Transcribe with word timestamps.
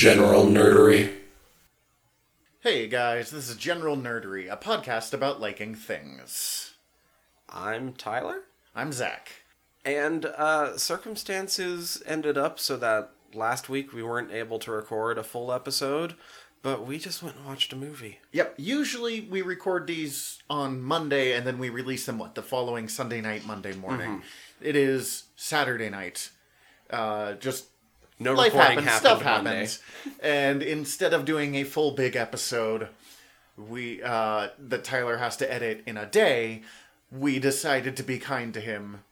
General 0.00 0.46
Nerdery. 0.46 1.12
Hey 2.60 2.88
guys, 2.88 3.30
this 3.30 3.50
is 3.50 3.56
General 3.56 3.98
Nerdery, 3.98 4.50
a 4.50 4.56
podcast 4.56 5.12
about 5.12 5.42
liking 5.42 5.74
things. 5.74 6.72
I'm 7.50 7.92
Tyler, 7.92 8.44
I'm 8.74 8.92
Zach. 8.92 9.30
and 9.84 10.24
uh, 10.24 10.78
circumstances 10.78 12.02
ended 12.06 12.38
up 12.38 12.58
so 12.58 12.78
that 12.78 13.10
last 13.34 13.68
week 13.68 13.92
we 13.92 14.02
weren't 14.02 14.32
able 14.32 14.58
to 14.60 14.70
record 14.70 15.18
a 15.18 15.22
full 15.22 15.52
episode, 15.52 16.14
but 16.62 16.86
we 16.86 16.98
just 16.98 17.22
went 17.22 17.36
and 17.36 17.44
watched 17.44 17.74
a 17.74 17.76
movie. 17.76 18.20
Yep, 18.32 18.54
usually 18.56 19.20
we 19.20 19.42
record 19.42 19.86
these 19.86 20.38
on 20.48 20.80
Monday 20.80 21.34
and 21.34 21.46
then 21.46 21.58
we 21.58 21.68
release 21.68 22.06
them, 22.06 22.16
what, 22.16 22.34
the 22.34 22.42
following 22.42 22.88
Sunday 22.88 23.20
night, 23.20 23.44
Monday 23.44 23.74
morning. 23.74 24.22
It 24.62 24.76
is 24.76 25.24
Saturday 25.36 25.90
night. 25.90 26.30
Uh, 26.88 27.34
just 27.34 27.66
No 28.20 28.34
life 28.34 28.52
recording 28.52 28.84
happens, 28.84 28.86
happened 28.86 29.20
stuff 29.20 29.22
happens. 29.22 29.80
and 30.22 30.62
instead 30.62 31.14
of 31.14 31.24
doing 31.24 31.54
a 31.54 31.64
full 31.64 31.92
big 31.92 32.16
episode, 32.16 32.88
we 33.56 34.02
uh, 34.02 34.48
that 34.58 34.84
Tyler 34.84 35.16
has 35.16 35.38
to 35.38 35.50
edit 35.50 35.82
in 35.86 35.96
a 35.96 36.04
day, 36.04 36.62
we 37.10 37.38
decided 37.38 37.96
to 37.96 38.02
be 38.02 38.18
kind 38.18 38.52
to 38.54 38.60
him. 38.60 39.04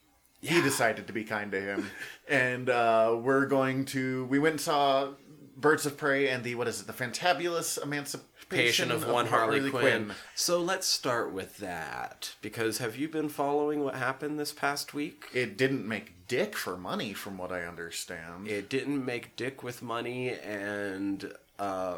He 0.43 0.61
decided 0.61 1.07
to 1.07 1.12
be 1.12 1.25
kind 1.25 1.51
to 1.53 1.61
him, 1.61 1.91
and 2.29 2.69
uh, 2.69 3.17
we're 3.21 3.47
going 3.47 3.87
to. 3.87 4.27
We 4.27 4.39
went 4.39 4.53
and 4.53 4.61
saw 4.61 5.09
Birds 5.59 5.85
of 5.85 5.97
Prey 5.97 6.29
and 6.29 6.45
the 6.45 6.55
what 6.55 6.69
is 6.69 6.80
it? 6.80 6.87
The 6.87 6.93
Fantabulous 6.93 7.83
Emancipation 7.83 8.29
Patient 8.48 8.93
of 8.93 9.07
one 9.07 9.27
Harley, 9.27 9.69
Quinn. 9.69 10.12
So 10.34 10.61
let's 10.61 10.87
start 10.87 11.33
with 11.33 11.59
that 11.59 12.34
because 12.41 12.79
have 12.79 12.97
you 12.97 13.09
been 13.09 13.29
following 13.29 13.84
what 13.84 13.97
happened 13.97 14.39
this 14.39 14.53
past 14.53 14.95
week? 14.95 15.27
It 15.34 15.59
didn't 15.59 15.87
make 15.87 16.27
dick 16.28 16.56
for 16.56 16.77
money, 16.77 17.12
from 17.12 17.37
what 17.37 17.53
I 17.53 17.65
understand. 17.65 18.48
It 18.48 18.70
didn't 18.70 19.05
make 19.05 19.37
dick 19.37 19.62
with 19.62 19.83
money, 19.83 20.31
and 20.31 21.31
uh, 21.59 21.97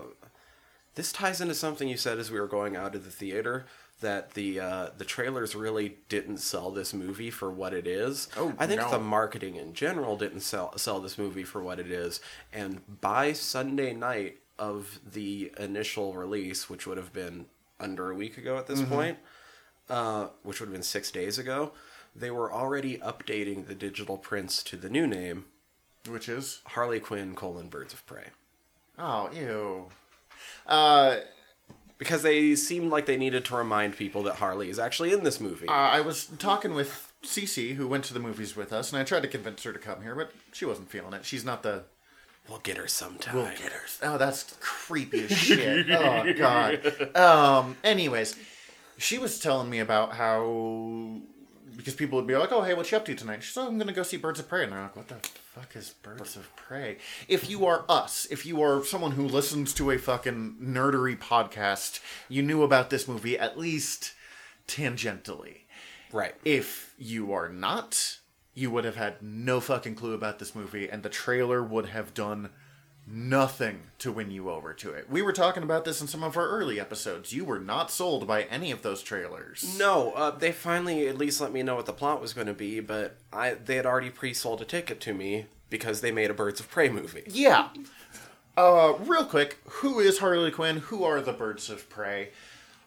this 0.96 1.12
ties 1.12 1.40
into 1.40 1.54
something 1.54 1.88
you 1.88 1.96
said 1.96 2.18
as 2.18 2.30
we 2.32 2.40
were 2.40 2.48
going 2.48 2.76
out 2.76 2.96
of 2.96 3.04
the 3.04 3.10
theater 3.10 3.66
that 4.00 4.34
the 4.34 4.60
uh, 4.60 4.88
the 4.96 5.04
trailers 5.04 5.54
really 5.54 5.96
didn't 6.08 6.38
sell 6.38 6.70
this 6.70 6.92
movie 6.92 7.30
for 7.30 7.50
what 7.50 7.72
it 7.72 7.86
is. 7.86 8.28
Oh, 8.36 8.54
I 8.58 8.66
think 8.66 8.80
no. 8.80 8.90
the 8.90 8.98
marketing 8.98 9.56
in 9.56 9.74
general 9.74 10.16
didn't 10.16 10.40
sell 10.40 10.76
sell 10.76 11.00
this 11.00 11.18
movie 11.18 11.44
for 11.44 11.62
what 11.62 11.78
it 11.78 11.90
is, 11.90 12.20
and 12.52 12.80
by 13.00 13.32
Sunday 13.32 13.92
night 13.94 14.38
of 14.58 15.00
the 15.10 15.52
initial 15.58 16.14
release, 16.14 16.68
which 16.68 16.86
would 16.86 16.98
have 16.98 17.12
been 17.12 17.46
under 17.80 18.10
a 18.10 18.14
week 18.14 18.36
ago 18.36 18.58
at 18.58 18.66
this 18.66 18.82
point, 18.82 19.18
uh, 19.88 20.28
which 20.42 20.60
would 20.60 20.66
have 20.66 20.74
been 20.74 20.82
six 20.82 21.10
days 21.10 21.38
ago, 21.38 21.72
they 22.14 22.30
were 22.30 22.52
already 22.52 22.98
updating 22.98 23.66
the 23.66 23.74
digital 23.74 24.18
prints 24.18 24.62
to 24.62 24.76
the 24.76 24.90
new 24.90 25.06
name. 25.06 25.46
Which 26.08 26.28
is 26.28 26.60
Harley 26.66 27.00
Quinn 27.00 27.34
colon 27.34 27.68
Birds 27.68 27.92
of 27.94 28.04
Prey. 28.06 28.28
oh 28.98 29.30
ew. 29.32 29.88
Uh, 30.66 31.16
Because 32.00 32.22
they 32.22 32.56
seemed 32.56 32.90
like 32.90 33.06
they 33.06 33.16
needed 33.16 33.44
to 33.44 33.54
remind 33.54 33.96
people 33.96 34.22
that 34.24 34.36
Harley 34.36 34.68
is 34.70 34.78
actually 34.80 35.12
in 35.12 35.22
this 35.22 35.38
movie. 35.38 35.68
Uh, 35.68 35.72
I 35.72 36.00
was 36.00 36.24
talking 36.38 36.74
with 36.74 37.12
Cece, 37.22 37.74
who 37.74 37.86
went 37.86 38.04
to 38.06 38.14
the 38.14 38.18
movies 38.20 38.56
with 38.56 38.72
us, 38.72 38.90
and 38.92 39.00
I 39.00 39.04
tried 39.04 39.20
to 39.22 39.28
convince 39.28 39.62
her 39.64 39.72
to 39.72 39.78
come 39.78 40.02
here, 40.02 40.16
but 40.16 40.32
she 40.52 40.64
wasn't 40.64 40.90
feeling 40.90 41.12
it. 41.12 41.24
She's 41.24 41.44
not 41.44 41.62
the. 41.62 41.84
we'll 42.48 42.58
get 42.60 42.78
her 42.78 42.88
sometime. 42.88 43.36
We'll 43.36 43.44
get 43.50 43.70
her. 43.72 43.82
Oh, 44.02 44.16
that's 44.18 44.56
creepy 44.60 45.24
as 45.24 45.30
shit. 45.36 45.90
oh 45.90 46.32
god. 46.32 47.14
Um. 47.16 47.76
Anyways, 47.84 48.34
she 48.96 49.18
was 49.18 49.38
telling 49.38 49.68
me 49.70 49.78
about 49.78 50.14
how 50.14 51.18
because 51.76 51.94
people 51.94 52.16
would 52.18 52.26
be 52.26 52.34
like, 52.36 52.50
"Oh, 52.50 52.62
hey, 52.62 52.74
what 52.74 52.90
you 52.90 52.96
up 52.96 53.04
to 53.04 53.14
tonight?" 53.14 53.42
She's, 53.42 53.56
"Oh, 53.58 53.66
I'm 53.68 53.78
gonna 53.78 53.92
go 53.92 54.02
see 54.02 54.16
Birds 54.16 54.40
of 54.40 54.48
Prey," 54.48 54.62
and 54.64 54.72
they're 54.72 54.80
like, 54.80 54.96
"What 54.96 55.08
the 55.08 55.16
fuck 55.60 55.76
is 55.76 55.90
Birds 55.90 56.36
of 56.36 56.54
Prey?" 56.56 56.96
If 57.28 57.50
you 57.50 57.66
are 57.66 57.84
us, 57.88 58.26
if 58.30 58.46
you 58.46 58.62
are 58.62 58.84
someone 58.84 59.12
who 59.12 59.26
listens 59.26 59.74
to 59.74 59.90
a 59.90 59.98
fucking 59.98 60.56
nerdery 60.62 61.18
podcast, 61.18 62.00
you 62.28 62.42
knew 62.42 62.62
about 62.62 62.90
this 62.90 63.06
movie 63.06 63.38
at 63.38 63.58
least 63.58 64.14
tangentially. 64.66 65.62
Right. 66.12 66.34
If 66.44 66.94
you 66.98 67.32
are 67.32 67.48
not, 67.48 68.18
you 68.54 68.70
would 68.70 68.84
have 68.84 68.96
had 68.96 69.22
no 69.22 69.60
fucking 69.60 69.94
clue 69.96 70.14
about 70.14 70.38
this 70.38 70.54
movie, 70.54 70.88
and 70.88 71.02
the 71.02 71.08
trailer 71.08 71.62
would 71.62 71.86
have 71.86 72.14
done 72.14 72.50
nothing 73.06 73.80
to 73.98 74.12
win 74.12 74.30
you 74.30 74.50
over 74.50 74.72
to 74.72 74.90
it. 74.90 75.10
We 75.10 75.22
were 75.22 75.32
talking 75.32 75.62
about 75.62 75.84
this 75.84 76.00
in 76.00 76.06
some 76.06 76.22
of 76.22 76.36
our 76.36 76.48
early 76.48 76.78
episodes. 76.78 77.32
You 77.32 77.44
were 77.44 77.58
not 77.58 77.90
sold 77.90 78.26
by 78.26 78.42
any 78.44 78.70
of 78.70 78.82
those 78.82 79.02
trailers. 79.02 79.76
No, 79.78 80.12
uh, 80.12 80.30
they 80.30 80.52
finally 80.52 81.08
at 81.08 81.18
least 81.18 81.40
let 81.40 81.52
me 81.52 81.62
know 81.62 81.74
what 81.74 81.86
the 81.86 81.92
plot 81.92 82.20
was 82.20 82.32
going 82.32 82.46
to 82.46 82.54
be, 82.54 82.80
but 82.80 83.16
I 83.32 83.54
they 83.54 83.76
had 83.76 83.86
already 83.86 84.10
pre-sold 84.10 84.62
a 84.62 84.64
ticket 84.64 85.00
to 85.00 85.14
me 85.14 85.46
because 85.70 86.00
they 86.00 86.10
made 86.12 86.30
a 86.30 86.34
Birds 86.34 86.60
of 86.60 86.70
Prey 86.70 86.88
movie. 86.88 87.22
Yeah. 87.26 87.68
Uh, 88.56 88.94
real 89.06 89.24
quick, 89.24 89.58
who 89.66 90.00
is 90.00 90.18
Harley 90.18 90.50
Quinn? 90.50 90.78
Who 90.78 91.04
are 91.04 91.20
the 91.20 91.32
Birds 91.32 91.70
of 91.70 91.88
Prey? 91.88 92.30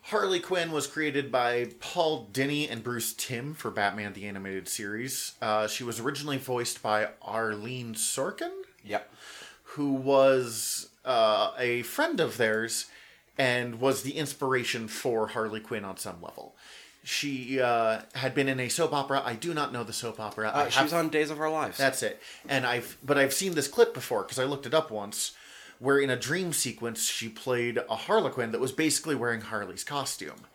Harley 0.08 0.40
Quinn 0.42 0.72
was 0.72 0.86
created 0.86 1.32
by 1.32 1.70
Paul 1.80 2.28
Dini 2.34 2.70
and 2.70 2.84
Bruce 2.84 3.14
Timm 3.14 3.54
for 3.54 3.72
Batman 3.72 4.14
the 4.14 4.26
Animated 4.28 4.68
Series. 4.68 5.34
Uh, 5.42 5.66
she 5.68 5.84
was 5.86 6.00
originally 6.00 6.38
voiced 6.38 6.84
by 6.84 7.08
Arlene 7.22 7.94
Sorkin. 7.96 8.52
Yep. 8.84 9.10
who 9.64 9.94
was 9.94 10.90
uh, 11.06 11.52
a 11.58 11.84
friend 11.84 12.20
of 12.20 12.36
theirs 12.36 12.88
and 13.38 13.80
was 13.80 14.04
the 14.04 14.18
inspiration 14.18 14.90
for 14.90 15.28
Harley 15.28 15.62
Quinn 15.62 15.86
on 15.86 15.96
some 15.98 16.22
level. 16.22 16.54
She 17.03 17.59
uh, 17.59 18.02
had 18.14 18.34
been 18.34 18.47
in 18.47 18.59
a 18.59 18.69
soap 18.69 18.94
opera. 18.94 19.22
I 19.25 19.34
do 19.34 19.53
not 19.53 19.74
know 19.74 19.84
the 19.84 19.94
soap 19.94 20.19
opera. 20.19 20.50
Uh, 20.50 20.69
she 20.69 20.84
was 20.84 20.94
on 20.94 21.09
Days 21.09 21.30
of 21.30 21.40
Our 21.40 21.50
Lives. 21.50 21.78
That's 21.78 22.02
it. 22.02 22.22
And 22.47 22.66
I've 22.66 22.97
but 23.03 23.18
I've 23.18 23.34
seen 23.34 23.56
this 23.56 23.68
clip 23.68 23.94
before 23.94 24.24
because 24.24 24.40
I 24.40 24.46
looked 24.46 24.66
it 24.66 24.74
up 24.74 24.90
once, 24.90 25.34
where 25.80 26.00
in 26.00 26.09
a 26.09 26.16
dream 26.16 26.53
sequence 26.53 27.06
she 27.06 27.28
played 27.28 27.78
a 27.90 27.96
Harlequin 27.96 28.52
that 28.52 28.62
was 28.62 28.72
basically 28.72 29.16
wearing 29.16 29.41
Harley's 29.41 29.84
costume. 29.84 30.46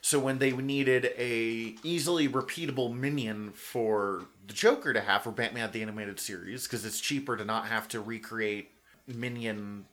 So 0.00 0.18
when 0.18 0.38
they 0.38 0.52
needed 0.52 1.12
a 1.18 1.74
easily 1.82 2.28
repeatable 2.28 2.94
minion 2.94 3.50
for 3.50 4.24
the 4.46 4.54
Joker 4.54 4.92
to 4.92 5.00
have 5.00 5.24
for 5.24 5.30
Batman 5.30 5.70
the 5.72 5.82
Animated 5.82 6.20
Series, 6.20 6.64
because 6.64 6.84
it's 6.84 7.00
cheaper 7.00 7.36
to 7.36 7.44
not 7.44 7.66
have 7.66 7.88
to 7.88 8.00
recreate 8.00 8.70
minion, 9.06 9.84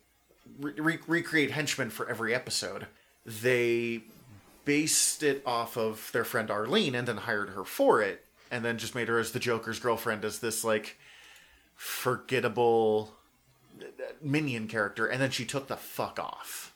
re- 0.60 0.74
re- 0.78 1.00
recreate 1.08 1.52
henchmen 1.52 1.90
for 1.90 2.08
every 2.08 2.34
episode, 2.34 2.88
they 3.26 4.04
based 4.66 5.24
it 5.24 5.42
off 5.46 5.78
of 5.78 6.10
their 6.12 6.26
friend 6.26 6.50
Arlene 6.52 6.96
and 6.96 7.08
then 7.08 7.18
hired 7.18 7.50
her 7.52 7.64
for 7.64 8.02
it, 8.02 8.26
and 8.52 8.66
then 8.66 8.78
just 8.78 8.96
made 8.96 9.08
her 9.08 9.20
as 9.20 9.32
the 9.32 9.40
Joker's 9.40 9.80
girlfriend 9.80 10.26
as 10.26 10.40
this 10.40 10.64
like 10.64 10.98
forgettable 11.76 13.14
minion 14.22 14.68
character, 14.68 15.06
and 15.06 15.22
then 15.22 15.32
she 15.32 15.46
took 15.46 15.68
the 15.68 15.78
fuck 15.78 16.20
off. 16.20 16.74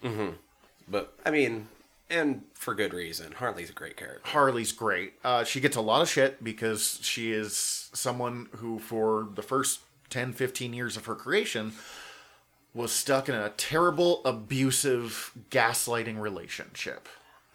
but 0.87 1.13
I 1.25 1.31
mean, 1.31 1.67
and 2.09 2.43
for 2.53 2.73
good 2.73 2.93
reason. 2.93 3.33
Harley's 3.33 3.69
a 3.69 3.73
great 3.73 3.95
character. 3.97 4.21
Harley's 4.29 4.71
great. 4.71 5.13
Uh, 5.23 5.43
she 5.43 5.59
gets 5.59 5.75
a 5.75 5.81
lot 5.81 6.01
of 6.01 6.09
shit 6.09 6.43
because 6.43 6.99
she 7.01 7.31
is 7.31 7.89
someone 7.93 8.47
who, 8.57 8.79
for 8.79 9.27
the 9.35 9.41
first 9.43 9.81
10, 10.09 10.33
15 10.33 10.73
years 10.73 10.97
of 10.97 11.05
her 11.05 11.15
creation, 11.15 11.73
was 12.73 12.91
stuck 12.91 13.29
in 13.29 13.35
a 13.35 13.49
terrible, 13.49 14.21
abusive, 14.25 15.31
gaslighting 15.51 16.19
relationship. 16.19 17.07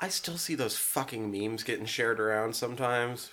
I 0.04 0.09
still 0.09 0.37
see 0.37 0.54
those 0.54 0.76
fucking 0.76 1.31
memes 1.32 1.62
getting 1.62 1.87
shared 1.87 2.20
around 2.20 2.54
sometimes. 2.54 3.31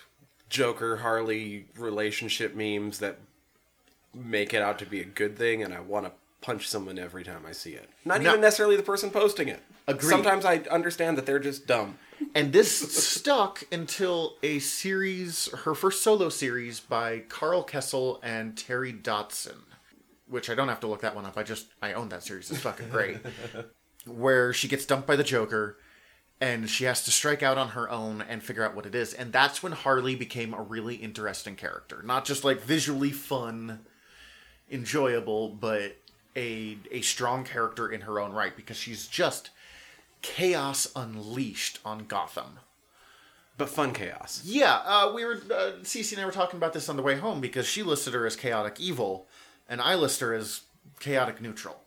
Joker 0.48 0.96
Harley 0.96 1.66
relationship 1.76 2.54
memes 2.54 2.98
that 3.00 3.18
make 4.14 4.54
it 4.54 4.62
out 4.62 4.78
to 4.78 4.86
be 4.86 4.98
a 5.02 5.04
good 5.04 5.36
thing, 5.36 5.62
and 5.62 5.74
I 5.74 5.80
want 5.80 6.06
to 6.06 6.12
punch 6.40 6.66
someone 6.66 6.98
every 6.98 7.24
time 7.24 7.42
I 7.46 7.52
see 7.52 7.72
it. 7.72 7.90
Not 8.06 8.22
No. 8.22 8.30
even 8.30 8.40
necessarily 8.40 8.76
the 8.76 8.82
person 8.82 9.10
posting 9.10 9.48
it. 9.48 9.60
Agreed. 9.86 10.08
Sometimes 10.08 10.46
I 10.46 10.60
understand 10.70 11.18
that 11.18 11.26
they're 11.26 11.38
just 11.38 11.66
dumb. 11.66 11.98
And 12.34 12.54
this 12.54 12.70
stuck 13.04 13.64
until 13.70 14.36
a 14.42 14.58
series, 14.58 15.48
her 15.64 15.74
first 15.74 16.02
solo 16.02 16.30
series 16.30 16.80
by 16.80 17.18
Karl 17.28 17.64
Kesel 17.66 18.18
and 18.22 18.56
Terry 18.56 18.92
Dodson, 18.92 19.58
which 20.26 20.48
I 20.48 20.54
don't 20.54 20.68
have 20.68 20.80
to 20.80 20.86
look 20.86 21.02
that 21.02 21.14
one 21.14 21.26
up. 21.26 21.36
I 21.36 21.42
just, 21.42 21.66
I 21.82 21.92
own 21.92 22.08
that 22.08 22.22
series. 22.22 22.50
It's 22.50 22.60
fucking 22.60 22.88
great. 22.88 23.18
Where 24.06 24.54
she 24.54 24.68
gets 24.68 24.86
dumped 24.86 25.06
by 25.06 25.16
the 25.16 25.22
Joker 25.24 25.76
and 26.42 26.68
she 26.68 26.84
has 26.84 27.04
to 27.04 27.12
strike 27.12 27.40
out 27.40 27.56
on 27.56 27.68
her 27.68 27.88
own 27.88 28.20
and 28.28 28.42
figure 28.42 28.64
out 28.64 28.74
what 28.74 28.84
it 28.84 28.96
is. 28.96 29.14
And 29.14 29.32
that's 29.32 29.62
when 29.62 29.70
Harley 29.70 30.16
became 30.16 30.52
a 30.52 30.60
really 30.60 30.96
interesting 30.96 31.54
character. 31.54 32.02
Not 32.04 32.24
just 32.24 32.42
like 32.42 32.60
visually 32.60 33.12
fun, 33.12 33.78
enjoyable, 34.68 35.50
but 35.50 35.98
a 36.34 36.78
a 36.90 37.00
strong 37.02 37.44
character 37.44 37.88
in 37.88 38.00
her 38.02 38.18
own 38.18 38.32
right 38.32 38.56
because 38.56 38.76
she's 38.76 39.06
just 39.06 39.50
chaos 40.20 40.90
unleashed 40.96 41.78
on 41.84 42.06
Gotham. 42.06 42.58
But 43.56 43.68
fun 43.68 43.92
chaos. 43.92 44.42
Yeah, 44.44 44.80
uh, 44.84 45.12
we 45.14 45.24
were 45.24 45.34
uh, 45.34 45.78
Cece 45.84 46.10
and 46.10 46.20
I 46.20 46.26
were 46.26 46.32
talking 46.32 46.56
about 46.56 46.72
this 46.72 46.88
on 46.88 46.96
the 46.96 47.02
way 47.02 47.18
home 47.18 47.40
because 47.40 47.66
she 47.68 47.84
listed 47.84 48.14
her 48.14 48.26
as 48.26 48.34
chaotic 48.34 48.80
evil, 48.80 49.28
and 49.68 49.80
I 49.80 49.94
list 49.94 50.18
her 50.18 50.34
as 50.34 50.62
chaotic 50.98 51.40
neutral. 51.40 51.82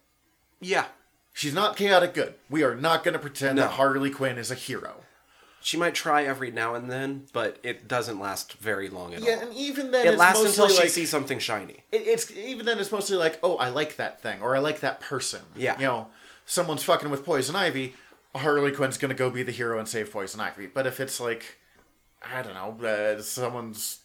Yeah. 0.61 0.85
She's 1.35 1.53
not 1.53 1.75
chaotic 1.75 2.13
good. 2.13 2.35
We 2.49 2.63
are 2.63 2.75
not 2.75 3.03
going 3.03 3.11
to 3.13 3.19
pretend 3.19 3.57
No. 3.57 3.63
that 3.63 3.71
Harley 3.73 4.09
Quinn 4.09 4.37
is 4.37 4.49
a 4.51 4.55
hero. 4.55 5.01
she 5.61 5.75
might 5.77 5.93
try 5.95 6.23
every 6.23 6.49
now 6.51 6.75
and 6.75 6.89
then, 6.89 7.25
but 7.33 7.57
it 7.61 7.87
doesn't 7.89 8.19
last 8.19 8.53
very 8.53 8.87
long 8.87 9.13
at 9.13 9.21
Yeah, 9.21 9.33
all. 9.35 9.41
and 9.41 9.53
even 9.53 9.91
then, 9.91 10.05
it 10.07 10.11
it's 10.11 10.17
lasts 10.19 10.45
until 10.45 10.69
she 10.69 10.87
sees 10.87 11.09
something 11.09 11.39
shiny. 11.39 11.83
it, 11.91 12.03
it's 12.07 12.31
even 12.31 12.65
then 12.65 12.79
it's 12.79 12.91
mostly 12.91 13.17
like, 13.17 13.37
oh, 13.43 13.57
I 13.57 13.67
like 13.69 13.97
that 13.97 14.21
thing, 14.21 14.41
or 14.41 14.55
I 14.55 14.59
like 14.59 14.79
that 14.79 15.01
person. 15.01 15.41
Yeah. 15.55 15.75
you 15.77 15.85
know, 15.85 16.07
someone's 16.45 16.83
fucking 16.83 17.09
with 17.09 17.25
Poison 17.25 17.55
Ivy. 17.55 17.95
Harley 18.35 18.71
Quinn's 18.71 18.97
gonna 18.97 19.13
go 19.13 19.29
be 19.29 19.43
the 19.43 19.51
hero 19.51 19.77
and 19.79 19.87
save 19.89 20.11
Poison 20.11 20.39
Ivy. 20.39 20.67
But 20.67 20.85
if 20.87 20.99
it's 20.99 21.19
like, 21.19 21.57
I 22.23 22.41
don't 22.43 22.53
know, 22.53 22.87
uh, 22.87 23.21
someone's 23.21 23.99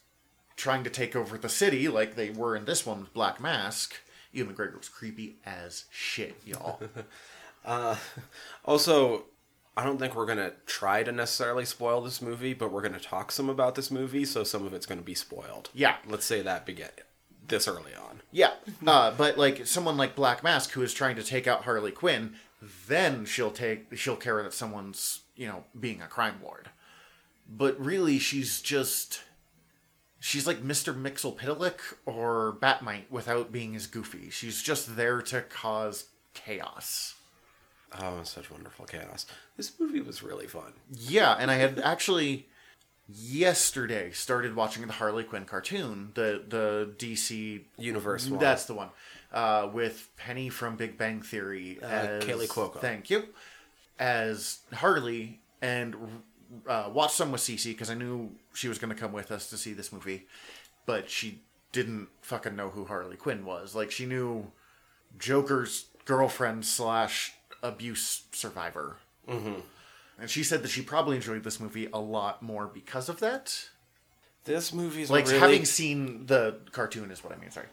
trying 0.56 0.82
to 0.84 0.90
take 0.90 1.14
over 1.14 1.36
the 1.38 1.48
city, 1.48 1.88
like 1.88 2.16
they 2.16 2.30
were 2.30 2.56
in 2.56 2.64
this 2.64 2.84
one 2.86 3.00
with 3.02 3.12
Black 3.14 3.40
Mask, 3.40 3.94
Ewan 4.32 4.54
McGregor 4.54 4.78
was 4.78 4.88
creepy 4.88 5.36
as 5.44 5.84
shit, 5.90 6.36
y'all. 6.44 6.80
Also, 8.64 9.24
I 9.76 9.84
don't 9.84 9.98
think 9.98 10.14
we're 10.14 10.26
gonna 10.26 10.52
try 10.66 11.02
to 11.02 11.12
necessarily 11.12 11.64
spoil 11.64 12.00
this 12.00 12.22
movie, 12.22 12.54
but 12.54 12.72
we're 12.72 12.82
gonna 12.82 12.98
talk 12.98 13.30
some 13.30 13.50
about 13.50 13.74
this 13.74 13.90
movie, 13.90 14.24
so 14.24 14.44
some 14.44 14.66
of 14.66 14.72
it's 14.72 14.86
gonna 14.86 15.02
be 15.02 15.14
spoiled. 15.14 15.68
Yeah. 15.74 15.96
Let's 16.06 16.24
say 16.24 16.40
that 16.42 16.64
begin 16.64 16.88
this 17.50 17.68
early 17.68 17.94
on. 17.94 18.20
Yeah, 18.32 18.52
uh, 18.86 19.10
but 19.10 19.36
like 19.36 19.66
someone 19.66 19.96
like 19.96 20.14
Black 20.14 20.42
Mask 20.42 20.70
who 20.70 20.82
is 20.82 20.94
trying 20.94 21.16
to 21.16 21.22
take 21.22 21.46
out 21.46 21.64
Harley 21.64 21.92
Quinn, 21.92 22.34
then 22.88 23.26
she'll 23.26 23.50
take 23.50 23.96
she'll 23.96 24.16
care 24.16 24.42
that 24.42 24.54
someone's 24.54 25.20
you 25.36 25.46
know 25.46 25.64
being 25.78 26.00
a 26.00 26.06
crime 26.06 26.36
lord. 26.42 26.70
But 27.48 27.78
really, 27.84 28.18
she's 28.18 28.62
just 28.62 29.22
she's 30.20 30.46
like 30.46 30.62
Mister 30.62 30.94
Mxyzptlk 30.94 31.80
or 32.06 32.52
Bat-Mite 32.52 33.10
without 33.10 33.50
being 33.50 33.74
as 33.74 33.86
goofy. 33.86 34.30
She's 34.30 34.62
just 34.62 34.96
there 34.96 35.20
to 35.22 35.40
cause 35.42 36.04
chaos. 36.34 37.14
Oh, 37.98 38.20
such 38.22 38.50
wonderful 38.50 38.84
chaos. 38.84 39.26
This 39.56 39.72
movie 39.80 40.00
was 40.00 40.22
really 40.22 40.46
fun. 40.46 40.74
Yeah, 40.92 41.34
and 41.36 41.50
I 41.50 41.54
had 41.56 41.80
actually 41.80 42.46
yesterday 43.08 44.12
started 44.12 44.54
watching 44.54 44.86
the 44.86 44.92
Harley 44.92 45.24
Quinn 45.24 45.44
cartoon, 45.44 46.12
the 46.14 46.42
the 46.46 46.92
DC 46.98 47.62
Universe 47.78 48.28
one. 48.28 48.38
That's 48.38 48.66
the 48.66 48.74
one. 48.74 48.90
Uh, 49.32 49.68
with 49.72 50.08
Penny 50.16 50.48
from 50.48 50.76
Big 50.76 50.98
Bang 50.98 51.22
Theory 51.22 51.78
as 51.82 52.22
Kaley 52.24 52.46
Cuoco. 52.46 52.80
Thank 52.80 53.10
you. 53.10 53.24
As 53.98 54.60
Harley, 54.72 55.40
and 55.60 55.94
uh, 56.66 56.90
watched 56.92 57.14
some 57.14 57.32
with 57.32 57.40
Cece 57.40 57.64
because 57.64 57.90
I 57.90 57.94
knew 57.94 58.30
she 58.54 58.68
was 58.68 58.78
going 58.78 58.94
to 58.94 59.00
come 59.00 59.12
with 59.12 59.30
us 59.30 59.50
to 59.50 59.56
see 59.56 59.72
this 59.72 59.92
movie, 59.92 60.26
but 60.86 61.08
she 61.10 61.40
didn't 61.72 62.08
fucking 62.22 62.56
know 62.56 62.70
who 62.70 62.84
Harley 62.86 63.16
Quinn 63.16 63.44
was. 63.44 63.74
Like 63.74 63.90
she 63.90 64.06
knew 64.06 64.50
Joker's 65.18 65.86
girlfriend 66.04 66.64
slash 66.64 67.32
abuse 67.62 68.22
survivor. 68.32 68.96
Mm-hmm. 69.28 69.60
And 70.18 70.28
she 70.28 70.42
said 70.42 70.62
that 70.62 70.68
she 70.68 70.82
probably 70.82 71.16
enjoyed 71.16 71.44
this 71.44 71.60
movie 71.60 71.88
a 71.92 72.00
lot 72.00 72.42
more 72.42 72.66
because 72.66 73.08
of 73.08 73.20
that. 73.20 73.68
This 74.44 74.72
movie's 74.72 75.10
Like 75.10 75.26
really, 75.26 75.38
having 75.38 75.64
seen 75.64 76.26
the 76.26 76.56
cartoon 76.72 77.10
is 77.10 77.22
what 77.22 77.32
I 77.32 77.36
mean. 77.36 77.50
Sorry. 77.50 77.66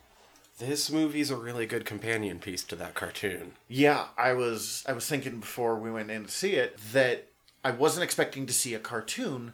this 0.59 0.91
movie's 0.91 1.29
a 1.31 1.35
really 1.35 1.65
good 1.65 1.85
companion 1.85 2.39
piece 2.39 2.63
to 2.65 2.75
that 2.75 2.94
cartoon. 2.94 3.53
Yeah, 3.68 4.06
I 4.18 4.33
was 4.33 4.83
I 4.88 4.94
was 4.94 5.06
thinking 5.07 5.39
before 5.39 5.77
we 5.77 5.89
went 5.91 6.12
in 6.12 6.25
to 6.25 6.31
see 6.31 6.53
it 6.53 6.77
that 6.94 7.26
I 7.63 7.71
wasn't 7.71 8.04
expecting 8.04 8.45
to 8.45 8.54
see 8.54 8.74
a 8.74 8.80
cartoon 8.80 9.54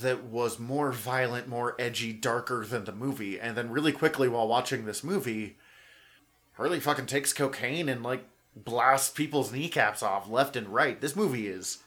that 0.00 0.22
was 0.24 0.58
more 0.60 0.92
violent, 0.92 1.48
more 1.48 1.74
edgy, 1.78 2.12
darker 2.12 2.64
than 2.64 2.84
the 2.84 2.92
movie. 2.92 3.40
And 3.40 3.56
then 3.56 3.70
really 3.70 3.92
quickly 3.92 4.28
while 4.28 4.46
watching 4.46 4.84
this 4.84 5.02
movie, 5.02 5.56
Harley 6.54 6.78
fucking 6.78 7.06
takes 7.06 7.32
cocaine 7.32 7.88
and 7.88 8.02
like 8.02 8.24
blasts 8.54 9.10
people's 9.10 9.52
kneecaps 9.52 10.02
off 10.02 10.28
left 10.30 10.54
and 10.56 10.68
right. 10.68 11.00
This 11.00 11.16
movie 11.16 11.48
is 11.48 11.78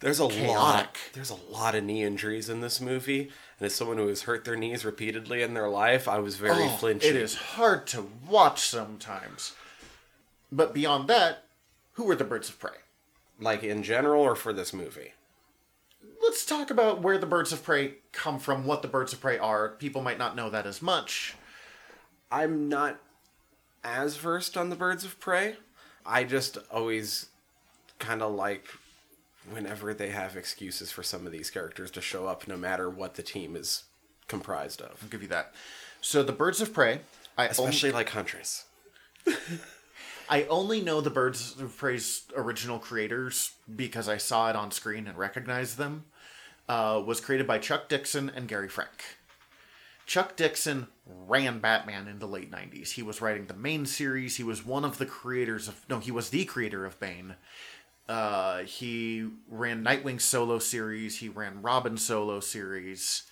There's 0.00 0.20
a 0.20 0.28
Chaotic. 0.28 0.54
lot. 0.56 0.96
There's 1.14 1.30
a 1.30 1.34
lot 1.50 1.74
of 1.74 1.84
knee 1.84 2.02
injuries 2.02 2.48
in 2.50 2.60
this 2.60 2.80
movie, 2.80 3.30
and 3.58 3.66
as 3.66 3.74
someone 3.74 3.96
who 3.96 4.08
has 4.08 4.22
hurt 4.22 4.44
their 4.44 4.56
knees 4.56 4.84
repeatedly 4.84 5.40
in 5.42 5.54
their 5.54 5.68
life, 5.68 6.06
I 6.08 6.18
was 6.18 6.36
very 6.36 6.64
Oh, 6.64 6.68
flinchy. 6.68 7.06
It 7.08 7.16
is 7.16 7.34
hard 7.34 7.86
to 7.88 8.06
watch 8.28 8.60
sometimes. 8.60 9.54
But 10.52 10.74
beyond 10.74 11.08
that, 11.08 11.44
who 11.94 12.04
were 12.04 12.16
the 12.16 12.24
birds 12.24 12.48
of 12.48 12.58
prey? 12.58 12.72
Like 13.40 13.62
in 13.62 13.82
general, 13.82 14.22
or 14.22 14.34
for 14.34 14.52
this 14.52 14.72
movie. 14.72 15.12
let's 16.22 16.44
talk 16.44 16.70
about 16.70 17.00
where 17.00 17.18
the 17.18 17.26
birds 17.26 17.52
of 17.52 17.62
prey 17.62 17.94
come 18.12 18.38
from, 18.38 18.64
what 18.64 18.82
the 18.82 18.88
birds 18.88 19.12
of 19.12 19.20
prey 19.20 19.38
are. 19.38 19.70
People 19.70 20.02
might 20.02 20.18
not 20.18 20.36
know 20.36 20.50
that 20.50 20.66
as 20.66 20.82
much. 20.82 21.36
I'm 22.30 22.68
not 22.68 22.98
as 23.82 24.16
versed 24.16 24.56
on 24.56 24.70
the 24.70 24.76
birds 24.76 25.04
of 25.04 25.18
prey. 25.20 25.56
I 26.04 26.24
just 26.24 26.58
always 26.70 27.26
kind 27.98 28.22
of 28.22 28.32
like 28.34 28.66
whenever 29.50 29.94
they 29.94 30.10
have 30.10 30.36
excuses 30.36 30.90
for 30.90 31.02
some 31.02 31.26
of 31.26 31.32
these 31.32 31.50
characters 31.50 31.90
to 31.92 32.00
show 32.00 32.26
up, 32.26 32.46
no 32.46 32.56
matter 32.56 32.90
what 32.90 33.14
the 33.14 33.22
team 33.22 33.56
is 33.56 33.84
comprised 34.26 34.80
of. 34.82 34.98
I'll 35.02 35.08
give 35.08 35.22
you 35.22 35.28
that. 35.28 35.54
So 36.00 36.22
the 36.22 36.32
birds 36.32 36.60
of 36.60 36.72
prey, 36.72 37.00
I 37.36 37.46
Especially 37.46 37.92
like 37.92 38.10
Huntress. 38.10 38.64
I 40.28 40.44
only 40.44 40.80
know 40.80 41.00
the 41.00 41.10
birds 41.10 41.58
of 41.60 41.76
prey's 41.76 42.22
original 42.36 42.78
creators 42.78 43.52
because 43.74 44.08
I 44.08 44.18
saw 44.18 44.50
it 44.50 44.56
on 44.56 44.70
screen 44.70 45.06
and 45.06 45.16
recognized 45.16 45.78
them. 45.78 46.04
Uh, 46.68 47.02
was 47.04 47.20
created 47.20 47.46
by 47.46 47.58
Chuck 47.58 47.88
Dixon 47.88 48.30
and 48.34 48.46
Gary 48.46 48.68
Frank. 48.68 49.18
Chuck 50.04 50.36
Dixon 50.36 50.88
ran 51.06 51.60
Batman 51.60 52.08
in 52.08 52.18
the 52.18 52.26
late 52.26 52.50
90s. 52.50 52.92
He 52.92 53.02
was 53.02 53.22
writing 53.22 53.46
the 53.46 53.54
main 53.54 53.86
series. 53.86 54.36
He 54.36 54.42
was 54.42 54.64
one 54.64 54.84
of 54.84 54.98
the 54.98 55.06
creators 55.06 55.68
of. 55.68 55.84
No, 55.88 55.98
he 55.98 56.10
was 56.10 56.28
the 56.30 56.44
creator 56.44 56.84
of 56.84 57.00
Bane. 57.00 57.36
Uh, 58.08 58.60
he 58.60 59.28
ran 59.48 59.84
Nightwing 59.84 60.20
solo 60.20 60.58
series. 60.58 61.18
He 61.18 61.28
ran 61.28 61.62
Robin 61.62 61.96
solo 61.96 62.40
series. 62.40 63.24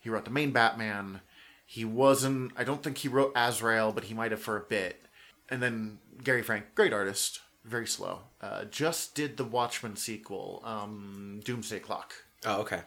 He 0.00 0.10
wrote 0.10 0.24
the 0.24 0.30
main 0.30 0.50
Batman. 0.50 1.20
He 1.66 1.84
wasn't. 1.84 2.52
I 2.56 2.64
don't 2.64 2.82
think 2.82 2.98
he 2.98 3.08
wrote 3.08 3.32
Azrael, 3.36 3.92
but 3.92 4.04
he 4.04 4.14
might 4.14 4.32
have 4.32 4.42
for 4.42 4.56
a 4.56 4.60
bit. 4.60 5.06
And 5.50 5.62
then 5.62 5.98
Gary 6.22 6.42
Frank, 6.42 6.74
great 6.74 6.92
artist, 6.92 7.40
very 7.64 7.86
slow. 7.86 8.20
Uh, 8.40 8.64
just 8.64 9.14
did 9.14 9.36
the 9.36 9.44
Watchmen 9.44 9.96
sequel, 9.96 10.62
um, 10.64 11.40
Doomsday 11.44 11.80
Clock 11.80 12.14
Oh, 12.46 12.60
okay. 12.62 12.82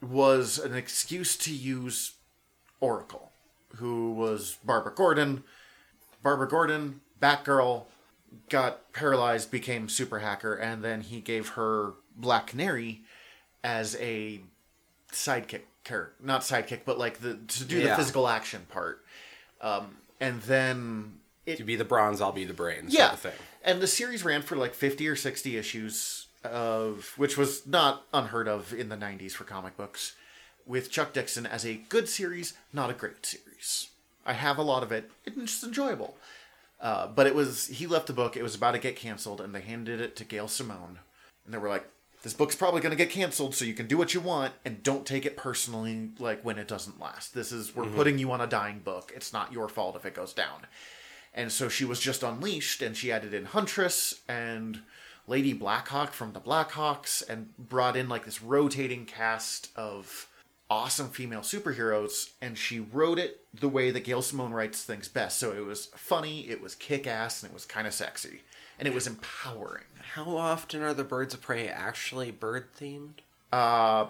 was 0.00 0.58
an 0.58 0.74
excuse 0.74 1.36
to 1.38 1.52
use 1.54 2.12
Oracle, 2.80 3.30
who 3.76 4.12
was 4.12 4.58
Barbara 4.64 4.94
Gordon. 4.94 5.44
Barbara 6.22 6.48
Gordon, 6.48 7.00
Batgirl, 7.20 7.84
got 8.48 8.92
paralyzed, 8.92 9.50
became 9.50 9.88
super 9.88 10.20
hacker, 10.20 10.54
and 10.54 10.82
then 10.84 11.00
he 11.02 11.20
gave 11.20 11.50
her 11.50 11.94
Black 12.16 12.46
Canary 12.48 13.02
as 13.64 13.96
a 14.00 14.40
sidekick 15.12 15.62
character, 15.84 16.14
not 16.22 16.42
sidekick, 16.42 16.80
but 16.84 16.98
like 16.98 17.18
the 17.20 17.34
to 17.48 17.64
do 17.64 17.82
the 17.82 17.94
physical 17.96 18.28
action 18.28 18.66
part. 18.70 19.04
Um, 19.60 19.96
and 20.20 20.40
then 20.42 21.14
it 21.50 21.58
You 21.58 21.64
be 21.64 21.76
the 21.76 21.84
bronze, 21.84 22.20
I'll 22.20 22.32
be 22.32 22.44
the 22.44 22.54
brains. 22.54 22.92
yeah. 22.94 23.14
Thing. 23.16 23.32
And 23.62 23.80
the 23.80 23.86
series 23.86 24.24
ran 24.24 24.42
for 24.42 24.56
like 24.56 24.74
50 24.74 25.06
or 25.08 25.16
60 25.16 25.56
issues 25.56 26.26
of 26.44 27.12
which 27.16 27.36
was 27.36 27.66
not 27.66 28.04
unheard 28.14 28.48
of 28.48 28.72
in 28.72 28.88
the 28.88 28.96
90s 28.96 29.32
for 29.32 29.44
comic 29.44 29.76
books 29.76 30.14
with 30.66 30.90
Chuck 30.90 31.12
Dixon 31.12 31.44
as 31.46 31.66
a 31.66 31.74
good 31.88 32.08
series, 32.08 32.54
not 32.72 32.88
a 32.90 32.94
great 32.94 33.26
series. 33.26 33.88
I 34.24 34.32
have 34.34 34.56
a 34.58 34.62
lot 34.62 34.82
of 34.82 34.92
it. 34.92 35.10
It's 35.26 35.36
just 35.36 35.64
enjoyable. 35.64 36.16
Uh, 36.80 37.06
but 37.08 37.26
it 37.26 37.34
was 37.34 37.66
he 37.66 37.86
left 37.86 38.06
the 38.06 38.12
book. 38.14 38.36
It 38.36 38.42
was 38.42 38.54
about 38.54 38.72
to 38.72 38.78
get 38.78 38.96
canceled, 38.96 39.40
and 39.40 39.54
they 39.54 39.60
handed 39.60 40.00
it 40.00 40.16
to 40.16 40.24
Gail 40.24 40.48
Simone, 40.48 41.00
and 41.44 41.52
they 41.52 41.58
were 41.58 41.68
like, 41.68 41.84
"This 42.22 42.32
book's 42.32 42.56
probably 42.56 42.80
going 42.80 42.90
to 42.90 42.96
get 42.96 43.10
canceled, 43.10 43.54
so 43.54 43.66
you 43.66 43.74
can 43.74 43.86
do 43.86 43.98
what 43.98 44.14
you 44.14 44.20
want, 44.20 44.54
and 44.64 44.82
don't 44.82 45.04
take 45.04 45.26
it 45.26 45.36
personally. 45.36 46.10
Like 46.18 46.42
when 46.42 46.58
it 46.58 46.68
doesn't 46.68 46.98
last. 46.98 47.34
This 47.34 47.52
is 47.52 47.76
we're 47.76 47.84
putting 47.84 48.16
you 48.18 48.32
on 48.32 48.40
a 48.40 48.46
dying 48.46 48.78
book. 48.78 49.12
It's 49.14 49.30
not 49.30 49.52
your 49.52 49.68
fault 49.68 49.94
if 49.96 50.06
it 50.06 50.14
goes 50.14 50.32
down." 50.32 50.66
And 51.32 51.52
so 51.52 51.68
she 51.68 51.84
was 51.84 52.00
just 52.00 52.22
unleashed, 52.22 52.82
and 52.82 52.96
she 52.96 53.12
added 53.12 53.32
in 53.32 53.44
Huntress 53.46 54.20
and 54.28 54.80
Lady 55.26 55.52
Blackhawk 55.52 56.12
from 56.12 56.32
the 56.32 56.40
Blackhawks, 56.40 57.22
and 57.28 57.56
brought 57.56 57.96
in 57.96 58.08
like 58.08 58.24
this 58.24 58.42
rotating 58.42 59.06
cast 59.06 59.70
of 59.76 60.26
awesome 60.68 61.08
female 61.08 61.40
superheroes. 61.40 62.30
And 62.40 62.58
she 62.58 62.80
wrote 62.80 63.18
it 63.18 63.44
the 63.54 63.68
way 63.68 63.90
that 63.90 64.04
Gail 64.04 64.22
Simone 64.22 64.52
writes 64.52 64.82
things 64.82 65.08
best. 65.08 65.38
So 65.38 65.52
it 65.52 65.64
was 65.64 65.86
funny, 65.94 66.48
it 66.48 66.60
was 66.60 66.74
kick 66.74 67.06
ass, 67.06 67.42
and 67.42 67.50
it 67.50 67.54
was 67.54 67.64
kind 67.64 67.86
of 67.86 67.94
sexy, 67.94 68.42
and 68.78 68.88
it 68.88 68.94
was 68.94 69.06
empowering. 69.06 69.84
How 70.14 70.36
often 70.36 70.82
are 70.82 70.94
the 70.94 71.04
birds 71.04 71.34
of 71.34 71.42
prey 71.42 71.68
actually 71.68 72.32
bird 72.32 72.68
themed? 72.76 73.20
Uh, 73.52 74.06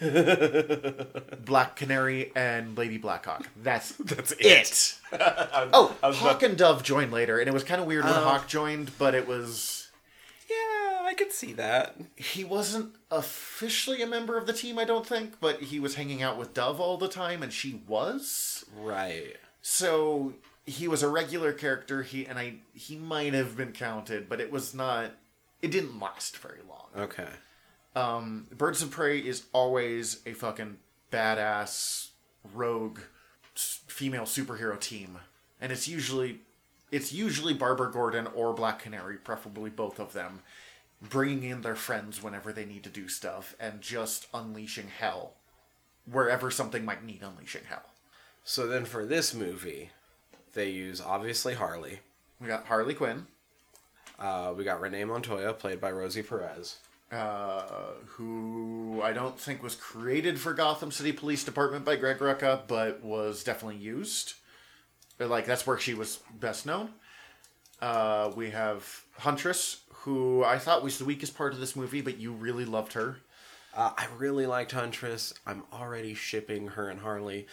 Black 1.44 1.76
Canary 1.76 2.32
and 2.34 2.76
Lady 2.76 2.98
Blackhawk. 2.98 3.48
That's 3.62 3.92
That's 3.98 4.32
it. 4.38 4.98
oh, 5.12 5.96
I 6.02 6.08
was 6.08 6.18
Hawk 6.18 6.42
and 6.42 6.56
Dove 6.56 6.82
joined 6.82 7.12
later, 7.12 7.38
and 7.38 7.48
it 7.48 7.52
was 7.52 7.64
kind 7.64 7.80
of 7.80 7.86
weird 7.86 8.04
when 8.04 8.12
Oh. 8.14 8.24
Hawk 8.24 8.46
joined, 8.48 8.90
but 8.98 9.14
it 9.14 9.26
was 9.26 9.90
Yeah, 10.48 11.00
I 11.04 11.14
could 11.16 11.32
see 11.32 11.52
that. 11.54 11.96
he 12.16 12.44
wasn't 12.44 12.94
officially 13.10 14.02
a 14.02 14.06
member 14.06 14.36
of 14.36 14.46
the 14.46 14.52
team, 14.52 14.78
I 14.78 14.84
don't 14.84 15.06
think, 15.06 15.40
but 15.40 15.62
he 15.62 15.80
was 15.80 15.94
hanging 15.94 16.22
out 16.22 16.36
with 16.38 16.54
Dove 16.54 16.80
all 16.80 16.98
the 16.98 17.08
time, 17.08 17.42
and 17.42 17.52
she 17.52 17.82
was. 17.86 18.64
Right. 18.76 19.36
So 19.62 20.34
he 20.66 20.86
was 20.88 21.02
a 21.02 21.08
regular 21.08 21.52
character. 21.52 22.02
He 22.02 22.26
and 22.26 22.38
I 22.38 22.54
he 22.74 22.96
might 22.96 23.32
have 23.34 23.56
been 23.56 23.72
counted, 23.72 24.28
but 24.28 24.40
it 24.40 24.50
was 24.52 24.74
not. 24.74 25.12
It 25.60 25.70
didn't 25.70 25.98
last 26.00 26.36
very 26.38 26.60
long. 26.68 26.88
Okay. 27.04 27.28
Um, 27.94 28.46
Birds 28.56 28.82
of 28.82 28.90
Prey 28.90 29.18
is 29.18 29.44
always 29.52 30.20
a 30.24 30.32
fucking 30.32 30.78
badass 31.10 32.08
rogue 32.54 33.00
female 33.54 34.22
superhero 34.24 34.80
team, 34.80 35.18
and 35.60 35.70
it's 35.72 35.86
usually 35.86 36.40
it's 36.90 37.12
usually 37.12 37.54
Barbara 37.54 37.90
Gordon 37.90 38.26
or 38.28 38.52
Black 38.52 38.78
Canary, 38.78 39.16
preferably 39.16 39.70
both 39.70 39.98
of 39.98 40.12
them, 40.12 40.40
bringing 41.00 41.42
in 41.50 41.62
their 41.62 41.74
friends 41.74 42.22
whenever 42.22 42.52
they 42.52 42.64
need 42.64 42.84
to 42.84 42.90
do 42.90 43.08
stuff 43.08 43.54
and 43.60 43.80
just 43.80 44.26
unleashing 44.34 44.88
hell 44.98 45.34
wherever 46.10 46.50
something 46.50 46.84
might 46.84 47.04
need 47.04 47.22
unleashing 47.22 47.62
hell. 47.68 47.84
So 48.44 48.66
then 48.66 48.84
for 48.84 49.06
this 49.06 49.32
movie, 49.32 49.90
they 50.54 50.68
use 50.70 51.00
obviously 51.00 51.54
Harley. 51.54 52.00
We 52.40 52.48
got 52.48 52.66
Harley 52.66 52.94
Quinn, 52.94 53.26
Uh, 54.18 54.52
we 54.56 54.64
got 54.64 54.80
Renee 54.80 55.04
Montoya, 55.04 55.52
played 55.54 55.80
by 55.80 55.90
Rosie 55.90 56.22
Perez. 56.22 56.76
Uh, 57.12 57.62
who 58.06 59.00
I 59.02 59.12
don't 59.12 59.38
think 59.38 59.62
was 59.62 59.74
created 59.74 60.40
for 60.40 60.54
Gotham 60.54 60.90
City 60.90 61.12
Police 61.12 61.44
Department 61.44 61.84
by 61.84 61.96
Greg 61.96 62.18
Rucka, 62.18 62.62
but 62.66 63.02
was 63.02 63.44
definitely 63.44 63.76
used. 63.76 64.34
Like 65.18 65.44
that's 65.44 65.66
where 65.66 65.78
she 65.78 65.94
was 65.94 66.20
best 66.40 66.64
known. 66.66 66.90
Uh, 67.80 68.32
we 68.34 68.50
have 68.50 69.02
Huntress, 69.18 69.80
who 69.92 70.42
I 70.44 70.58
thought 70.58 70.82
was 70.82 70.98
the 70.98 71.04
weakest 71.04 71.36
part 71.36 71.52
of 71.52 71.60
this 71.60 71.76
movie, 71.76 72.00
but 72.00 72.18
you 72.18 72.32
really 72.32 72.64
loved 72.64 72.94
her. 72.94 73.18
Uh, 73.74 73.90
I 73.96 74.06
really 74.18 74.46
liked 74.46 74.72
Huntress. 74.72 75.34
I'm 75.46 75.64
already 75.72 76.14
shipping 76.14 76.68
her 76.68 76.88
and 76.88 77.00
Harley. 77.00 77.46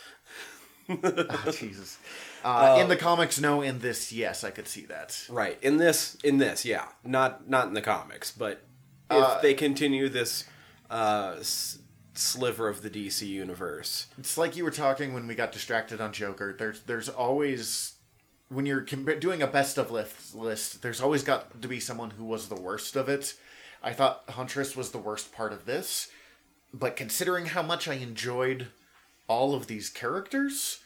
Oh, 0.89 1.51
Jesus. 1.51 1.98
Uh, 2.44 2.78
in 2.80 2.89
the 2.89 2.96
comics, 2.96 3.39
no. 3.39 3.62
In 3.62 3.80
this, 3.80 4.12
yes, 4.12 4.44
I 4.44 4.51
could 4.51 4.68
see 4.68 4.86
that. 4.86 5.22
Right 5.30 5.58
in 5.62 5.78
this, 5.78 6.16
in 6.24 6.38
this, 6.38 6.63
yeah, 6.66 6.86
not 7.04 7.50
not 7.50 7.68
in 7.68 7.74
the 7.74 7.82
comics, 7.82 8.32
but 8.32 8.63
if 9.12 9.18
Uh, 9.24 9.42
they 9.42 9.54
continue 9.54 10.10
this 10.10 10.46
uh, 10.89 11.36
s- 11.39 11.80
sliver 12.13 12.68
of 12.68 12.82
the 12.82 12.89
DC 12.89 13.28
universe, 13.28 14.08
It's 14.18 14.38
like 14.38 14.56
you 14.56 14.63
were 14.63 14.72
talking 14.72 15.13
when 15.13 15.28
we 15.28 15.36
got 15.36 15.51
distracted 15.51 16.01
on 16.01 16.12
Joker. 16.13 16.56
There's 16.58 16.82
there's 16.82 17.10
always 17.10 17.94
when 18.50 18.66
you're 18.66 18.82
com- 18.82 19.20
doing 19.20 19.42
a 19.42 19.48
best 19.48 19.78
of 19.78 19.92
list 19.92 20.34
list. 20.36 20.82
There's 20.82 21.01
always 21.01 21.24
got 21.24 21.62
to 21.62 21.68
be 21.68 21.80
someone 21.80 22.12
who 22.12 22.25
was 22.25 22.50
the 22.50 22.56
worst 22.60 22.96
of 22.96 23.08
it. 23.10 23.36
I 23.84 23.94
thought 23.94 24.24
Huntress 24.30 24.75
was 24.75 24.92
the 24.92 24.98
worst 24.98 25.32
part 25.32 25.54
of 25.54 25.66
this, 25.66 26.10
but 26.74 26.96
considering 26.98 27.46
how 27.48 27.62
much 27.62 27.88
I 27.88 27.94
enjoyed 27.94 28.68
all 29.28 29.54
of 29.56 29.68
these 29.68 29.89
characters, 29.89 30.80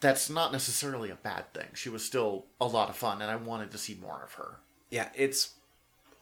that's 0.00 0.30
not 0.30 0.50
necessarily 0.52 1.10
a 1.10 1.16
bad 1.16 1.52
thing. 1.52 1.66
She 1.74 1.88
was 1.90 2.04
still 2.04 2.46
a 2.60 2.66
lot 2.66 2.88
of 2.88 2.96
fun, 2.96 3.20
and 3.20 3.30
I 3.30 3.36
wanted 3.36 3.70
to 3.72 3.78
see 3.78 3.94
more 4.00 4.22
of 4.24 4.34
her. 4.34 4.60
yeah, 4.90 5.08
it's 5.14 5.50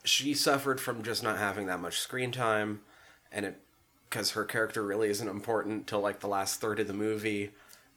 she 0.09 0.35
suffered 0.35 0.81
from 0.81 1.03
just 1.03 1.23
not 1.23 1.39
having 1.39 1.67
that 1.67 1.81
much 1.81 1.99
screen 2.01 2.33
time, 2.33 2.81
and 3.33 3.45
it 3.47 3.61
because 4.09 4.31
her 4.33 4.45
character 4.45 4.83
really 4.83 5.11
isn't 5.11 5.29
important 5.29 5.87
till 5.87 6.01
like 6.01 6.21
the 6.21 6.29
last 6.29 6.61
third 6.61 6.81
of 6.81 6.87
the 6.87 6.95
movie. 6.95 7.51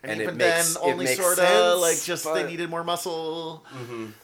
And, 0.04 0.20
it 0.20 0.24
even 0.24 0.38
makes- 0.38 0.74
then, 0.74 0.84
only 0.84 1.06
sort 1.08 1.40
of 1.40 1.80
like 1.80 2.02
just 2.04 2.26
they 2.26 2.44
needed 2.48 2.70
more 2.70 2.84
muscle. 2.84 3.64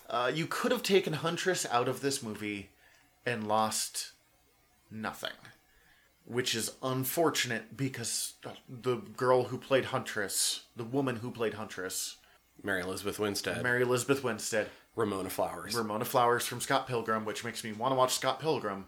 Uh, 0.09 0.31
you 0.33 0.47
could 0.47 0.71
have 0.71 0.81
taken 0.83 1.13
Huntress 1.13 1.65
out 1.71 1.87
of 1.87 2.01
this 2.01 2.21
movie 2.23 2.69
and 3.25 3.47
lost 3.47 4.11
nothing, 4.89 5.33
which 6.25 6.55
is 6.55 6.71
unfortunate 6.81 7.77
because 7.77 8.33
the 8.67 8.95
girl 8.97 9.45
who 9.45 9.57
played 9.57 9.85
Huntress, 9.85 10.61
the 10.75 10.83
woman 10.83 11.17
who 11.17 11.29
played 11.31 11.53
Huntress, 11.53 12.17
Mary 12.63 12.81
Elizabeth 12.81 13.19
Winstead, 13.19 13.61
Mary 13.61 13.83
Elizabeth 13.83 14.23
Winstead, 14.23 14.69
Ramona 14.97 15.29
Flowers. 15.29 15.73
Ramona 15.75 16.03
Flowers 16.05 16.45
from 16.45 16.59
Scott 16.59 16.87
Pilgrim, 16.87 17.23
which 17.23 17.45
makes 17.45 17.63
me 17.63 17.71
want 17.71 17.91
to 17.91 17.95
watch 17.95 18.15
Scott 18.15 18.39
Pilgrim, 18.41 18.85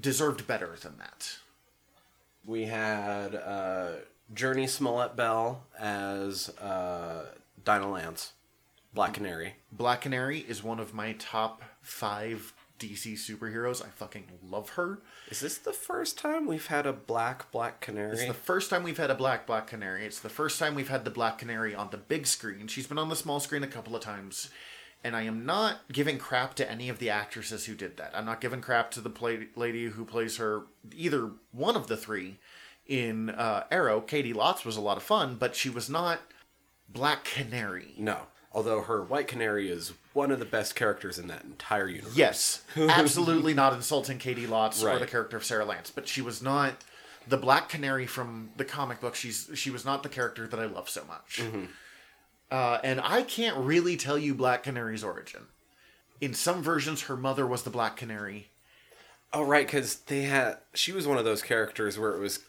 deserved 0.00 0.46
better 0.46 0.76
than 0.80 0.96
that. 0.98 1.36
we 2.46 2.64
had 2.66 3.34
uh, 3.34 3.88
Jurnee 4.32 4.68
Smollett 4.68 5.16
Bell 5.16 5.64
as 5.78 6.48
uh, 6.58 7.26
Dinah 7.64 7.90
Lance, 7.90 8.32
Black 8.94 9.12
Canary. 9.14 9.56
Black 9.72 10.00
Canary 10.02 10.38
is 10.38 10.62
one 10.62 10.78
of 10.80 10.94
my 10.94 11.12
top 11.18 11.62
five 11.82 12.54
DC 12.78 13.14
superheroes. 13.14 13.84
I 13.84 13.88
fucking 13.88 14.24
love 14.48 14.70
her. 14.70 15.00
Is 15.30 15.40
this 15.40 15.58
the 15.58 15.72
first 15.72 16.16
time 16.16 16.46
we've 16.46 16.68
had 16.68 16.86
a 16.86 16.92
black 16.92 17.50
Black 17.50 17.80
Canary? 17.80 18.12
It's 18.12 18.24
the 18.24 18.32
first 18.34 18.70
time 18.70 18.84
we've 18.84 18.96
had 18.98 19.10
a 19.10 19.14
black 19.14 19.46
Black 19.46 19.66
Canary. 19.66 20.06
It's 20.06 20.20
the 20.20 20.30
first 20.30 20.58
time 20.58 20.74
we've 20.76 20.88
had 20.88 21.04
the 21.04 21.10
Black 21.10 21.38
Canary 21.38 21.74
on 21.74 21.90
the 21.90 21.98
big 21.98 22.26
screen. 22.26 22.68
She's 22.68 22.86
been 22.86 22.98
on 22.98 23.08
the 23.08 23.16
small 23.16 23.38
screen 23.40 23.62
a 23.64 23.66
couple 23.68 23.94
of 23.96 24.00
times. 24.02 24.48
And 25.02 25.16
I 25.16 25.22
am 25.22 25.46
not 25.46 25.78
giving 25.90 26.18
crap 26.18 26.54
to 26.56 26.70
any 26.70 26.88
of 26.90 26.98
the 26.98 27.08
actresses 27.08 27.64
who 27.64 27.74
did 27.74 27.96
that. 27.96 28.12
I'm 28.14 28.26
not 28.26 28.40
giving 28.40 28.60
crap 28.60 28.90
to 28.92 29.00
the 29.00 29.08
play- 29.08 29.48
lady 29.56 29.86
who 29.86 30.04
plays 30.04 30.36
her, 30.36 30.62
either 30.94 31.30
one 31.52 31.74
of 31.74 31.86
the 31.86 31.96
three 31.96 32.36
in 32.86 33.30
uh, 33.30 33.64
Arrow. 33.70 34.00
Caity 34.02 34.34
Lotz 34.34 34.64
was 34.64 34.76
a 34.76 34.80
lot 34.80 34.98
of 34.98 35.02
fun, 35.02 35.36
but 35.36 35.56
she 35.56 35.70
was 35.70 35.88
not 35.88 36.20
Black 36.88 37.24
Canary. 37.24 37.94
No. 37.96 38.26
Although 38.52 38.82
her 38.82 39.02
White 39.02 39.28
Canary 39.28 39.70
is 39.70 39.92
one 40.12 40.30
of 40.32 40.40
the 40.40 40.44
best 40.44 40.74
characters 40.74 41.18
in 41.18 41.28
that 41.28 41.44
entire 41.44 41.88
universe. 41.88 42.16
Yes, 42.16 42.62
absolutely 42.76 43.54
not 43.54 43.72
insulting 43.72 44.18
Caity 44.18 44.46
Lotz 44.46 44.82
or 44.84 44.98
the 44.98 45.06
character 45.06 45.36
of 45.36 45.44
Sara 45.44 45.64
Lance, 45.64 45.90
but 45.90 46.08
she 46.08 46.20
was 46.20 46.42
not 46.42 46.74
the 47.28 47.36
Black 47.36 47.68
Canary 47.68 48.06
from 48.06 48.50
the 48.56 48.64
comic 48.64 49.00
book. 49.00 49.14
She's 49.14 49.48
she 49.54 49.70
was 49.70 49.84
not 49.84 50.02
the 50.02 50.08
character 50.08 50.48
that 50.48 50.58
I 50.58 50.66
love 50.66 50.90
so 50.90 51.04
much. 51.04 51.40
Uh, 52.50 52.78
and 52.82 53.00
I 53.00 53.22
can't 53.22 53.56
really 53.56 53.96
tell 53.96 54.18
you 54.18 54.34
Black 54.34 54.64
Canary's 54.64 55.04
origin. 55.04 55.42
In 56.20 56.34
some 56.34 56.62
versions, 56.62 57.02
her 57.02 57.16
mother 57.16 57.46
was 57.46 57.62
the 57.62 57.70
Black 57.70 57.96
Canary. 57.96 58.48
Oh, 59.32 59.42
right, 59.42 59.66
because 59.66 59.96
they 60.00 60.22
had. 60.22 60.58
She 60.74 60.92
was 60.92 61.06
one 61.06 61.16
of 61.18 61.24
those 61.24 61.42
characters 61.42 61.98
where 61.98 62.12
it 62.12 62.18
was 62.18 62.40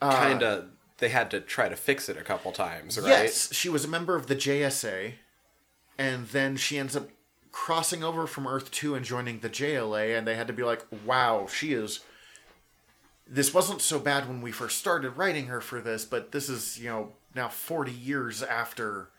kind 0.00 0.42
of. 0.42 0.66
they 0.98 1.10
had 1.10 1.30
to 1.32 1.40
try 1.40 1.68
to 1.68 1.76
fix 1.76 2.08
it 2.08 2.16
a 2.16 2.22
couple 2.22 2.50
times, 2.52 2.98
right? 2.98 3.08
Yes, 3.08 3.52
she 3.52 3.68
was 3.68 3.84
a 3.84 3.88
member 3.88 4.16
of 4.16 4.26
the 4.26 4.36
JSA, 4.36 5.12
and 5.98 6.28
then 6.28 6.56
she 6.56 6.78
ends 6.78 6.96
up 6.96 7.08
crossing 7.52 8.02
over 8.02 8.26
from 8.26 8.46
Earth 8.46 8.70
2 8.70 8.94
and 8.94 9.04
joining 9.04 9.40
the 9.40 9.50
JLA, 9.50 10.16
and 10.16 10.26
they 10.26 10.36
had 10.36 10.46
to 10.46 10.52
be 10.52 10.62
like, 10.62 10.84
wow, 11.04 11.46
she 11.46 11.72
is. 11.74 12.00
This 13.26 13.54
wasn't 13.54 13.80
so 13.80 13.98
bad 13.98 14.26
when 14.26 14.40
we 14.40 14.50
first 14.50 14.78
started 14.78 15.10
writing 15.10 15.46
her 15.46 15.60
for 15.60 15.80
this, 15.80 16.04
but 16.04 16.32
this 16.32 16.48
is, 16.48 16.78
you 16.78 16.88
know, 16.88 17.12
now 17.34 17.48
40 17.48 17.92
years 17.92 18.42
after 18.42 19.10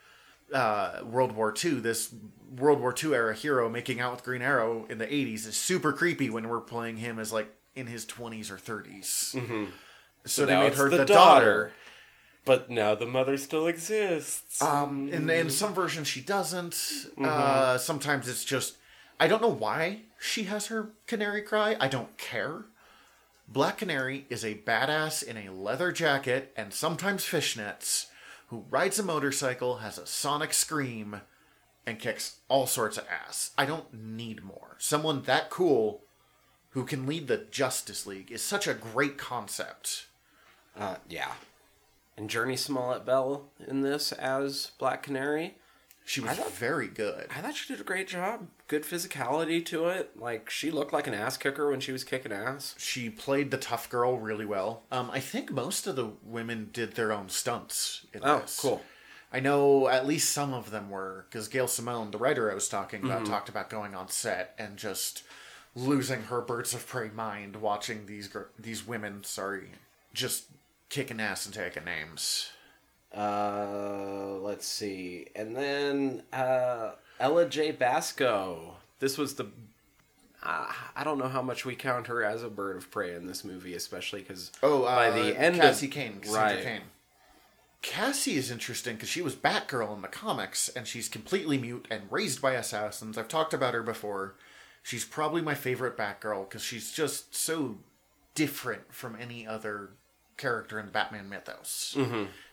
uh, 0.54 1.02
World 1.04 1.32
War 1.34 1.54
II. 1.64 1.76
This 1.80 2.14
World 2.58 2.80
War 2.80 2.94
II 3.02 3.14
era 3.14 3.34
hero 3.36 3.70
making 3.70 4.00
out 4.00 4.12
with 4.12 4.24
Green 4.24 4.42
Arrow 4.42 4.86
in 4.90 4.98
the 4.98 5.08
80s 5.08 5.48
is 5.48 5.56
super 5.58 5.94
creepy 5.94 6.30
when 6.30 6.48
we're 6.50 6.60
playing 6.62 6.98
him 6.98 7.20
as, 7.20 7.32
like, 7.32 7.54
in 7.76 7.88
his 7.88 8.06
20s 8.06 8.52
or 8.52 8.58
30s. 8.58 9.34
Mm-hmm. 9.36 9.66
So, 10.26 10.46
they 10.46 10.54
Now 10.54 10.62
made 10.62 10.68
it's 10.68 10.78
her 10.78 10.90
the 10.90 10.98
the, 10.98 11.06
daughter. 11.06 11.46
daughter. 11.46 11.72
But 12.44 12.70
now 12.72 12.96
the 12.96 13.06
mother 13.06 13.38
still 13.38 13.68
exists. 13.68 14.62
Um, 14.62 15.10
in, 15.10 15.30
in 15.30 15.50
some 15.52 15.74
versions 15.76 16.08
she 16.08 16.22
doesn't. 16.22 16.76
Uh, 17.24 17.78
sometimes 17.78 18.28
it's 18.28 18.44
just 18.44 18.78
I 19.20 19.28
don't 19.28 19.44
know 19.44 19.48
why 19.48 20.00
she 20.20 20.46
has 20.46 20.66
her 20.68 20.90
canary 21.06 21.44
cry. 21.44 21.76
I 21.80 21.88
don't 21.88 22.18
care. 22.18 22.66
Black 23.48 23.78
Canary 23.78 24.26
is 24.30 24.44
a 24.44 24.56
badass 24.56 25.22
in 25.22 25.38
a 25.38 25.52
leather 25.52 25.92
jacket 25.92 26.52
and 26.58 26.74
sometimes 26.74 27.24
fishnets 27.24 28.08
who 28.52 28.66
rides 28.70 29.00
a 29.00 29.04
motorcycle, 29.04 29.78
has 29.78 29.98
a 29.98 30.06
sonic 30.06 30.54
scream, 30.54 31.22
and 31.86 32.00
kicks 32.00 32.42
all 32.50 32.68
sorts 32.68 32.98
of 32.98 33.06
ass. 33.08 33.52
I 33.58 33.66
don't 33.66 33.94
need 33.94 34.44
more. 34.44 34.76
Someone 34.78 35.22
that 35.22 35.50
cool 35.50 36.04
who 36.72 36.84
can 36.84 37.06
lead 37.06 37.30
the 37.30 37.46
Justice 37.50 38.06
League 38.06 38.30
is 38.30 38.44
such 38.44 38.68
a 38.68 38.74
great 38.74 39.18
concept. 39.18 40.08
Uh, 40.78 40.98
yeah. 41.08 41.32
And 42.18 42.30
Jurnee 42.30 42.60
Smollett 42.60 43.06
Bell 43.06 43.50
in 43.66 43.84
this 43.84 44.12
as 44.12 44.74
Black 44.78 45.02
Canary. 45.02 45.56
She 46.12 46.20
was 46.20 46.38
very 46.38 46.88
good. 46.88 47.28
I 47.34 47.40
thought 47.40 47.56
she 47.56 47.72
did 47.72 47.80
a 47.80 47.86
great 47.86 48.06
job. 48.10 48.48
Good 48.68 48.84
physicality 48.84 49.66
to 49.68 49.86
it. 49.88 50.20
Like 50.20 50.50
she 50.50 50.70
looked 50.70 50.92
like 50.92 51.08
an 51.08 51.14
ass 51.14 51.38
kicker 51.38 51.70
when 51.72 51.80
she 51.80 51.94
was 51.94 52.04
kicking 52.04 52.34
ass. 52.34 52.76
she 52.78 53.10
played 53.10 53.50
the 53.50 53.58
tough 53.58 53.90
girl 53.90 54.18
really 54.20 54.46
well. 54.46 54.84
Um, 54.92 55.10
I 55.10 55.22
think 55.22 55.52
most 55.52 55.88
of 55.88 55.96
the 55.96 56.10
women 56.26 56.70
did 56.74 56.96
their 56.96 57.14
own 57.14 57.30
stunts. 57.30 58.06
In 58.14 58.20
Oh, 58.26 58.40
this. 58.40 58.60
cool. 58.60 58.82
I 59.32 59.40
know 59.40 59.88
at 59.88 60.06
least 60.06 60.34
some 60.34 60.54
of 60.54 60.70
them 60.72 60.90
were 60.90 61.28
because 61.30 61.48
Gail 61.48 61.70
Simone, 61.70 62.12
the 62.12 62.18
writer 62.18 62.52
I 62.52 62.56
was 62.56 62.68
talking 62.68 63.06
about, 63.06 63.22
Mm-hmm. 63.22 63.32
talked 63.32 63.48
about 63.48 63.70
going 63.70 63.96
on 63.96 64.10
set 64.10 64.54
and 64.60 64.76
just 64.76 65.24
losing 65.78 66.24
her 66.24 66.42
birds 66.42 66.74
of 66.74 66.86
prey 66.86 67.10
mind 67.16 67.56
watching 67.56 68.06
these 68.06 68.28
gr- 68.28 68.52
these 68.60 68.86
women. 68.86 69.24
Sorry, 69.24 69.70
just 70.14 70.48
kicking 70.90 71.22
ass 71.22 71.46
and 71.46 71.56
taking 71.56 71.86
names. 71.86 72.50
Uh, 73.16 74.36
let's 74.42 74.66
see. 74.66 75.28
And 75.36 75.56
then 75.56 76.24
uh, 76.34 76.92
Ella 77.20 77.48
Jay 77.48 77.72
Basco. 77.72 78.76
This 79.00 79.18
was 79.18 79.36
the. 79.36 79.46
Uh, 80.44 80.72
I 80.96 81.04
don't 81.04 81.20
know 81.20 81.28
how 81.28 81.42
much 81.44 81.66
we 81.66 81.76
count 81.76 82.08
her 82.08 82.24
as 82.24 82.42
a 82.42 82.50
bird 82.50 82.78
of 82.78 82.90
prey 82.90 83.14
in 83.16 83.28
this 83.28 83.44
movie, 83.44 83.76
especially 83.76 84.22
because 84.22 84.52
Oh, 84.64 84.84
uh, 84.84 84.96
by 84.96 85.12
the 85.12 85.40
end 85.40 85.56
of. 85.56 85.62
Cassie 85.62 85.86
of 85.88 85.92
Cain, 85.92 86.20
Cassandra 86.20 86.42
right, 86.56 86.64
Cain. 86.64 86.82
Cassie 87.84 88.38
is 88.38 88.52
interesting 88.52 88.96
because 88.96 89.10
she 89.10 89.22
was 89.22 89.36
Batgirl 89.36 89.96
in 89.96 90.02
the 90.02 90.08
comics, 90.08 90.70
and 90.70 90.88
she's 90.88 91.10
completely 91.10 91.58
mute 91.58 91.88
and 91.92 92.04
raised 92.12 92.42
by 92.42 92.54
assassins. 92.54 93.18
I've 93.18 93.28
talked 93.28 93.54
about 93.54 93.74
her 93.74 93.84
before. 93.84 94.36
She's 94.84 95.06
probably 95.06 95.42
my 95.42 95.54
favorite 95.56 95.98
Batgirl 95.98 96.48
because 96.50 96.64
she's 96.64 96.92
just 96.92 97.36
so 97.36 97.78
different 98.34 98.94
from 98.94 99.16
any 99.20 99.46
other 99.46 99.90
character 100.42 100.80
in 100.80 100.86
the 100.88 100.92
Batman 100.92 101.30
mythos. 101.30 101.96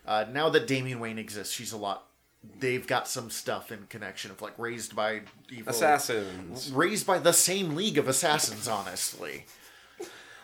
Uh, 0.07 0.25
now 0.33 0.49
that 0.51 0.67
Damian 0.67 1.01
Wayne 1.01 1.19
exists, 1.19 1.53
she's 1.55 1.73
a 1.73 1.77
lot. 1.77 2.05
They've 2.61 2.87
got 2.87 3.09
some 3.09 3.31
stuff 3.31 3.73
in 3.73 3.87
connection 3.89 4.31
of 4.31 4.41
like 4.41 4.57
raised 4.59 4.95
by 4.95 5.23
evil 5.51 5.71
Assassins. 5.71 6.71
raised 6.71 7.07
by 7.07 7.19
the 7.19 7.33
same 7.33 7.75
league 7.75 7.99
of 7.99 8.07
assassins. 8.09 8.69
Honestly, 8.69 9.47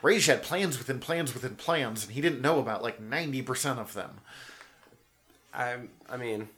Ra's 0.02 0.26
had 0.26 0.42
plans 0.42 0.76
within 0.76 0.98
plans 0.98 1.32
within 1.34 1.54
plans, 1.54 2.04
and 2.04 2.12
he 2.12 2.20
didn't 2.20 2.40
know 2.42 2.58
about 2.58 2.82
like 2.82 3.00
ninety 3.00 3.42
percent 3.42 3.78
of 3.78 3.94
them. 3.94 4.20
I 5.54 5.76
I 6.10 6.16
mean, 6.16 6.48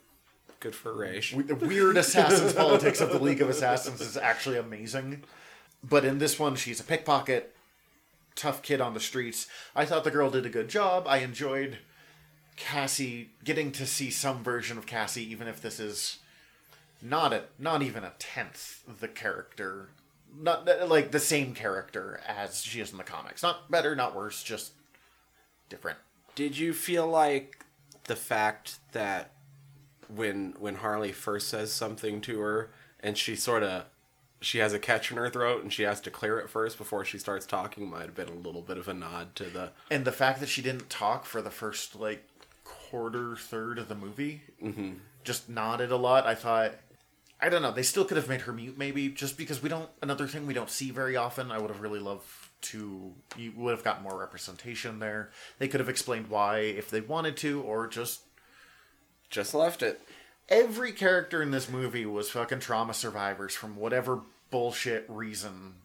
good 0.59 0.73
for 0.75 0.91
Ra's. 0.93 1.31
the 1.31 1.55
weird 1.55 1.97
assassins 1.97 2.53
politics 2.65 2.99
of 2.99 3.11
the 3.11 3.19
League 3.19 3.41
of 3.41 3.49
Assassins 3.49 4.01
is 4.01 4.17
actually 4.17 4.57
amazing. 4.57 5.23
But 5.83 6.03
in 6.03 6.17
this 6.17 6.39
one, 6.39 6.55
she's 6.55 6.79
a 6.79 6.83
pickpocket, 6.83 7.55
tough 8.37 8.61
kid 8.61 8.79
on 8.79 8.93
the 8.93 8.99
streets. 9.01 9.47
I 9.75 9.83
thought 9.83 10.05
the 10.05 10.11
girl 10.11 10.29
did 10.29 10.45
a 10.45 10.49
good 10.49 10.69
job. 10.69 11.05
I 11.07 11.17
enjoyed 11.17 11.79
Cassie 12.55 13.31
getting 13.43 13.71
to 13.73 13.85
see 13.85 14.09
some 14.09 14.43
version 14.43 14.77
of 14.77 14.85
Cassie, 14.85 15.29
even 15.29 15.47
if 15.47 15.61
this 15.61 15.79
is 15.79 16.19
not 17.01 17.33
a 17.33 17.43
not 17.59 17.81
even 17.81 18.03
a 18.03 18.13
tenth 18.17 18.83
the 18.99 19.07
character, 19.07 19.89
not 20.35 20.67
like 20.87 21.11
the 21.11 21.19
same 21.19 21.53
character 21.53 22.21
as 22.25 22.63
she 22.63 22.79
is 22.79 22.91
in 22.91 22.97
the 22.97 23.03
comics. 23.03 23.43
Not 23.43 23.69
better, 23.69 23.95
not 23.95 24.15
worse, 24.15 24.43
just 24.43 24.71
different. 25.69 25.97
Did 26.35 26.57
you 26.57 26.73
feel 26.73 27.07
like 27.07 27.65
the 28.05 28.15
fact 28.15 28.79
that 28.93 29.31
when 30.07 30.53
when 30.59 30.75
Harley 30.75 31.11
first 31.11 31.49
says 31.49 31.71
something 31.73 32.21
to 32.21 32.39
her 32.39 32.69
and 32.99 33.17
she 33.17 33.35
sort 33.35 33.63
of 33.63 33.85
she 34.39 34.59
has 34.59 34.73
a 34.73 34.79
catch 34.79 35.11
in 35.11 35.17
her 35.17 35.29
throat 35.29 35.63
and 35.63 35.73
she 35.73 35.83
has 35.83 35.99
to 36.01 36.11
clear 36.11 36.39
it 36.39 36.49
first 36.49 36.77
before 36.77 37.03
she 37.03 37.17
starts 37.17 37.45
talking 37.45 37.89
might 37.89 38.03
have 38.03 38.15
been 38.15 38.29
a 38.29 38.33
little 38.33 38.61
bit 38.61 38.77
of 38.77 38.87
a 38.87 38.93
nod 38.93 39.35
to 39.35 39.45
the 39.45 39.71
And 39.89 40.05
the 40.05 40.11
fact 40.11 40.39
that 40.39 40.49
she 40.49 40.61
didn't 40.61 40.89
talk 40.89 41.25
for 41.25 41.41
the 41.41 41.49
first 41.49 41.95
like 41.95 42.23
quarter 42.63 43.35
third 43.35 43.79
of 43.79 43.87
the 43.87 43.95
movie, 43.95 44.41
mm-hmm. 44.63 44.93
just 45.23 45.49
nodded 45.49 45.91
a 45.91 45.97
lot. 45.97 46.25
I 46.25 46.35
thought, 46.35 46.73
I 47.41 47.49
don't 47.49 47.61
know, 47.61 47.71
they 47.71 47.83
still 47.83 48.05
could 48.05 48.17
have 48.17 48.29
made 48.29 48.41
her 48.41 48.53
mute 48.53 48.77
maybe, 48.77 49.09
just 49.09 49.37
because 49.37 49.61
we 49.61 49.69
don't. 49.69 49.89
Another 50.01 50.27
thing 50.27 50.47
we 50.47 50.53
don't 50.53 50.69
see 50.69 50.91
very 50.91 51.15
often. 51.15 51.51
I 51.51 51.59
would 51.59 51.69
have 51.69 51.81
really 51.81 51.99
loved 51.99 52.25
to. 52.63 53.13
You 53.35 53.53
would 53.55 53.71
have 53.71 53.83
got 53.83 54.01
more 54.01 54.17
representation 54.17 54.99
there. 54.99 55.31
They 55.59 55.67
could 55.67 55.79
have 55.79 55.89
explained 55.89 56.27
why 56.29 56.59
if 56.59 56.89
they 56.89 57.01
wanted 57.01 57.37
to, 57.37 57.61
or 57.61 57.87
just 57.87 58.21
just 59.29 59.53
left 59.53 59.83
it. 59.83 60.01
Every 60.49 60.91
character 60.91 61.41
in 61.41 61.51
this 61.51 61.69
movie 61.69 62.05
was 62.05 62.29
fucking 62.29 62.59
trauma 62.59 62.93
survivors 62.93 63.53
from 63.53 63.75
whatever 63.75 64.21
bullshit 64.49 65.05
reason. 65.07 65.75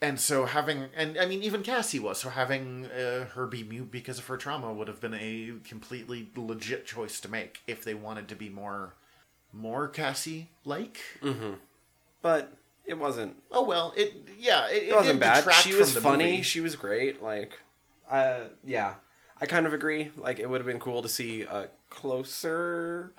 And 0.00 0.20
so 0.20 0.44
having, 0.44 0.86
and 0.96 1.18
I 1.18 1.26
mean, 1.26 1.42
even 1.42 1.62
Cassie 1.62 1.98
was, 1.98 2.18
so 2.18 2.28
having 2.28 2.86
uh, 2.86 3.26
her 3.34 3.46
be 3.48 3.64
mute 3.64 3.90
because 3.90 4.18
of 4.18 4.26
her 4.28 4.36
trauma 4.36 4.72
would 4.72 4.86
have 4.86 5.00
been 5.00 5.14
a 5.14 5.54
completely 5.64 6.28
legit 6.36 6.86
choice 6.86 7.18
to 7.20 7.28
make 7.28 7.60
if 7.66 7.82
they 7.82 7.94
wanted 7.94 8.28
to 8.28 8.36
be 8.36 8.48
more, 8.48 8.94
more 9.52 9.88
Cassie 9.88 10.50
like. 10.64 11.00
But 12.22 12.52
it 12.84 12.98
wasn't 12.98 13.36
Oh 13.50 13.64
well, 13.64 13.92
it 13.96 14.28
yeah, 14.38 14.68
it, 14.68 14.84
it 14.84 14.94
wasn't 14.94 15.20
didn't 15.20 15.44
bad. 15.44 15.54
She 15.54 15.74
was 15.74 15.96
funny. 15.96 16.24
movie. 16.24 16.42
She 16.42 16.60
was 16.60 16.74
great. 16.76 17.22
Like, 17.22 17.58
uh, 18.10 18.40
yeah, 18.64 18.94
I 19.40 19.46
kind 19.46 19.66
of 19.66 19.72
agree. 19.72 20.10
Like, 20.16 20.38
it 20.38 20.48
would 20.48 20.58
have 20.60 20.66
been 20.66 20.80
cool 20.80 21.02
to 21.02 21.08
see 21.08 21.42
a 21.42 21.68
closer, 21.90 23.12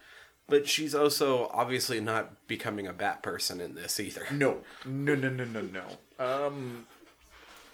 but 0.49 0.67
she's 0.67 0.95
also 0.95 1.49
obviously 1.53 1.99
not 1.99 2.47
becoming 2.47 2.87
a 2.87 2.93
bat 2.93 3.21
person 3.21 3.61
in 3.61 3.75
this 3.75 3.99
either. 3.99 4.25
No, 4.31 4.57
no, 4.85 5.15
no, 5.15 5.29
no, 5.29 5.45
no, 5.45 5.61
no. 5.61 5.83
Um, 6.23 6.87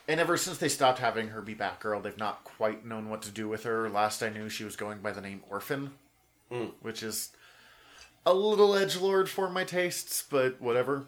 and 0.07 0.19
ever 0.19 0.37
since 0.37 0.57
they 0.57 0.69
stopped 0.69 0.99
having 0.99 1.29
her 1.29 1.41
be 1.41 1.55
Batgirl, 1.55 2.03
they've 2.03 2.17
not 2.17 2.43
quite 2.43 2.85
known 2.85 3.09
what 3.09 3.21
to 3.23 3.31
do 3.31 3.47
with 3.47 3.63
her. 3.63 3.89
Last 3.89 4.21
I 4.21 4.29
knew, 4.29 4.49
she 4.49 4.63
was 4.63 4.75
going 4.75 4.99
by 4.99 5.11
the 5.11 5.21
name 5.21 5.41
Orphan, 5.49 5.91
which 6.81 7.01
is 7.01 7.31
a 8.25 8.33
little 8.33 8.75
edge 8.75 8.97
lord 8.97 9.29
for 9.29 9.49
my 9.49 9.63
tastes, 9.63 10.23
but 10.29 10.61
whatever. 10.61 11.05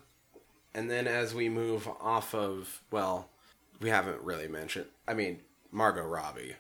And 0.73 0.89
then 0.89 1.07
as 1.07 1.33
we 1.33 1.49
move 1.49 1.87
off 1.99 2.33
of, 2.33 2.81
well, 2.91 3.29
we 3.79 3.89
haven't 3.89 4.21
really 4.21 4.47
mentioned. 4.47 4.87
I 5.07 5.13
mean, 5.13 5.39
Margot 5.71 6.05
Robbie. 6.05 6.55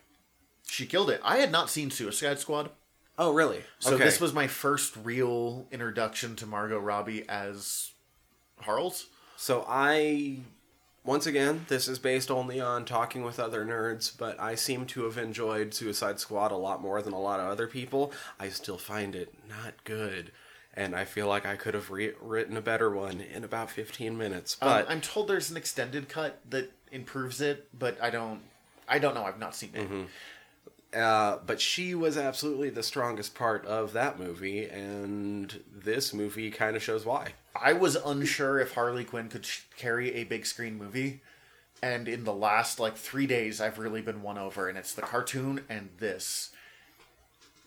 She 0.69 0.85
killed 0.85 1.09
it. 1.09 1.21
I 1.23 1.37
had 1.37 1.51
not 1.51 1.69
seen 1.69 1.91
Suicide 1.91 2.39
Squad, 2.39 2.69
Oh, 3.17 3.33
really? 3.33 3.63
so 3.79 3.91
this 4.05 4.19
was 4.21 4.33
my 4.33 4.47
first 4.47 4.95
real 5.03 5.67
introduction 5.71 6.35
to 6.37 6.45
Margot 6.45 6.79
Robbie 6.79 7.27
as 7.27 7.91
Harles. 8.61 9.07
So 9.37 9.65
I 9.67 10.37
once 11.03 11.25
again, 11.25 11.65
this 11.69 11.87
is 11.87 11.99
based 11.99 12.29
only 12.29 12.59
on 12.59 12.83
talking 12.85 13.23
with 13.23 13.39
other 13.39 13.65
nerds, 13.65 14.11
but 14.15 14.39
I 14.39 14.55
seem 14.55 14.85
to 14.87 15.03
have 15.05 15.17
enjoyed 15.17 15.73
Suicide 15.73 16.19
Squad 16.19 16.51
a 16.51 16.57
lot 16.57 16.81
more 16.81 17.01
than 17.01 17.13
a 17.13 17.19
lot 17.19 17.39
of 17.39 17.47
other 17.47 17.65
people. 17.67 18.11
I 18.39 18.49
still 18.49 18.77
find 18.77 19.15
it 19.15 19.33
not 19.47 19.83
good, 19.85 20.31
and 20.73 20.93
I 20.95 21.05
feel 21.05 21.27
like 21.27 21.45
I 21.45 21.55
could 21.55 21.75
have 21.75 21.89
re- 21.89 22.13
written 22.19 22.57
a 22.57 22.61
better 22.61 22.89
one 22.91 23.21
in 23.21 23.43
about 23.45 23.71
15 23.71 24.17
minutes. 24.17 24.57
Um, 24.61 24.67
But 24.69 24.89
I'm 24.91 24.99
told 25.01 25.27
there's 25.29 25.49
an 25.49 25.55
extended 25.57 26.09
cut 26.09 26.39
that 26.49 26.71
improves 26.91 27.39
it, 27.41 27.67
but 27.77 27.97
I 28.01 28.09
don't. 28.09 28.41
I 28.89 28.99
don't 28.99 29.15
know. 29.15 29.23
I've 29.23 29.39
not 29.39 29.55
seen 29.55 29.71
it. 29.75 29.87
Uh, 30.97 31.39
but 31.45 31.61
she 31.61 31.93
was 31.93 32.17
absolutely 32.17 32.69
the 32.69 32.83
strongest 32.83 33.35
part 33.35 33.65
of 33.65 33.93
that 33.93 34.19
movie, 34.19 34.65
and 34.65 35.63
this 35.71 36.13
movie 36.13 36.51
kind 36.51 36.75
of 36.75 36.83
shows 36.83 37.05
why. 37.05 37.33
I 37.55 37.73
was 37.73 37.95
unsure 37.95 38.59
if 38.59 38.73
Harley 38.73 39.03
Quinn 39.03 39.29
could 39.29 39.45
sh- 39.45 39.61
carry 39.77 40.15
a 40.15 40.23
big 40.23 40.45
screen 40.45 40.77
movie, 40.77 41.21
and 41.81 42.07
in 42.07 42.23
the 42.23 42.33
last 42.33 42.79
like 42.79 42.95
three 42.95 43.27
days, 43.27 43.61
I've 43.61 43.79
really 43.79 44.01
been 44.01 44.21
won 44.21 44.37
over, 44.37 44.67
and 44.67 44.77
it's 44.77 44.93
the 44.93 45.01
cartoon 45.01 45.63
and 45.69 45.89
this. 45.99 46.51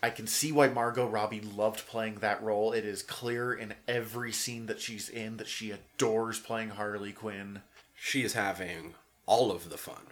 I 0.03 0.11
can 0.11 0.27
see 0.27 0.51
why 0.51 0.69
Margot 0.69 1.07
Robbie 1.07 1.43
loved 1.43 1.87
playing 1.87 2.17
that 2.17 2.43
role. 2.43 2.73
It 2.73 2.87
is 2.87 3.03
clear 3.03 3.53
in 3.53 3.75
every 3.87 4.33
scene 4.33 4.67
that 4.67 4.81
she's 4.81 5.11
in 5.11 5.37
that 5.37 5.47
she 5.47 5.73
adores 5.73 6.39
playing 6.39 6.71
Harley 6.71 7.13
Quinn. 7.13 7.61
She 7.95 8.23
is 8.25 8.33
having 8.33 8.95
all 9.27 9.53
of 9.53 9.69
the 9.69 9.77
fun. 9.77 10.07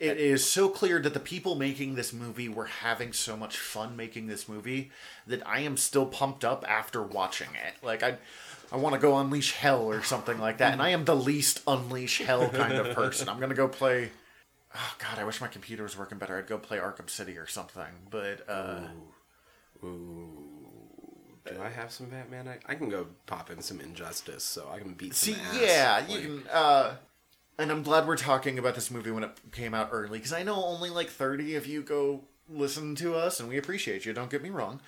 It 0.00 0.18
is 0.18 0.44
so 0.44 0.68
clear 0.68 0.98
that 1.00 1.14
the 1.14 1.20
people 1.20 1.54
making 1.54 1.94
this 1.94 2.12
movie 2.12 2.48
were 2.48 2.66
having 2.66 3.12
so 3.12 3.36
much 3.36 3.56
fun 3.58 3.96
making 3.96 4.26
this 4.26 4.48
movie 4.48 4.90
that 5.26 5.46
I 5.46 5.60
am 5.60 5.76
still 5.76 6.04
pumped 6.06 6.44
up 6.44 6.64
after 6.68 7.02
watching 7.02 7.48
it. 7.54 7.74
Like 7.84 8.02
I 8.02 8.18
I 8.72 8.76
want 8.76 8.94
to 8.94 9.00
go 9.00 9.16
unleash 9.18 9.52
hell 9.52 9.82
or 9.84 10.02
something 10.02 10.38
like 10.38 10.58
that, 10.58 10.72
and 10.72 10.82
I 10.82 10.88
am 10.88 11.04
the 11.04 11.14
least 11.14 11.60
unleash 11.66 12.20
hell 12.20 12.48
kind 12.48 12.72
of 12.74 12.94
person. 12.94 13.28
I'm 13.28 13.38
gonna 13.38 13.54
go 13.54 13.68
play. 13.68 14.10
Oh 14.74 14.94
God, 14.98 15.20
I 15.20 15.24
wish 15.24 15.40
my 15.40 15.46
computer 15.46 15.84
was 15.84 15.96
working 15.96 16.18
better. 16.18 16.36
I'd 16.36 16.48
go 16.48 16.58
play 16.58 16.78
Arkham 16.78 17.08
City 17.08 17.38
or 17.38 17.46
something. 17.46 17.84
But 18.10 18.44
uh, 18.48 18.80
Do 19.80 21.60
I 21.62 21.68
have 21.68 21.92
some 21.92 22.06
Batman? 22.06 22.48
I, 22.48 22.58
I 22.66 22.74
can 22.74 22.88
go 22.88 23.06
pop 23.26 23.50
in 23.50 23.60
some 23.60 23.80
Injustice, 23.80 24.42
so 24.42 24.68
I 24.72 24.80
can 24.80 24.94
beat 24.94 25.14
see, 25.14 25.34
some 25.34 25.42
ass. 25.46 25.60
yeah, 25.60 26.08
you 26.08 26.20
can. 26.20 26.42
Uh, 26.50 26.94
and 27.58 27.70
I'm 27.70 27.82
glad 27.82 28.06
we're 28.06 28.16
talking 28.16 28.58
about 28.58 28.74
this 28.74 28.90
movie 28.90 29.10
when 29.10 29.24
it 29.24 29.30
came 29.52 29.74
out 29.74 29.90
early 29.92 30.18
because 30.18 30.32
I 30.32 30.42
know 30.42 30.64
only 30.64 30.90
like 30.90 31.08
30 31.08 31.54
of 31.56 31.66
you 31.66 31.82
go 31.82 32.22
listen 32.48 32.94
to 32.96 33.14
us, 33.14 33.40
and 33.40 33.48
we 33.48 33.56
appreciate 33.56 34.04
you. 34.04 34.12
Don't 34.12 34.30
get 34.30 34.42
me 34.42 34.50
wrong. 34.50 34.80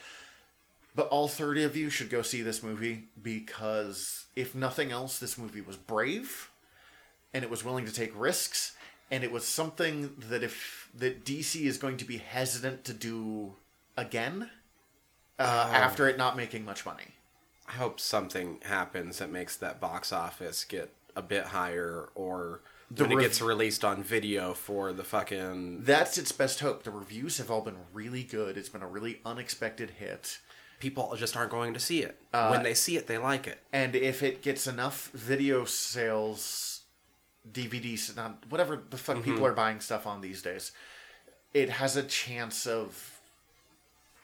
But 0.94 1.08
all 1.08 1.28
30 1.28 1.64
of 1.64 1.76
you 1.76 1.90
should 1.90 2.08
go 2.08 2.22
see 2.22 2.40
this 2.40 2.62
movie 2.62 3.04
because, 3.22 4.24
if 4.34 4.54
nothing 4.54 4.90
else, 4.90 5.18
this 5.18 5.36
movie 5.36 5.60
was 5.60 5.76
brave 5.76 6.50
and 7.34 7.44
it 7.44 7.50
was 7.50 7.64
willing 7.64 7.84
to 7.84 7.92
take 7.92 8.18
risks 8.18 8.74
and 9.10 9.22
it 9.22 9.30
was 9.30 9.46
something 9.46 10.14
that 10.30 10.42
if 10.42 10.88
that 10.94 11.24
DC 11.24 11.62
is 11.62 11.78
going 11.78 11.96
to 11.98 12.04
be 12.04 12.16
hesitant 12.16 12.84
to 12.84 12.94
do 12.94 13.54
again 13.96 14.50
uh, 15.38 15.70
after 15.70 16.08
it 16.08 16.16
not 16.16 16.36
making 16.36 16.64
much 16.64 16.86
money. 16.86 17.08
I 17.68 17.72
hope 17.72 18.00
something 18.00 18.60
happens 18.64 19.18
that 19.18 19.30
makes 19.30 19.56
that 19.56 19.80
box 19.80 20.12
office 20.12 20.64
get 20.64 20.92
a 21.16 21.22
bit 21.22 21.46
higher, 21.46 22.10
or 22.14 22.60
when 22.94 23.10
it 23.12 23.20
gets 23.20 23.40
released 23.42 23.84
on 23.84 24.02
video 24.02 24.54
for 24.54 24.92
the 24.92 25.02
fucking 25.02 25.82
That's 25.82 26.18
its 26.18 26.30
best 26.30 26.60
hope. 26.60 26.84
The 26.84 26.90
reviews 26.90 27.38
have 27.38 27.50
all 27.50 27.62
been 27.62 27.78
really 27.92 28.22
good. 28.22 28.56
It's 28.56 28.68
been 28.68 28.82
a 28.82 28.86
really 28.88 29.20
unexpected 29.24 29.90
hit. 29.98 30.38
people 30.78 31.14
just 31.16 31.36
aren't 31.36 31.50
going 31.50 31.74
to 31.74 31.80
see 31.80 32.02
it. 32.02 32.18
Uh, 32.32 32.48
when 32.48 32.62
they 32.62 32.74
see 32.74 32.96
it, 32.96 33.06
they 33.06 33.18
like 33.18 33.46
it. 33.46 33.58
And 33.72 33.96
if 33.96 34.22
it 34.22 34.42
gets 34.42 34.66
enough 34.66 35.10
video 35.12 35.64
sales, 35.64 36.82
DVDs, 37.50 38.14
not 38.16 38.44
whatever 38.48 38.82
the 38.90 38.96
fuck 38.96 39.22
people 39.22 39.44
are 39.46 39.52
buying 39.52 39.80
stuff 39.80 40.06
on 40.06 40.20
these 40.20 40.42
days, 40.42 40.72
it 41.54 41.70
has 41.70 41.96
a 41.96 42.02
chance 42.02 42.66
of 42.66 43.18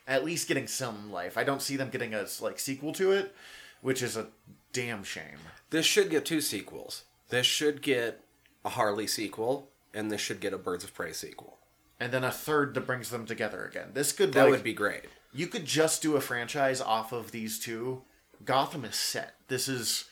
at 0.07 0.25
least 0.25 0.49
getting 0.49 0.67
some 0.67 1.11
life. 1.11 1.39
I 1.39 1.45
don't 1.45 1.63
see 1.63 1.77
them 1.77 1.89
getting 1.91 2.15
a 2.15 2.27
like 2.41 2.59
sequel 2.59 2.93
to 2.95 3.13
it, 3.13 3.35
which 3.81 4.03
is 4.03 4.17
a 4.17 4.27
damn 4.73 5.05
shame. 5.05 5.39
This 5.71 5.87
should 5.87 6.11
get 6.11 6.25
two 6.25 6.41
sequels. 6.41 7.05
This 7.29 7.47
should 7.47 7.83
get 7.83 8.21
a 8.65 8.71
Harley 8.71 9.07
sequel, 9.07 9.69
and 9.95 10.11
this 10.11 10.21
should 10.21 10.41
get 10.41 10.53
a 10.53 10.59
Birds 10.59 10.85
of 10.85 10.95
Prey 10.95 11.13
sequel. 11.13 11.59
And 11.99 12.13
then 12.13 12.25
a 12.25 12.31
third 12.31 12.75
that 12.75 12.87
brings 12.87 13.11
them 13.11 13.27
together 13.27 13.65
again. 13.65 13.91
This 13.95 14.13
could 14.13 14.33
That 14.33 14.43
like, 14.45 14.51
would 14.51 14.63
be 14.65 14.75
great. 14.75 15.05
You 15.33 15.47
could 15.47 15.65
just 15.65 16.03
do 16.03 16.17
a 16.17 16.21
franchise 16.21 16.81
off 16.81 17.13
of 17.13 17.31
these 17.31 17.59
two. 17.59 18.03
Gotham 18.45 18.85
is 18.85 18.97
set. 18.97 19.35
This 19.49 19.69
is 19.69 20.05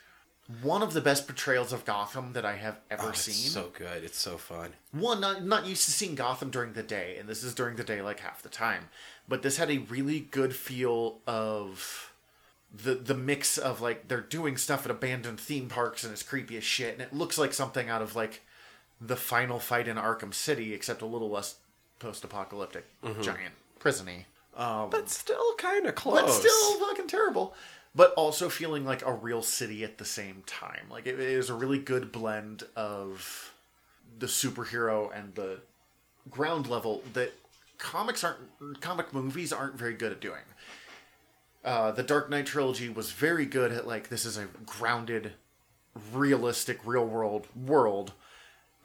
one 0.62 0.82
of 0.82 0.92
the 0.94 1.00
best 1.00 1.26
portrayals 1.26 1.72
of 1.72 1.84
Gotham 1.84 2.32
that 2.32 2.44
I 2.44 2.56
have 2.56 2.78
ever 2.90 3.04
Oh, 3.06 3.08
it's 3.10 3.20
seen. 3.22 3.34
so 3.50 3.70
good. 3.76 4.02
It's 4.04 4.18
so 4.18 4.36
fun. 4.36 4.72
one 4.92 5.20
not, 5.20 5.44
not 5.44 5.66
used 5.66 5.84
to 5.84 5.90
seeing 5.92 6.14
gotham 6.14 6.50
during 6.50 6.72
the 6.72 6.82
day 6.82 7.16
and 7.18 7.28
this 7.28 7.44
is 7.44 7.54
during 7.54 7.76
the 7.76 7.84
day 7.84 8.02
like 8.02 8.18
half 8.20 8.42
the 8.42 8.48
time 8.48 8.88
but 9.28 9.42
this 9.42 9.58
had 9.58 9.70
a 9.70 9.78
really 9.78 10.18
good 10.20 10.52
feel 10.54 11.18
of 11.24 12.09
the 12.72 12.94
the 12.94 13.14
mix 13.14 13.58
of 13.58 13.80
like 13.80 14.08
they're 14.08 14.20
doing 14.20 14.56
stuff 14.56 14.84
at 14.84 14.90
abandoned 14.90 15.40
theme 15.40 15.68
parks 15.68 16.04
and 16.04 16.12
it's 16.12 16.22
creepy 16.22 16.56
as 16.56 16.64
shit 16.64 16.92
and 16.94 17.02
it 17.02 17.12
looks 17.12 17.36
like 17.38 17.52
something 17.52 17.88
out 17.88 18.00
of 18.02 18.14
like 18.14 18.42
the 19.00 19.16
final 19.16 19.58
fight 19.58 19.88
in 19.88 19.96
arkham 19.96 20.32
city 20.32 20.72
except 20.74 21.02
a 21.02 21.06
little 21.06 21.30
less 21.30 21.56
post-apocalyptic 21.98 22.84
giant 23.22 23.54
prisony 23.78 24.24
um, 24.56 24.90
But 24.90 25.08
still 25.08 25.54
kind 25.58 25.86
of 25.86 25.94
close. 25.94 26.20
but 26.22 26.30
still 26.30 26.80
fucking 26.80 27.06
terrible. 27.06 27.54
But 27.94 28.12
also 28.14 28.48
feeling 28.48 28.84
like 28.84 29.04
a 29.06 29.12
real 29.12 29.42
city 29.42 29.84
at 29.84 29.98
the 29.98 30.04
same 30.04 30.42
time. 30.44 30.86
Like 30.90 31.06
it 31.06 31.18
is 31.20 31.50
a 31.50 31.54
really 31.54 31.78
good 31.78 32.10
blend 32.12 32.64
of 32.76 33.52
the 34.18 34.26
superhero 34.26 35.10
and 35.16 35.34
the 35.34 35.60
ground 36.30 36.66
level 36.68 37.02
that 37.14 37.32
comics 37.78 38.22
aren't 38.24 38.80
comic 38.80 39.12
movies 39.14 39.52
aren't 39.52 39.76
very 39.76 39.94
good 39.94 40.12
at 40.12 40.20
doing. 40.20 40.42
Uh, 41.64 41.90
the 41.90 42.02
Dark 42.02 42.30
Knight 42.30 42.46
trilogy 42.46 42.88
was 42.88 43.12
very 43.12 43.44
good 43.46 43.72
at 43.72 43.86
like 43.86 44.08
this 44.08 44.24
is 44.24 44.38
a 44.38 44.46
grounded, 44.66 45.32
realistic, 46.12 46.80
real 46.84 47.06
world 47.06 47.46
world, 47.54 48.12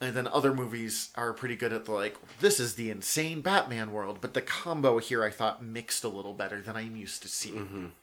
and 0.02 0.14
then 0.14 0.28
other 0.28 0.54
movies 0.54 1.10
are 1.16 1.32
pretty 1.34 1.56
good 1.56 1.72
at 1.72 1.86
the 1.86 1.92
like 1.92 2.18
this 2.40 2.60
is 2.60 2.76
the 2.76 2.90
insane 2.90 3.42
Batman 3.42 3.92
world. 3.92 4.18
But 4.20 4.34
the 4.34 4.42
combo 4.42 4.98
here 4.98 5.24
I 5.24 5.30
thought 5.30 5.64
mixed 5.64 6.04
a 6.04 6.10
little 6.10 6.34
better 6.34 6.62
than 6.62 6.76
I'm 6.76 6.96
used 6.96 7.22
to 7.22 7.28
seeing. 7.30 7.94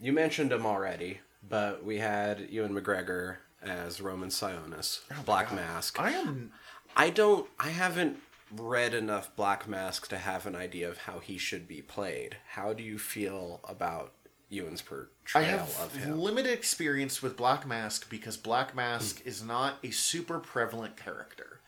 You 0.00 0.12
mentioned 0.12 0.52
him 0.52 0.66
already, 0.66 1.20
but 1.48 1.84
we 1.84 1.98
had 1.98 2.50
Ewan 2.50 2.74
McGregor 2.74 3.36
as 3.62 4.00
Roman 4.00 4.28
Sionis, 4.28 5.00
Black 5.24 5.54
Mask. 5.54 5.98
I 6.00 6.10
am 6.10 6.52
I 6.96 7.10
don't. 7.10 7.48
I 7.58 7.70
haven't 7.70 8.18
read 8.56 8.94
enough 8.94 9.34
Black 9.36 9.68
Mask 9.68 10.08
to 10.08 10.18
have 10.18 10.46
an 10.46 10.54
idea 10.54 10.88
of 10.88 10.98
how 10.98 11.18
he 11.18 11.38
should 11.38 11.66
be 11.66 11.82
played. 11.82 12.36
How 12.50 12.72
do 12.72 12.82
you 12.82 12.98
feel 12.98 13.60
about 13.68 14.12
Ewan's 14.48 14.82
I 14.82 14.84
portrayal 14.84 15.58
have 15.58 15.80
of 15.80 15.94
him? 15.96 16.18
limited 16.18 16.52
experience 16.52 17.22
with 17.22 17.36
Black 17.36 17.66
Mask 17.66 18.08
because 18.10 18.36
Black 18.36 18.74
Mask 18.74 19.22
is 19.24 19.42
not 19.42 19.76
a 19.82 19.90
super 19.90 20.38
prevalent 20.38 20.96
character. 20.96 21.60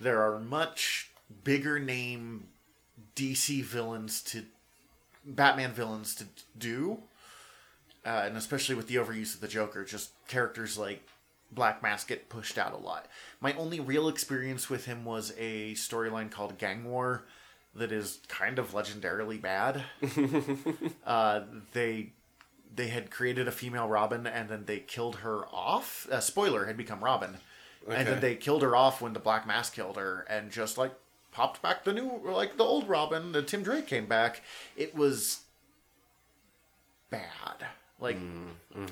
There 0.00 0.22
are 0.22 0.38
much 0.38 1.10
bigger 1.44 1.78
name 1.78 2.48
DC 3.14 3.62
villains 3.62 4.22
to 4.22 4.44
Batman 5.24 5.72
villains 5.72 6.14
to 6.16 6.24
do, 6.56 7.02
uh, 8.04 8.22
and 8.24 8.36
especially 8.36 8.74
with 8.74 8.88
the 8.88 8.96
overuse 8.96 9.34
of 9.34 9.40
the 9.40 9.48
Joker, 9.48 9.84
just 9.84 10.12
characters 10.26 10.76
like 10.78 11.06
Black 11.52 11.82
Mask 11.82 12.08
get 12.08 12.28
pushed 12.28 12.58
out 12.58 12.72
a 12.72 12.78
lot. 12.78 13.06
My 13.40 13.52
only 13.54 13.80
real 13.80 14.08
experience 14.08 14.70
with 14.70 14.86
him 14.86 15.04
was 15.04 15.32
a 15.38 15.74
storyline 15.74 16.30
called 16.30 16.58
Gang 16.58 16.84
War 16.84 17.24
that 17.74 17.92
is 17.92 18.20
kind 18.28 18.58
of 18.58 18.72
legendarily 18.72 19.40
bad. 19.40 19.82
uh, 21.06 21.42
they 21.72 22.12
they 22.74 22.88
had 22.88 23.10
created 23.10 23.46
a 23.46 23.52
female 23.52 23.88
Robin 23.88 24.26
and 24.26 24.48
then 24.48 24.64
they 24.64 24.78
killed 24.78 25.16
her 25.16 25.46
off. 25.46 26.08
Uh, 26.10 26.20
spoiler 26.20 26.66
had 26.66 26.76
become 26.76 27.04
Robin, 27.04 27.36
and 27.88 28.06
then 28.06 28.20
they 28.20 28.34
killed 28.34 28.62
her 28.62 28.74
off 28.74 29.00
when 29.00 29.12
the 29.12 29.20
Black 29.20 29.46
Mask 29.46 29.74
killed 29.74 29.96
her, 29.96 30.26
and 30.28 30.50
just 30.50 30.78
like 30.78 30.92
popped 31.32 31.62
back 31.62 31.84
the 31.84 31.92
new 31.92 32.20
like 32.24 32.56
the 32.56 32.64
old 32.64 32.88
Robin. 32.88 33.32
The 33.32 33.42
Tim 33.42 33.62
Drake 33.62 33.86
came 33.86 34.06
back. 34.06 34.42
It 34.76 34.94
was 34.94 35.40
bad. 37.10 37.66
Like, 38.00 38.16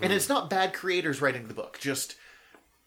and 0.03 0.13
it's 0.13 0.29
not 0.29 0.49
bad 0.49 0.73
creators 0.73 1.21
writing 1.21 1.49
the 1.49 1.55
book. 1.55 1.79
Just 1.81 2.15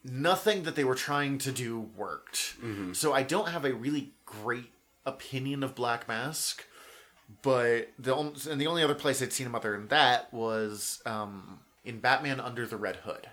nothing 0.03 0.63
that 0.63 0.75
they 0.75 0.83
were 0.83 0.95
trying 0.95 1.37
to 1.39 1.51
do 1.51 1.79
worked. 1.95 2.55
So 2.93 3.13
I 3.13 3.23
don't 3.23 3.49
have 3.49 3.65
a 3.65 3.73
really 3.73 4.11
great 4.25 4.71
opinion 5.05 5.63
of 5.63 5.75
Black 5.75 6.07
Mask. 6.07 6.65
But 7.41 7.89
the 7.97 8.15
on- 8.15 8.35
and 8.49 8.59
the 8.61 8.67
only 8.67 8.83
other 8.83 8.93
place 8.95 9.21
I'd 9.21 9.33
seen 9.33 9.47
him 9.47 9.55
other 9.55 9.71
than 9.71 9.87
that 9.87 10.31
was 10.33 11.01
um, 11.05 11.59
in 11.83 11.99
Batman 11.99 12.39
Under 12.39 12.67
the 12.67 12.77
Red 12.77 12.97
Hood, 12.97 13.29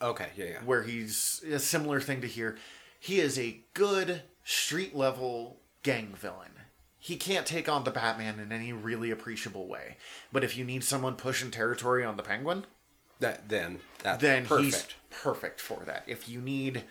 Okay, 0.00 0.28
yeah, 0.36 0.44
yeah. 0.44 0.58
where 0.64 0.82
he's 0.82 1.42
a 1.50 1.58
similar 1.58 2.00
thing 2.00 2.20
to 2.20 2.26
here. 2.28 2.56
He 3.00 3.18
is 3.20 3.38
a 3.38 3.60
good 3.74 4.22
street 4.44 4.94
level 4.94 5.56
gang 5.82 6.14
villain. 6.14 6.50
He 6.98 7.16
can't 7.16 7.46
take 7.46 7.68
on 7.68 7.82
the 7.82 7.90
Batman 7.90 8.38
in 8.38 8.52
any 8.52 8.72
really 8.72 9.10
appreciable 9.10 9.66
way. 9.66 9.96
But 10.32 10.44
if 10.44 10.56
you 10.56 10.64
need 10.64 10.84
someone 10.84 11.16
pushing 11.16 11.50
territory 11.50 12.04
on 12.04 12.16
the 12.16 12.22
Penguin, 12.22 12.64
That 13.22 13.48
then 13.48 13.78
that's 14.02 14.20
then 14.20 14.46
perfect. 14.46 14.64
he's 14.64 14.86
perfect 15.22 15.60
for 15.60 15.82
that. 15.86 16.02
If 16.08 16.28
you 16.28 16.40
need 16.40 16.82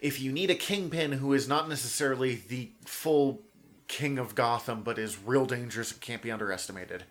if 0.00 0.20
you 0.20 0.30
need 0.30 0.50
a 0.50 0.54
kingpin 0.54 1.12
who 1.12 1.32
is 1.32 1.48
not 1.48 1.68
necessarily 1.68 2.36
the 2.36 2.70
full 2.84 3.42
king 3.88 4.18
of 4.18 4.36
Gotham 4.36 4.82
but 4.82 4.98
is 4.98 5.18
real 5.18 5.46
dangerous 5.46 5.90
and 5.90 6.00
can't 6.00 6.22
be 6.22 6.30
underestimated, 6.30 7.04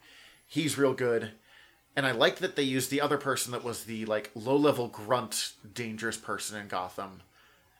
he's 0.47 0.77
real 0.77 0.93
good. 0.93 1.31
And 1.93 2.05
I 2.07 2.11
like 2.11 2.37
that 2.37 2.55
they 2.55 2.63
used 2.63 2.89
the 2.89 3.01
other 3.01 3.17
person 3.17 3.51
that 3.51 3.65
was 3.65 3.83
the 3.83 4.05
like 4.05 4.31
low 4.33 4.55
level 4.55 4.87
grunt 4.87 5.51
dangerous 5.73 6.15
person 6.15 6.57
in 6.57 6.69
Gotham, 6.69 7.21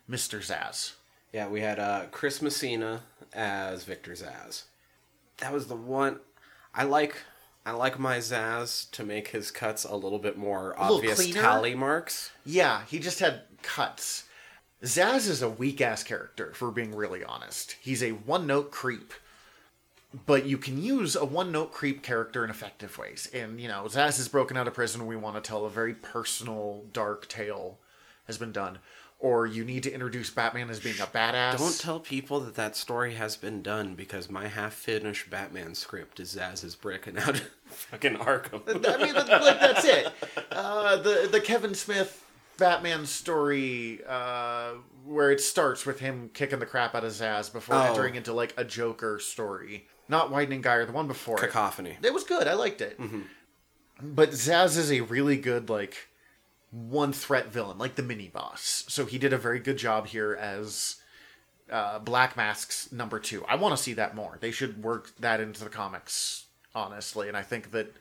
Mr. 0.10 0.40
Zsasz. 0.40 0.96
Yeah, 1.32 1.48
we 1.48 1.62
had 1.62 1.80
uh, 1.80 2.08
Chris 2.12 2.42
Messina 2.42 3.04
as 3.32 3.86
Victor 3.86 4.12
Zsasz. 4.12 4.64
That 5.38 5.54
was 5.54 5.68
the 5.68 5.78
one 5.78 6.20
I 6.76 6.84
like. 6.84 7.16
I 7.66 7.72
like 7.72 8.00
my 8.00 8.18
Zsasz 8.18 8.90
to 8.92 9.04
make 9.04 9.30
his 9.30 9.52
cuts 9.52 9.84
a 9.84 9.96
little 9.96 10.20
bit 10.20 10.38
more 10.38 10.74
obvious 10.78 11.32
tally 11.32 11.76
marks. 11.76 12.32
Yeah, 12.46 12.84
he 12.88 13.00
just 13.00 13.20
had 13.20 13.42
cuts. 13.62 14.26
Zsasz 14.84 15.28
is 15.28 15.42
a 15.42 15.50
weak 15.50 15.82
ass 15.82 16.04
character, 16.04 16.54
for 16.54 16.72
being 16.72 16.96
really 16.96 17.24
honest. 17.24 17.76
He's 17.82 18.02
a 18.02 18.12
one 18.12 18.48
note 18.48 18.72
creep. 18.72 19.14
But 20.26 20.46
you 20.46 20.58
can 20.58 20.82
use 20.82 21.16
a 21.16 21.26
one 21.26 21.52
note 21.52 21.72
creep 21.72 22.02
character 22.02 22.44
in 22.44 22.50
effective 22.50 22.98
ways. 22.98 23.30
And, 23.34 23.62
you 23.62 23.68
know, 23.68 23.84
Zsasz 23.84 24.20
is 24.20 24.28
broken 24.28 24.58
out 24.58 24.68
of 24.68 24.74
prison. 24.74 25.06
We 25.06 25.16
want 25.16 25.36
to 25.36 25.48
tell 25.48 25.66
a 25.66 25.70
very 25.70 25.94
personal, 25.94 26.86
dark 26.92 27.28
tale 27.28 27.78
has 28.26 28.38
been 28.38 28.52
done. 28.52 28.80
Or 29.22 29.46
you 29.46 29.66
need 29.66 29.84
to 29.84 29.92
introduce 29.92 30.30
Batman 30.30 30.70
as 30.70 30.80
being 30.80 30.96
a 31.02 31.06
badass. 31.06 31.58
Don't 31.58 31.78
tell 31.78 32.00
people 32.00 32.40
that 32.40 32.56
that 32.56 32.78
story 32.78 33.16
has 33.16 33.36
been 33.36 33.62
done 33.62 33.94
because 33.96 34.30
my 34.30 34.48
half-finished 34.48 35.30
Batman 35.30 35.76
script 35.76 36.22
is 36.22 36.36
Zsasz 36.38 36.64
is 36.64 36.76
breaking 36.76 37.18
out 37.18 37.32
of 37.32 37.42
fucking 37.66 38.16
Arkham. 38.16 38.62
I 38.66 39.04
mean, 39.04 39.14
like 39.14 39.60
that's 39.60 39.84
it. 39.84 40.08
Uh, 40.52 40.96
the 40.98 41.28
the 41.30 41.42
Kevin 41.42 41.76
Smith 41.76 42.26
Batman 42.58 43.06
story, 43.06 44.00
uh, 44.08 44.76
where 45.06 45.32
it 45.32 45.42
starts 45.42 45.86
with 45.86 46.00
him 46.00 46.30
kicking 46.34 46.60
the 46.60 46.66
crap 46.66 46.96
out 46.96 47.04
of 47.04 47.12
Zsasz 47.12 47.52
before 47.52 47.76
Oh. 47.76 47.82
entering 47.82 48.16
into 48.16 48.32
like 48.32 48.54
a 48.56 48.64
Joker 48.64 49.20
story. 49.20 49.86
Not 50.08 50.32
Widening 50.32 50.62
Gyre 50.64 50.82
or 50.84 50.86
the 50.86 50.92
one 50.94 51.08
before. 51.08 51.38
Cacophony. 51.38 51.98
It 52.02 52.14
was 52.14 52.24
good. 52.24 52.48
I 52.48 52.54
liked 52.54 52.80
it. 52.80 52.98
But 54.02 54.32
Zsasz 54.32 54.78
is 54.78 54.92
a 54.94 55.02
really 55.02 55.36
good 55.36 55.70
like 55.70 56.08
one 56.72 57.14
threat 57.14 57.48
villain, 57.52 57.78
like 57.78 57.96
the 57.96 58.04
mini 58.04 58.28
boss. 58.28 58.86
So 58.88 59.06
he 59.06 59.18
did 59.18 59.34
a 59.34 59.38
very 59.38 59.60
good 59.60 59.78
job 59.78 60.08
here 60.08 60.38
as 60.40 60.98
uh, 61.72 62.00
Black 62.00 62.38
Mask's 62.38 62.92
number 62.92 63.20
two. 63.20 63.44
I 63.46 63.56
want 63.56 63.76
to 63.76 63.82
see 63.82 63.94
that 63.94 64.16
more. 64.16 64.38
They 64.40 64.52
should 64.52 64.84
work 64.84 65.16
that 65.20 65.40
into 65.40 65.64
the 65.64 65.70
comics, 65.70 66.46
honestly. 66.76 67.28
And 67.28 67.36
I 67.36 67.42
think 67.42 67.72
that 67.72 67.94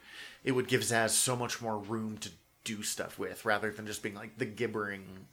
it 0.45 0.53
would 0.53 0.69
give 0.69 0.83
Zsasz 0.83 1.11
so 1.11 1.37
much 1.37 1.61
more 1.61 1.79
room 1.79 2.19
to 2.19 2.31
do 2.65 2.83
stuff 2.83 3.19
with, 3.19 3.45
rather 3.45 3.71
than 3.71 3.87
just 3.87 4.03
being 4.03 4.15
like 4.15 4.39
the 4.39 4.45
gibbering, 4.45 5.27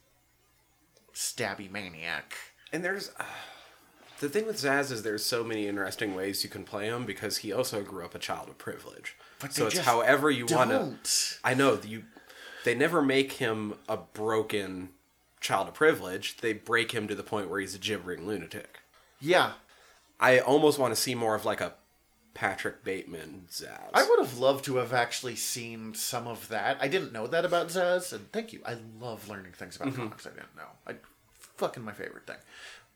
stabby 1.14 1.70
maniac. 1.70 2.34
And 2.72 2.82
there's 2.82 3.10
uh, 3.20 3.24
the 4.20 4.28
thing 4.28 4.46
with 4.46 4.56
Zsasz 4.56 4.90
is 4.90 5.02
there's 5.02 5.24
so 5.24 5.44
many 5.44 5.66
interesting 5.68 6.14
ways 6.14 6.42
you 6.42 6.50
can 6.50 6.64
play 6.64 6.86
him 6.86 7.04
because 7.04 7.38
he 7.38 7.52
also 7.52 7.82
grew 7.82 8.04
up 8.04 8.14
a 8.14 8.18
child 8.18 8.48
of 8.48 8.58
privilege. 8.58 9.14
But 9.38 9.52
so 9.52 9.66
it's 9.66 9.78
however 9.78 10.30
you 10.30 10.46
want 10.46 10.70
to. 10.70 11.34
I 11.44 11.54
know 11.54 11.78
you. 11.86 12.04
They 12.66 12.74
never 12.74 13.00
make 13.00 13.34
him 13.34 13.74
a 13.88 13.96
broken 13.96 14.88
child 15.38 15.68
of 15.68 15.74
privilege. 15.74 16.38
They 16.38 16.52
break 16.52 16.90
him 16.90 17.06
to 17.06 17.14
the 17.14 17.22
point 17.22 17.48
where 17.48 17.60
he's 17.60 17.76
a 17.76 17.78
gibbering 17.78 18.26
lunatic. 18.26 18.80
Yeah, 19.20 19.52
I 20.18 20.40
almost 20.40 20.76
want 20.76 20.92
to 20.92 21.00
see 21.00 21.14
more 21.14 21.36
of 21.36 21.44
like 21.44 21.60
a 21.60 21.74
Patrick 22.34 22.82
Bateman 22.82 23.44
Zsasz. 23.52 23.90
I 23.94 24.02
would 24.02 24.18
have 24.18 24.38
loved 24.38 24.64
to 24.64 24.78
have 24.78 24.92
actually 24.92 25.36
seen 25.36 25.94
some 25.94 26.26
of 26.26 26.48
that. 26.48 26.78
I 26.80 26.88
didn't 26.88 27.12
know 27.12 27.28
that 27.28 27.44
about 27.44 27.68
Zsasz, 27.68 28.12
and 28.12 28.32
thank 28.32 28.52
you. 28.52 28.62
I 28.66 28.78
love 28.98 29.28
learning 29.28 29.52
things 29.52 29.76
about 29.76 29.90
mm-hmm. 29.90 30.02
comics 30.02 30.26
I 30.26 30.30
didn't 30.30 30.56
know. 30.56 30.70
I 30.88 30.96
fucking 31.58 31.84
my 31.84 31.92
favorite 31.92 32.26
thing. 32.26 32.38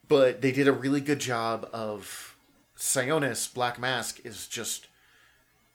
But 0.08 0.40
they 0.40 0.50
did 0.50 0.66
a 0.66 0.72
really 0.72 1.00
good 1.00 1.20
job 1.20 1.70
of 1.72 2.36
Sionis 2.76 3.54
Black 3.54 3.78
Mask 3.78 4.18
is 4.26 4.48
just 4.48 4.88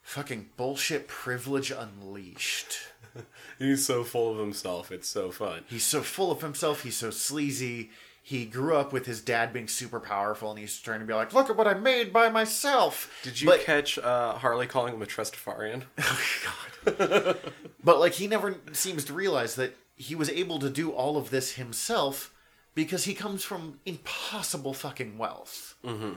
fucking 0.06 0.48
bullshit 0.56 1.08
privilege 1.08 1.70
unleashed. 1.72 2.78
He's 3.58 3.84
so 3.84 4.04
full 4.04 4.32
of 4.32 4.38
himself. 4.38 4.92
It's 4.92 5.08
so 5.08 5.30
fun. 5.32 5.64
He's 5.68 5.84
so 5.84 6.00
full 6.02 6.30
of 6.30 6.42
himself. 6.42 6.82
He's 6.84 6.96
so 6.96 7.10
sleazy. 7.10 7.90
He 8.22 8.44
grew 8.44 8.76
up 8.76 8.92
with 8.92 9.06
his 9.06 9.20
dad 9.20 9.52
being 9.52 9.68
super 9.68 10.00
powerful, 10.00 10.50
and 10.50 10.58
he's 10.58 10.78
trying 10.80 10.98
to 11.00 11.06
be 11.06 11.14
like, 11.14 11.32
"Look 11.32 11.48
at 11.48 11.56
what 11.56 11.68
I 11.68 11.74
made 11.74 12.12
by 12.12 12.28
myself." 12.28 13.12
Did 13.22 13.40
you 13.40 13.48
But- 13.48 13.60
catch 13.60 13.98
uh, 13.98 14.34
Harley 14.38 14.66
calling 14.66 14.94
him 14.94 15.02
a 15.02 15.06
Trustafarian? 15.06 15.82
Oh, 15.98 16.20
God. 16.44 17.36
But 17.84 18.00
like 18.00 18.14
he 18.14 18.26
never 18.26 18.56
seems 18.72 19.04
to 19.06 19.12
realize 19.12 19.54
that 19.56 19.76
he 19.96 20.14
was 20.14 20.28
able 20.30 20.58
to 20.60 20.68
do 20.70 20.90
all 20.90 21.16
of 21.16 21.30
this 21.30 21.52
himself 21.52 22.32
because 22.74 23.04
he 23.04 23.14
comes 23.14 23.42
from 23.44 23.78
impossible 23.86 24.74
fucking 24.74 25.18
wealth. 25.18 25.74
Mm-hmm. 25.84 26.14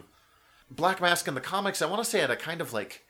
Black 0.71 0.99
Mask 1.02 1.28
in 1.28 1.36
the 1.36 1.41
comics, 1.41 1.82
I 1.82 1.86
want 1.86 2.04
to 2.04 2.10
say, 2.10 2.19
had 2.19 2.30
a 2.32 2.36
kind 2.36 2.60
of 2.62 2.73
like 2.73 3.04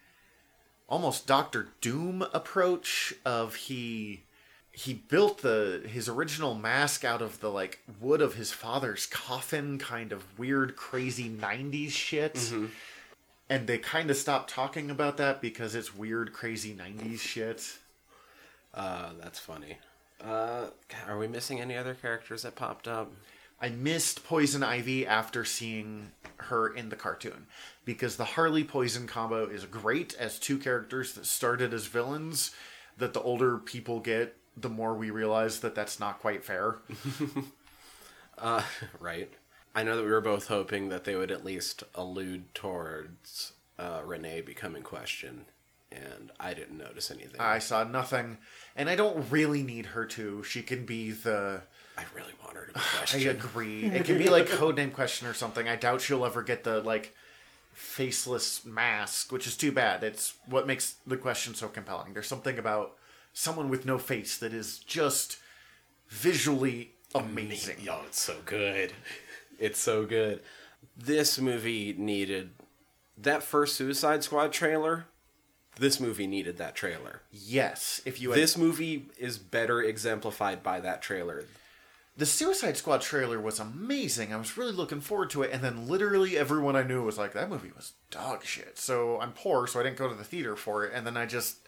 almost 0.89 1.27
Doctor 1.27 1.69
Doom 1.79 2.23
approach 2.33 3.13
of 3.23 3.55
he 3.55 4.23
he 4.71 4.93
built 4.93 5.41
the 5.41 5.83
his 5.87 6.09
original 6.09 6.55
mask 6.55 7.05
out 7.05 7.21
of 7.21 7.39
the 7.39 7.49
like 7.49 7.79
wood 8.01 8.21
of 8.21 8.35
his 8.35 8.51
father's 8.51 9.05
coffin, 9.05 9.77
kind 9.77 10.11
of 10.11 10.37
weird, 10.37 10.75
crazy 10.75 11.29
'90s 11.29 11.91
shit. 11.91 12.51
And 13.51 13.65
they 13.65 13.77
kind 13.77 14.11
of 14.11 14.17
stopped 14.17 14.49
talking 14.49 14.91
about 14.91 15.17
that 15.17 15.41
because 15.41 15.73
it's 15.73 15.95
weird, 15.95 16.33
crazy 16.33 16.73
'90s 16.75 17.19
shit. 17.19 17.77
Uh, 18.73 19.11
that's 19.21 19.39
funny. 19.39 19.77
Uh, 20.23 20.67
are 21.07 21.17
we 21.17 21.27
missing 21.27 21.59
any 21.61 21.75
other 21.75 21.93
characters 21.93 22.43
that 22.43 22.55
popped 22.55 22.87
up? 22.87 23.11
I 23.61 23.69
missed 23.69 24.23
Poison 24.23 24.63
Ivy 24.63 25.05
after 25.05 25.43
seeing 25.43 26.11
her 26.43 26.67
in 26.67 26.89
the 26.89 26.95
cartoon 26.95 27.47
because 27.85 28.15
the 28.15 28.25
Harley 28.25 28.63
Poison 28.63 29.07
combo 29.07 29.45
is 29.45 29.65
great 29.65 30.15
as 30.19 30.39
two 30.39 30.57
characters 30.57 31.13
that 31.13 31.25
started 31.25 31.73
as 31.73 31.85
villains. 31.85 32.51
That 32.97 33.13
the 33.13 33.21
older 33.21 33.57
people 33.57 34.01
get, 34.01 34.35
the 34.57 34.67
more 34.67 34.93
we 34.93 35.09
realize 35.09 35.61
that 35.61 35.73
that's 35.73 35.99
not 36.01 36.19
quite 36.19 36.43
fair. 36.43 36.77
Uh, 38.41 38.63
right. 38.99 39.29
I 39.75 39.83
know 39.83 39.95
that 39.95 40.03
we 40.03 40.11
were 40.11 40.21
both 40.21 40.47
hoping 40.47 40.89
that 40.89 41.03
they 41.03 41.15
would 41.15 41.31
at 41.31 41.45
least 41.45 41.83
allude 41.93 42.53
towards 42.55 43.53
uh, 43.77 44.01
Renee 44.03 44.41
becoming 44.41 44.81
question, 44.81 45.45
and 45.91 46.31
I 46.39 46.53
didn't 46.53 46.77
notice 46.77 47.11
anything. 47.11 47.39
I 47.39 47.59
saw 47.59 47.83
nothing, 47.83 48.37
and 48.75 48.89
I 48.89 48.95
don't 48.95 49.29
really 49.29 49.61
need 49.61 49.87
her 49.87 50.05
to. 50.05 50.43
She 50.43 50.61
can 50.63 50.85
be 50.85 51.11
the. 51.11 51.61
I 51.99 52.05
really 52.15 52.33
want 52.43 52.55
her 52.55 52.65
to 52.67 52.73
be 52.73 52.79
I 53.27 53.31
agree. 53.31 53.85
It 53.93 54.05
can 54.05 54.17
be 54.17 54.29
like 54.29 54.47
codename 54.47 54.93
question 54.93 55.27
or 55.27 55.33
something. 55.33 55.67
I 55.67 55.75
doubt 55.75 56.01
she'll 56.01 56.25
ever 56.25 56.41
get 56.41 56.63
the 56.63 56.81
like 56.81 57.15
faceless 57.73 58.65
mask, 58.65 59.31
which 59.31 59.47
is 59.47 59.57
too 59.57 59.71
bad. 59.71 60.03
It's 60.03 60.33
what 60.45 60.67
makes 60.67 60.95
the 61.05 61.17
question 61.17 61.55
so 61.55 61.67
compelling. 61.67 62.13
There's 62.13 62.27
something 62.27 62.57
about 62.57 62.95
someone 63.33 63.69
with 63.69 63.85
no 63.85 63.97
face 63.97 64.37
that 64.37 64.53
is 64.53 64.79
just 64.79 65.37
visually 66.07 66.91
amazing. 67.13 67.77
Yo, 67.81 68.01
it's 68.05 68.21
so 68.21 68.37
good. 68.45 68.93
It's 69.57 69.79
so 69.79 70.05
good. 70.05 70.41
This 70.97 71.39
movie 71.39 71.93
needed 71.97 72.51
that 73.17 73.43
first 73.43 73.75
Suicide 73.75 74.23
Squad 74.23 74.53
trailer. 74.53 75.05
This 75.77 75.99
movie 75.99 76.27
needed 76.27 76.57
that 76.57 76.75
trailer. 76.75 77.21
Yes, 77.31 78.01
if 78.05 78.19
you 78.19 78.31
had 78.31 78.39
This 78.39 78.57
movie 78.57 79.07
is 79.17 79.37
better 79.37 79.81
exemplified 79.81 80.61
by 80.61 80.81
that 80.81 81.01
trailer. 81.01 81.45
The 82.19 82.25
Suicide 82.25 82.75
Squad 82.75 82.99
trailer 82.99 83.39
was 83.39 83.59
amazing. 83.59 84.33
I 84.33 84.37
was 84.37 84.57
really 84.57 84.73
looking 84.73 84.99
forward 84.99 85.29
to 85.29 85.41
it, 85.41 85.51
and 85.53 85.63
then 85.63 85.87
literally 85.87 86.37
everyone 86.37 86.75
I 86.75 86.83
knew 86.83 87.01
was 87.01 87.17
like, 87.17 87.31
"That 87.31 87.49
movie 87.49 87.71
was 87.73 87.93
dog 88.11 88.43
shit." 88.43 88.77
So 88.77 89.21
I'm 89.21 89.31
poor, 89.31 89.67
so 89.67 89.79
I 89.79 89.83
didn't 89.83 89.95
go 89.95 90.09
to 90.09 90.15
the 90.15 90.25
theater 90.25 90.57
for 90.57 90.85
it. 90.85 90.91
And 90.93 91.07
then 91.07 91.15
I 91.15 91.25
just 91.25 91.59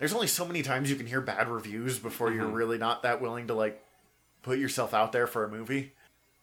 there's 0.00 0.12
only 0.12 0.26
so 0.26 0.44
many 0.44 0.62
times 0.62 0.90
you 0.90 0.96
can 0.96 1.06
hear 1.06 1.20
bad 1.20 1.48
reviews 1.48 2.00
before 2.00 2.32
you're 2.32 2.44
mm-hmm. 2.44 2.54
really 2.54 2.78
not 2.78 3.04
that 3.04 3.20
willing 3.20 3.46
to 3.46 3.54
like 3.54 3.80
put 4.42 4.58
yourself 4.58 4.92
out 4.92 5.12
there 5.12 5.28
for 5.28 5.44
a 5.44 5.48
movie. 5.48 5.92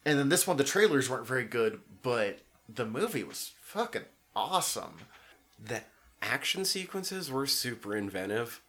And 0.06 0.18
then 0.18 0.30
this 0.30 0.48
one, 0.48 0.56
the 0.56 0.64
trailers 0.64 1.10
weren't 1.10 1.28
very 1.28 1.46
good, 1.46 1.82
but 2.04 2.40
the 2.74 2.86
movie 2.86 3.24
was 3.24 3.52
fucking 3.60 4.06
awesome. 4.34 4.96
the 5.62 5.82
action 6.22 6.64
sequences 6.64 7.30
were 7.30 7.48
super 7.48 7.98
inventive. 7.98 8.62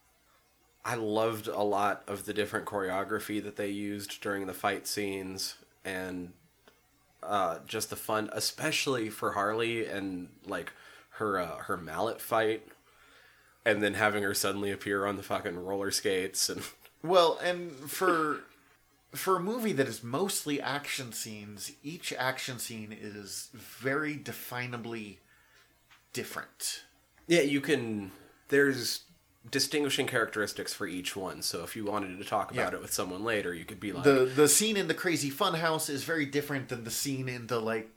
I 0.86 0.94
loved 0.94 1.48
a 1.48 1.62
lot 1.62 2.04
of 2.06 2.26
the 2.26 2.32
different 2.32 2.64
choreography 2.64 3.42
that 3.42 3.56
they 3.56 3.70
used 3.70 4.20
during 4.20 4.46
the 4.46 4.54
fight 4.54 4.86
scenes 4.86 5.56
and 5.84 6.32
uh, 7.24 7.58
just 7.66 7.90
the 7.90 7.96
fun, 7.96 8.30
especially 8.32 9.10
for 9.10 9.32
Harley 9.32 9.84
and 9.84 10.28
like 10.46 10.72
her 11.10 11.40
uh, 11.40 11.56
her 11.64 11.76
mallet 11.76 12.20
fight, 12.20 12.68
and 13.64 13.82
then 13.82 13.94
having 13.94 14.22
her 14.22 14.32
suddenly 14.32 14.70
appear 14.70 15.06
on 15.06 15.16
the 15.16 15.24
fucking 15.24 15.58
roller 15.58 15.90
skates 15.90 16.48
and 16.48 16.62
Well, 17.02 17.38
and 17.42 17.72
for 17.72 18.42
for 19.12 19.36
a 19.36 19.40
movie 19.40 19.72
that 19.72 19.88
is 19.88 20.04
mostly 20.04 20.60
action 20.60 21.12
scenes, 21.12 21.72
each 21.82 22.12
action 22.12 22.60
scene 22.60 22.96
is 22.98 23.48
very 23.54 24.16
definably 24.16 25.16
different. 26.12 26.84
yeah, 27.26 27.40
you 27.40 27.60
can. 27.60 28.12
There's 28.48 29.00
distinguishing 29.50 30.06
characteristics 30.06 30.72
for 30.74 30.86
each 30.86 31.14
one. 31.16 31.42
So 31.42 31.62
if 31.62 31.76
you 31.76 31.84
wanted 31.84 32.18
to 32.18 32.24
talk 32.24 32.50
about 32.50 32.72
Yeah. 32.72 32.78
it 32.78 32.82
with 32.82 32.92
someone 32.92 33.24
later, 33.24 33.54
you 33.54 33.64
could 33.64 33.80
be 33.80 33.92
like, 33.92 34.04
The 34.04 34.24
the 34.24 34.48
scene 34.48 34.76
in 34.76 34.88
the 34.88 34.94
crazy 34.94 35.30
funhouse 35.30 35.88
is 35.90 36.04
very 36.04 36.26
different 36.26 36.68
than 36.68 36.84
the 36.84 36.90
scene 36.90 37.28
in 37.28 37.46
the 37.46 37.60
like 37.60 37.90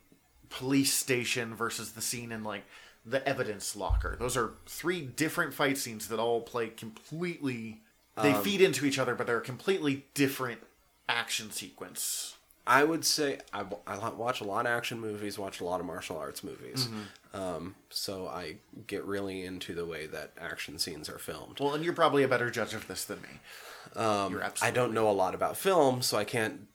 police 0.50 0.94
station 0.94 1.56
versus 1.56 1.92
the 1.94 2.02
scene 2.02 2.32
in 2.32 2.44
like 2.44 2.64
the 3.06 3.28
evidence 3.28 3.76
locker. 3.76 4.16
Those 4.20 4.36
are 4.38 4.54
three 4.66 5.02
different 5.02 5.54
fight 5.54 5.78
scenes 5.78 6.08
that 6.10 6.20
all 6.20 6.42
play 6.42 6.68
completely 6.70 7.82
they 8.22 8.32
um, 8.34 8.44
feed 8.44 8.60
into 8.60 8.86
each 8.86 9.00
other, 9.00 9.16
but 9.16 9.28
they're 9.28 9.38
a 9.38 9.42
completely 9.42 10.06
different 10.14 10.60
action 11.08 11.52
sequence. 11.52 12.36
I 12.70 12.84
would 12.84 13.04
say 13.04 13.40
I, 13.52 13.66
I 13.88 14.10
watch 14.10 14.42
a 14.42 14.44
lot 14.44 14.68
of 14.68 14.72
action 14.72 15.00
movies, 15.00 15.40
watch 15.40 15.60
a 15.60 15.66
lot 15.66 15.80
of 15.80 15.88
martial 15.88 16.20
arts 16.20 16.44
movies. 16.44 16.88
Mm-hmm. 16.88 17.42
Um, 17.42 17.76
so 17.90 18.28
I 18.28 18.58
get 18.86 19.04
really 19.06 19.44
into 19.44 19.74
the 19.74 19.86
way 19.86 20.06
that 20.06 20.34
action 20.40 20.78
scenes 20.78 21.10
are 21.10 21.18
filmed. 21.18 21.60
Well, 21.60 21.74
and 21.74 21.84
you're 21.84 21.94
probably 21.94 22.22
a 22.22 22.28
better 22.28 22.52
judge 22.52 22.76
of 22.76 22.88
this 22.88 23.06
than 23.06 23.22
me. 23.22 24.00
Um, 24.00 24.40
I 24.62 24.70
don't 24.70 24.94
know 24.94 25.10
a 25.10 25.12
lot 25.12 25.34
about 25.34 25.58
film, 25.58 26.04
so 26.04 26.16
I 26.16 26.24
can't 26.24 26.68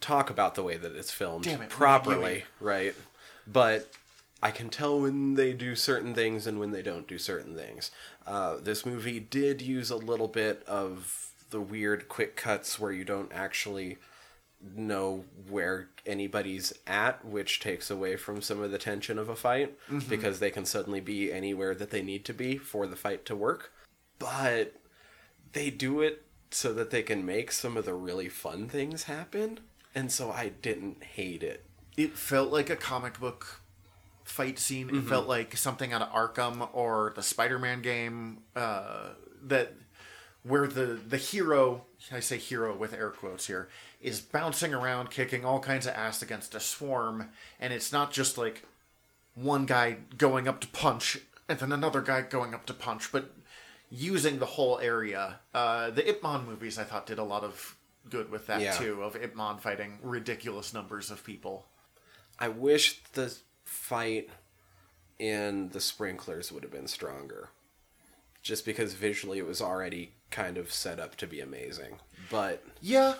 talk 0.00 0.30
about 0.30 0.54
the 0.54 0.62
way 0.62 0.76
that 0.76 0.94
it's 0.94 1.10
filmed 1.10 1.46
it, 1.48 1.68
properly, 1.68 2.44
right? 2.60 2.94
But 3.44 3.90
I 4.40 4.52
can 4.52 4.68
tell 4.68 5.00
when 5.00 5.34
they 5.34 5.52
do 5.52 5.74
certain 5.74 6.14
things 6.14 6.46
and 6.46 6.60
when 6.60 6.70
they 6.70 6.82
don't 6.82 7.08
do 7.08 7.18
certain 7.18 7.56
things. 7.56 7.90
Uh, 8.28 8.58
this 8.62 8.86
movie 8.86 9.18
did 9.18 9.60
use 9.60 9.90
a 9.90 9.96
little 9.96 10.28
bit 10.28 10.62
of 10.68 11.30
the 11.50 11.60
weird 11.60 12.08
quick 12.08 12.36
cuts 12.36 12.78
where 12.78 12.92
you 12.92 13.04
don't 13.04 13.32
actually 13.32 13.98
know 14.76 15.24
where 15.48 15.88
anybody's 16.06 16.72
at, 16.86 17.24
which 17.24 17.60
takes 17.60 17.90
away 17.90 18.16
from 18.16 18.40
some 18.42 18.60
of 18.62 18.70
the 18.70 18.78
tension 18.78 19.18
of 19.18 19.28
a 19.28 19.36
fight 19.36 19.76
because 20.08 20.38
they 20.40 20.50
can 20.50 20.64
suddenly 20.64 21.00
be 21.00 21.32
anywhere 21.32 21.74
that 21.74 21.90
they 21.90 22.02
need 22.02 22.24
to 22.26 22.34
be 22.34 22.56
for 22.56 22.86
the 22.86 22.96
fight 22.96 23.24
to 23.26 23.36
work. 23.36 23.72
But 24.18 24.74
they 25.52 25.70
do 25.70 26.00
it 26.00 26.24
so 26.50 26.72
that 26.74 26.90
they 26.90 27.02
can 27.02 27.24
make 27.26 27.50
some 27.50 27.76
of 27.76 27.84
the 27.84 27.94
really 27.94 28.28
fun 28.28 28.68
things 28.68 29.04
happen. 29.04 29.60
And 29.94 30.10
so 30.12 30.30
I 30.30 30.50
didn't 30.62 31.02
hate 31.02 31.42
it. 31.42 31.64
it 31.96 32.16
felt 32.16 32.50
like 32.52 32.70
a 32.70 32.76
comic 32.76 33.20
book 33.20 33.60
fight 34.24 34.58
scene. 34.58 34.86
Mm-hmm. 34.86 34.98
It 34.98 35.04
felt 35.04 35.26
like 35.28 35.56
something 35.56 35.92
out 35.92 36.02
of 36.02 36.08
Arkham 36.12 36.68
or 36.72 37.12
the 37.16 37.22
Spider-Man 37.22 37.82
game. 37.82 38.38
Uh, 38.56 39.08
that 39.44 39.74
where 40.44 40.66
the 40.66 40.98
the 41.08 41.16
hero, 41.16 41.84
I 42.10 42.20
say 42.20 42.38
hero 42.38 42.76
with 42.76 42.92
air 42.94 43.10
quotes 43.10 43.46
here, 43.46 43.68
is 44.00 44.20
bouncing 44.20 44.74
around, 44.74 45.10
kicking 45.10 45.44
all 45.44 45.60
kinds 45.60 45.86
of 45.86 45.94
ass 45.94 46.22
against 46.22 46.54
a 46.54 46.60
swarm, 46.60 47.28
and 47.60 47.72
it's 47.72 47.92
not 47.92 48.12
just 48.12 48.36
like 48.36 48.64
one 49.34 49.66
guy 49.66 49.98
going 50.18 50.48
up 50.48 50.60
to 50.60 50.66
punch 50.68 51.18
and 51.48 51.58
then 51.58 51.72
another 51.72 52.00
guy 52.00 52.22
going 52.22 52.54
up 52.54 52.66
to 52.66 52.74
punch, 52.74 53.12
but 53.12 53.32
using 53.90 54.38
the 54.38 54.46
whole 54.46 54.78
area. 54.78 55.40
Uh, 55.52 55.90
the 55.90 56.08
Ip 56.08 56.22
Man 56.22 56.46
movies, 56.46 56.78
I 56.78 56.84
thought, 56.84 57.06
did 57.06 57.18
a 57.18 57.24
lot 57.24 57.44
of 57.44 57.76
good 58.08 58.30
with 58.30 58.46
that 58.46 58.60
Yeah. 58.60 58.72
too, 58.76 59.02
of 59.02 59.16
Ip 59.16 59.36
Man 59.36 59.58
fighting 59.58 59.98
ridiculous 60.02 60.72
numbers 60.72 61.10
of 61.10 61.24
people. 61.24 61.66
I 62.38 62.48
wish 62.48 63.02
the 63.12 63.36
fight 63.64 64.30
in 65.18 65.68
the 65.70 65.80
sprinklers 65.80 66.50
would 66.50 66.62
have 66.62 66.72
been 66.72 66.88
stronger. 66.88 67.50
Just 68.42 68.64
because 68.64 68.94
visually 68.94 69.38
it 69.38 69.46
was 69.46 69.60
already 69.60 70.14
kind 70.32 70.58
of 70.58 70.72
set 70.72 70.98
up 70.98 71.14
to 71.16 71.26
be 71.28 71.40
amazing. 71.40 72.00
But 72.30 72.64
Yeah, 72.80 73.14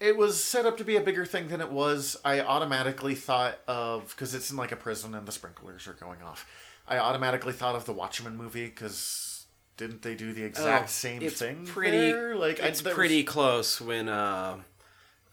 it 0.00 0.16
was 0.16 0.42
set 0.42 0.66
up 0.66 0.76
to 0.78 0.84
be 0.84 0.96
a 0.96 1.00
bigger 1.00 1.24
thing 1.24 1.46
than 1.48 1.60
it 1.60 1.70
was. 1.70 2.16
I 2.24 2.40
automatically 2.40 3.14
thought 3.14 3.58
of 3.68 4.08
because 4.10 4.34
it's 4.34 4.50
in 4.50 4.56
like 4.56 4.72
a 4.72 4.76
prison 4.76 5.14
and 5.14 5.26
the 5.28 5.32
sprinklers 5.32 5.86
are 5.86 5.92
going 5.92 6.22
off. 6.22 6.44
I 6.88 6.98
automatically 6.98 7.52
thought 7.52 7.76
of 7.76 7.84
the 7.84 7.92
Watchmen 7.92 8.36
movie 8.36 8.64
because 8.66 9.46
didn't 9.76 10.02
they 10.02 10.14
do 10.16 10.32
the 10.32 10.42
exact 10.44 10.84
Oh, 10.84 10.86
same 10.88 11.22
it's 11.22 11.38
thing? 11.38 11.64
Pretty, 11.66 11.96
there? 12.10 12.34
like 12.34 12.60
I- 12.60 12.66
it's 12.66 12.82
was- 12.82 12.92
pretty 12.94 13.22
close 13.22 13.80
when 13.80 14.08
uh, 14.08 14.58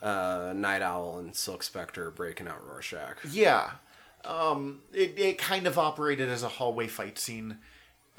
uh, 0.01 0.53
Nite 0.55 0.81
Owl 0.81 1.19
and 1.19 1.35
Silk 1.35 1.63
Spectre 1.63 2.07
are 2.07 2.12
breaking 2.12 2.47
out 2.47 2.65
Rorschach. 2.65 3.17
Yeah, 3.31 3.71
um, 4.23 4.81
it 4.93 5.17
it 5.17 5.38
kind 5.38 5.65
of 5.67 5.77
operated 5.77 6.29
as 6.29 6.43
a 6.43 6.47
hallway 6.49 6.88
fight 6.88 7.17
scene, 7.17 7.57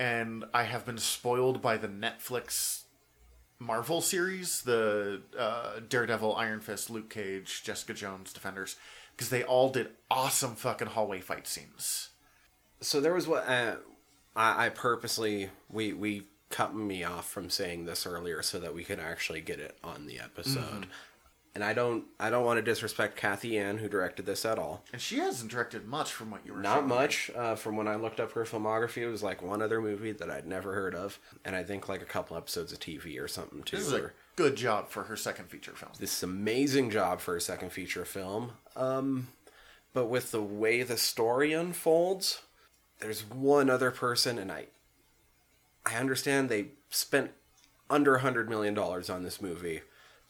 and 0.01 0.47
I 0.55 0.63
have 0.63 0.87
been 0.87 0.97
spoiled 0.97 1.61
by 1.61 1.77
the 1.77 1.87
Netflix 1.87 2.85
Marvel 3.59 4.01
series, 4.01 4.63
the 4.63 5.21
uh, 5.39 5.81
Daredevil, 5.87 6.35
Iron 6.37 6.61
Fist, 6.61 6.89
Luke 6.89 7.11
Cage, 7.11 7.63
Jessica 7.63 7.93
Jones, 7.93 8.33
Defenders, 8.33 8.77
because 9.15 9.29
they 9.29 9.43
all 9.43 9.69
did 9.69 9.91
awesome 10.11 10.55
fucking 10.55 10.89
hallway 10.89 11.21
fight 11.21 11.47
scenes. 11.47 12.09
So 12.81 13.03
there 13.03 13.13
was 13.13 13.29
what 13.29 13.47
uh, 13.47 13.75
I, 14.35 14.67
I 14.67 14.69
purposely 14.71 15.51
we 15.69 15.93
we 15.93 16.23
cut 16.49 16.75
me 16.75 17.05
off 17.05 17.29
from 17.29 17.51
saying 17.51 17.85
this 17.85 18.07
earlier 18.07 18.41
so 18.41 18.59
that 18.59 18.75
we 18.75 18.85
could 18.85 19.01
actually 19.01 19.43
get 19.43 19.61
it 19.61 19.77
on 19.85 20.07
the 20.07 20.19
episode. 20.19 20.87
And 21.55 21.65
I 21.65 21.73
don't 21.73 22.05
I 22.21 22.31
don't 22.31 22.45
want 22.45 22.59
to 22.59 22.63
disrespect 22.63 23.17
Cathy 23.17 23.49
Yan 23.49 23.79
who 23.79 23.89
directed 23.89 24.25
this 24.25 24.45
at 24.45 24.59
all. 24.59 24.85
And 24.93 25.03
she 25.03 25.19
hasn't 25.19 25.51
directed 25.51 25.87
much 25.87 26.13
from 26.13 26.31
what 26.31 26.47
you 26.47 26.55
were 26.55 26.61
Not 26.61 26.87
much. 26.87 27.31
Uh, 27.35 27.57
from 27.57 27.77
when 27.77 27.89
I 27.89 27.97
looked 27.97 28.21
up 28.21 28.33
her 28.33 28.45
filmography, 28.45 28.99
it 28.99 29.09
was 29.09 29.23
like 29.23 29.43
one 29.43 29.61
other 29.61 29.81
movie 29.81 30.13
that 30.13 30.31
I'd 30.31 30.47
never 30.47 30.75
heard 30.75 30.95
of, 30.95 31.19
and 31.45 31.57
I 31.57 31.65
think 31.65 31.89
like 31.89 32.03
a 32.03 32.07
couple 32.07 32.37
episodes 32.37 32.73
of 32.73 32.79
TV 32.79 33.21
or 33.21 33.27
something 33.27 33.65
too. 33.65 33.79
This 33.79 33.87
is 33.89 33.93
a 33.95 34.13
good 34.37 34.55
job 34.55 34.91
for 34.91 35.05
her 35.05 35.17
second 35.17 35.47
feature 35.51 35.73
film. 35.73 35.91
this 35.99 36.23
amazing 36.23 36.91
job 36.91 37.21
for 37.21 37.35
her 37.35 37.41
second 37.41 37.71
feature 37.73 38.05
film. 38.05 38.53
Um, 38.77 39.29
but 39.93 40.07
with 40.07 40.31
the 40.31 40.41
way 40.43 40.85
the 40.85 40.97
story 40.97 41.53
unfolds, 41.53 42.43
there's 43.01 43.29
one 43.29 43.69
other 43.69 43.91
person, 43.91 44.39
and 44.39 44.53
I, 44.53 44.67
I 45.85 45.97
understand 45.97 46.49
they 46.49 46.69
spent 46.91 47.33
under 47.89 48.15
a 48.17 48.21
hundred 48.21 48.49
million 48.49 48.73
dollars 48.73 49.11
on 49.11 49.25
this 49.25 49.43
movie, 49.43 49.81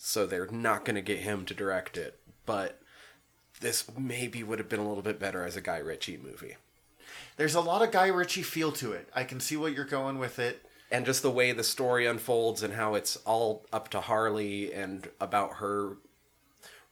so 0.03 0.25
they're 0.25 0.47
not 0.47 0.87
going 0.87 0.97
to 0.97 1.03
get 1.03 1.19
him 1.19 1.45
to 1.45 1.53
direct 1.55 1.99
it. 1.99 2.19
But 2.47 2.81
this 3.61 3.85
maybe 3.99 4.43
would 4.43 4.59
have 4.59 4.69
been 4.69 4.81
a 4.81 4.89
little 4.89 5.03
bit 5.03 5.21
better 5.21 5.45
as 5.45 5.57
a 5.57 5.61
Guy 5.61 5.77
Ritchie 5.77 6.17
movie. 6.17 6.57
There's 7.37 7.55
a 7.55 7.61
lot 7.61 7.83
of 7.83 7.91
Guy 7.93 8.07
Ritchie 8.07 8.43
feel 8.43 8.73
to 8.73 8.93
it. 8.93 9.11
I 9.15 9.25
can 9.25 9.41
see 9.41 9.57
what 9.59 9.75
you're 9.75 9.85
going 9.85 10.19
with 10.19 10.39
it. 10.39 10.65
and 10.91 11.05
just 11.05 11.23
the 11.23 11.31
way 11.31 11.53
the 11.53 11.63
story 11.63 12.07
unfolds 12.07 12.63
and 12.63 12.75
how 12.75 12.95
it's 12.95 13.17
all 13.27 13.67
up 13.73 13.91
to 13.91 14.01
Harley 14.01 14.73
and 14.73 15.09
about 15.21 15.55
her 15.57 15.99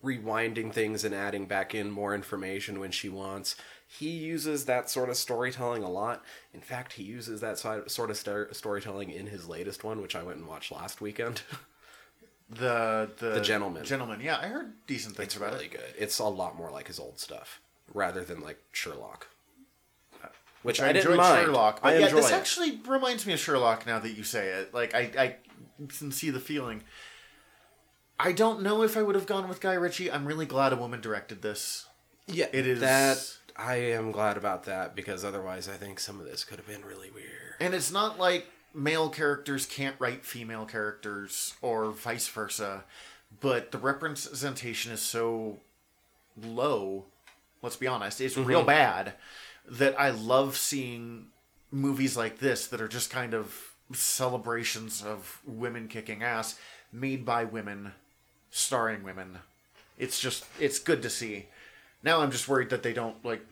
rewinding 0.04 0.72
things 0.72 1.02
and 1.02 1.14
adding 1.14 1.46
back 1.46 1.74
in 1.74 1.90
more 1.90 2.14
information 2.14 2.78
when 2.78 2.90
she 2.90 3.08
wants. 3.08 3.56
He 3.86 4.10
uses 4.10 4.66
that 4.66 4.90
sort 4.90 5.08
of 5.08 5.16
storytelling 5.16 5.82
a 5.82 5.90
lot. 5.90 6.22
In 6.52 6.60
fact, 6.60 6.92
he 6.92 7.02
uses 7.02 7.40
that 7.40 7.58
sort 7.58 8.10
of 8.10 8.56
storytelling 8.56 9.10
in 9.10 9.26
his 9.28 9.48
latest 9.48 9.82
one, 9.82 10.02
which 10.02 10.14
I 10.14 10.22
went 10.22 10.38
and 10.38 10.46
watched 10.46 10.70
last 10.70 11.00
weekend. 11.00 11.40
The 12.50 13.10
the, 13.18 13.30
The 13.30 13.40
Gentlemen. 13.40 13.84
Gentlemen, 13.84 14.20
yeah, 14.20 14.38
I 14.38 14.46
heard 14.48 14.72
decent 14.86 15.16
things 15.16 15.28
it's 15.28 15.36
about 15.36 15.52
really 15.54 15.66
it. 15.66 15.72
good. 15.72 15.94
It's 15.98 16.18
a 16.18 16.24
lot 16.24 16.56
more 16.56 16.70
like 16.70 16.86
his 16.86 16.98
old 16.98 17.18
stuff 17.18 17.60
rather 17.92 18.22
than 18.24 18.40
like 18.40 18.58
Sherlock. 18.72 19.28
Uh, 20.22 20.28
Which 20.62 20.80
I, 20.80 20.88
I, 20.88 20.92
didn't 20.92 21.06
enjoyed 21.06 21.18
mind. 21.18 21.44
Sherlock, 21.46 21.82
but 21.82 21.88
I 21.94 21.98
yeah, 21.98 22.08
this 22.08 22.30
it. 22.30 22.34
actually 22.34 22.80
reminds 22.86 23.26
me 23.26 23.32
of 23.34 23.38
Sherlock 23.38 23.86
now 23.86 23.98
that 23.98 24.12
you 24.12 24.24
say 24.24 24.48
it. 24.48 24.72
Like 24.72 24.94
I, 24.94 25.10
I 25.18 25.36
can 25.98 26.10
see 26.10 26.30
the 26.30 26.40
feeling. 26.40 26.82
I 28.20 28.32
don't 28.32 28.62
know 28.62 28.82
if 28.82 28.96
I 28.96 29.02
would 29.02 29.14
have 29.14 29.26
gone 29.26 29.48
with 29.48 29.60
Guy 29.60 29.74
Ritchie. 29.74 30.10
I'm 30.10 30.26
really 30.26 30.46
glad 30.46 30.72
a 30.72 30.76
woman 30.76 31.00
directed 31.00 31.42
this. 31.42 31.86
Yeah, 32.26 32.46
It 32.52 32.66
is- 32.66 32.80
that. 32.80 33.34
I 33.60 33.74
am 33.76 34.12
glad 34.12 34.36
about 34.36 34.64
that 34.64 34.94
because 34.94 35.24
otherwise, 35.24 35.68
I 35.68 35.72
think 35.72 35.98
some 35.98 36.20
of 36.20 36.26
this 36.26 36.44
could 36.44 36.58
have 36.58 36.66
been 36.68 36.84
really 36.84 37.10
weird. 37.10 37.56
And 37.58 37.74
it's 37.74 37.90
not 37.90 38.16
like 38.16 38.46
male 38.74 39.08
characters 39.08 39.66
can't 39.66 39.96
write 39.98 40.24
female 40.24 40.66
characters 40.66 41.54
or 41.62 41.90
vice 41.90 42.28
versa, 42.28 42.84
but 43.40 43.72
the 43.72 43.78
representation 43.78 44.92
is 44.92 45.02
so 45.02 45.58
low, 46.42 47.04
let's 47.62 47.76
be 47.76 47.86
honest, 47.86 48.20
it's 48.20 48.36
real 48.36 48.60
mm-hmm. 48.60 48.68
bad 48.68 49.12
that 49.66 49.98
I 50.00 50.10
love 50.10 50.56
seeing 50.56 51.26
movies 51.70 52.16
like 52.16 52.38
this 52.38 52.66
that 52.68 52.80
are 52.80 52.88
just 52.88 53.10
kind 53.10 53.34
of 53.34 53.72
celebrations 53.92 55.02
of 55.02 55.40
women 55.46 55.88
kicking 55.88 56.22
ass 56.22 56.58
made 56.92 57.24
by 57.24 57.44
women, 57.44 57.92
starring 58.50 59.02
women. 59.02 59.38
It's 59.98 60.20
just 60.20 60.44
it's 60.58 60.78
good 60.78 61.02
to 61.02 61.10
see. 61.10 61.46
Now 62.02 62.20
I'm 62.20 62.30
just 62.30 62.48
worried 62.48 62.70
that 62.70 62.82
they 62.82 62.92
don't 62.92 63.22
like 63.24 63.44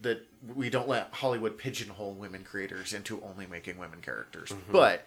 that 0.00 0.26
we 0.54 0.70
don't 0.70 0.88
let 0.88 1.08
Hollywood 1.12 1.58
pigeonhole 1.58 2.14
women 2.14 2.44
creators 2.44 2.92
into 2.92 3.22
only 3.22 3.46
making 3.46 3.78
women 3.78 4.00
characters. 4.00 4.50
Mm-hmm. 4.50 4.72
But 4.72 5.04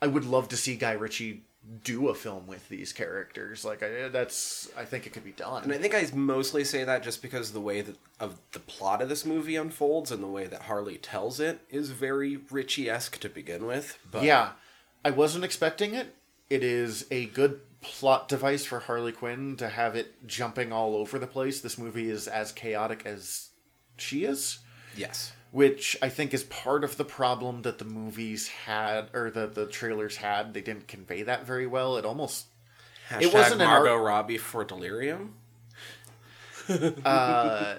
I 0.00 0.06
would 0.06 0.24
love 0.24 0.48
to 0.48 0.56
see 0.56 0.76
Guy 0.76 0.92
Ritchie 0.92 1.42
do 1.82 2.08
a 2.08 2.14
film 2.14 2.46
with 2.46 2.68
these 2.68 2.92
characters. 2.92 3.64
Like 3.64 3.82
I, 3.82 4.08
that's 4.08 4.70
I 4.76 4.84
think 4.84 5.06
it 5.06 5.12
could 5.12 5.24
be 5.24 5.32
done. 5.32 5.64
And 5.64 5.72
I 5.72 5.78
think 5.78 5.94
I 5.94 6.06
mostly 6.14 6.64
say 6.64 6.84
that 6.84 7.02
just 7.02 7.22
because 7.22 7.52
the 7.52 7.60
way 7.60 7.80
that 7.80 7.96
of 8.20 8.38
the 8.52 8.60
plot 8.60 9.02
of 9.02 9.08
this 9.08 9.26
movie 9.26 9.56
unfolds 9.56 10.10
and 10.10 10.22
the 10.22 10.28
way 10.28 10.46
that 10.46 10.62
Harley 10.62 10.96
tells 10.96 11.40
it 11.40 11.60
is 11.68 11.90
very 11.90 12.36
Ritchie 12.50 12.88
esque 12.88 13.18
to 13.20 13.28
begin 13.28 13.66
with. 13.66 13.98
But 14.10 14.22
yeah, 14.22 14.50
I 15.04 15.10
wasn't 15.10 15.44
expecting 15.44 15.94
it. 15.94 16.14
It 16.48 16.62
is 16.62 17.06
a 17.10 17.26
good 17.26 17.60
plot 17.80 18.28
device 18.28 18.64
for 18.64 18.80
Harley 18.80 19.12
Quinn 19.12 19.56
to 19.56 19.68
have 19.68 19.96
it 19.96 20.26
jumping 20.26 20.72
all 20.72 20.94
over 20.94 21.18
the 21.18 21.26
place. 21.26 21.60
This 21.60 21.78
movie 21.78 22.08
is 22.08 22.28
as 22.28 22.52
chaotic 22.52 23.02
as 23.04 23.50
she 23.96 24.24
is. 24.24 24.58
yes, 24.96 25.32
which 25.52 25.96
I 26.02 26.08
think 26.08 26.34
is 26.34 26.44
part 26.44 26.84
of 26.84 26.96
the 26.96 27.04
problem 27.04 27.62
that 27.62 27.78
the 27.78 27.84
movies 27.84 28.48
had 28.48 29.08
or 29.14 29.30
the 29.30 29.46
the 29.46 29.66
trailers 29.66 30.16
had. 30.16 30.54
They 30.54 30.60
didn't 30.60 30.88
convey 30.88 31.22
that 31.22 31.46
very 31.46 31.66
well. 31.66 31.96
It 31.96 32.04
almost 32.04 32.46
Hashtag 33.08 33.22
It 33.22 33.32
wasn't 33.34 33.62
an 33.62 33.68
Margot 33.68 33.92
art- 33.94 34.02
Robbie 34.04 34.38
for 34.38 34.64
Delirium. 34.64 35.34
Uh, 36.68 37.76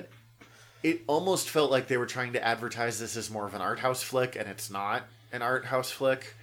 it 0.84 1.02
almost 1.08 1.50
felt 1.50 1.70
like 1.70 1.88
they 1.90 1.98
were 1.98 2.06
trying 2.06 2.32
to 2.34 2.42
advertise 2.46 3.00
this 3.00 3.18
as 3.18 3.30
more 3.30 3.46
of 3.46 3.54
an 3.54 3.60
art 3.62 3.80
house 3.80 4.02
flick, 4.02 4.38
and 4.38 4.48
it's 4.48 4.70
not 4.70 5.04
an 5.34 5.42
art 5.42 5.66
house 5.66 5.92
flick. 5.92 6.36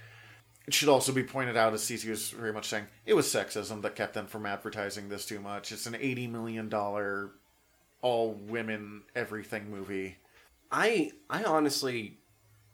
It 0.67 0.73
should 0.73 0.89
also 0.89 1.11
be 1.11 1.23
pointed 1.23 1.57
out, 1.57 1.73
as 1.73 1.81
Cece 1.81 2.07
was 2.07 2.29
very 2.29 2.53
much 2.53 2.67
saying, 2.67 2.85
it 3.05 3.15
was 3.15 3.25
sexism 3.25 3.81
that 3.81 3.95
kept 3.95 4.13
them 4.13 4.27
from 4.27 4.45
advertising 4.45 5.09
this 5.09 5.25
too 5.25 5.39
much. 5.39 5.71
It's 5.71 5.87
an 5.87 5.95
eighty 5.95 6.27
million 6.27 6.69
dollar 6.69 7.31
all 8.05 8.33
women 8.33 9.01
everything 9.15 9.69
movie. 9.71 10.17
I 10.71 11.11
I 11.29 11.43
honestly 11.43 12.17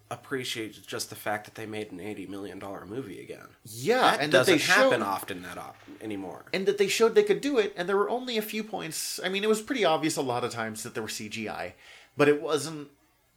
appreciate 0.09 0.85
just 0.85 1.09
the 1.09 1.15
fact 1.15 1.45
that 1.45 1.55
they 1.55 1.65
made 1.65 1.91
an 1.91 2.01
eighty 2.01 2.25
million 2.27 2.59
dollar 2.59 2.85
movie 2.85 3.21
again. 3.21 3.47
Yeah, 3.63 4.01
That 4.01 4.19
and 4.19 4.33
that 4.33 4.37
doesn't 4.39 4.53
they 4.55 4.57
showed, 4.57 4.73
happen 4.91 5.01
often 5.01 5.41
that 5.43 5.57
op- 5.57 5.77
anymore. 6.01 6.43
and 6.53 6.65
that 6.65 6.77
they 6.77 6.87
showed 6.89 7.15
they 7.15 7.23
could 7.23 7.39
do 7.39 7.57
it 7.59 7.73
and 7.77 7.87
there 7.87 7.95
were 7.95 8.09
only 8.09 8.37
a 8.37 8.41
few 8.41 8.63
points 8.63 9.19
i 9.23 9.29
mean 9.29 9.43
it 9.43 9.47
was 9.49 9.61
pretty 9.61 9.85
obvious 9.85 10.17
a 10.17 10.21
lot 10.21 10.43
of 10.43 10.51
times 10.51 10.83
that 10.83 10.93
there 10.95 11.03
were 11.03 11.09
cgi 11.09 11.71
but 12.17 12.27
it 12.27 12.41
wasn't 12.41 12.89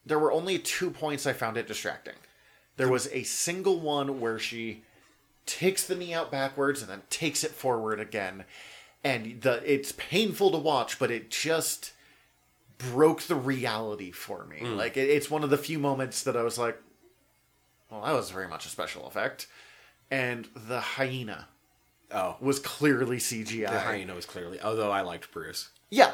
there 0.07 0.19
were 0.19 0.33
only 0.33 0.59
two 0.59 0.91
points 0.91 1.27
i 1.27 1.33
found 1.33 1.57
it 1.57 1.69
distracting 1.69 2.15
there 2.77 2.89
was 2.89 3.07
a 3.13 3.23
single 3.23 3.79
one 3.79 4.19
where 4.19 4.39
she 4.39 4.83
takes 5.47 5.85
the 5.87 5.95
knee 5.95 6.13
out 6.15 6.33
backwards 6.33 6.81
and 6.81 6.91
then 6.91 7.03
takes 7.11 7.45
it 7.45 7.51
forward 7.53 8.01
again 8.01 8.45
and 9.05 9.43
the 9.43 9.62
it's 9.71 9.93
painful 9.93 10.51
to 10.51 10.59
watch 10.59 10.99
but 10.99 11.11
it 11.11 11.31
just 11.31 11.93
broke 12.79 13.23
the 13.23 13.37
reality 13.37 14.11
for 14.11 14.45
me 14.47 14.59
hmm. 14.59 14.77
like 14.77 14.97
it, 14.97 15.09
it's 15.09 15.31
one 15.31 15.45
of 15.45 15.51
the 15.51 15.59
few 15.59 15.79
moments 15.79 16.23
that 16.23 16.37
i 16.37 16.43
was 16.43 16.59
like 16.59 16.81
well 17.90 18.03
that 18.03 18.12
was 18.12 18.31
very 18.31 18.49
much 18.49 18.67
a 18.67 18.69
special 18.69 19.07
effect 19.07 19.47
and 20.11 20.49
the 20.55 20.81
hyena 20.81 21.47
Oh, 22.14 22.37
was 22.40 22.61
clearly 22.61 23.17
CGI. 23.17 23.71
the 23.71 23.81
hyena 23.81 24.14
was 24.14 24.25
clearly. 24.25 24.61
Although 24.61 24.93
I 24.93 25.01
liked 25.01 25.33
Bruce. 25.33 25.71
Yeah. 25.90 26.12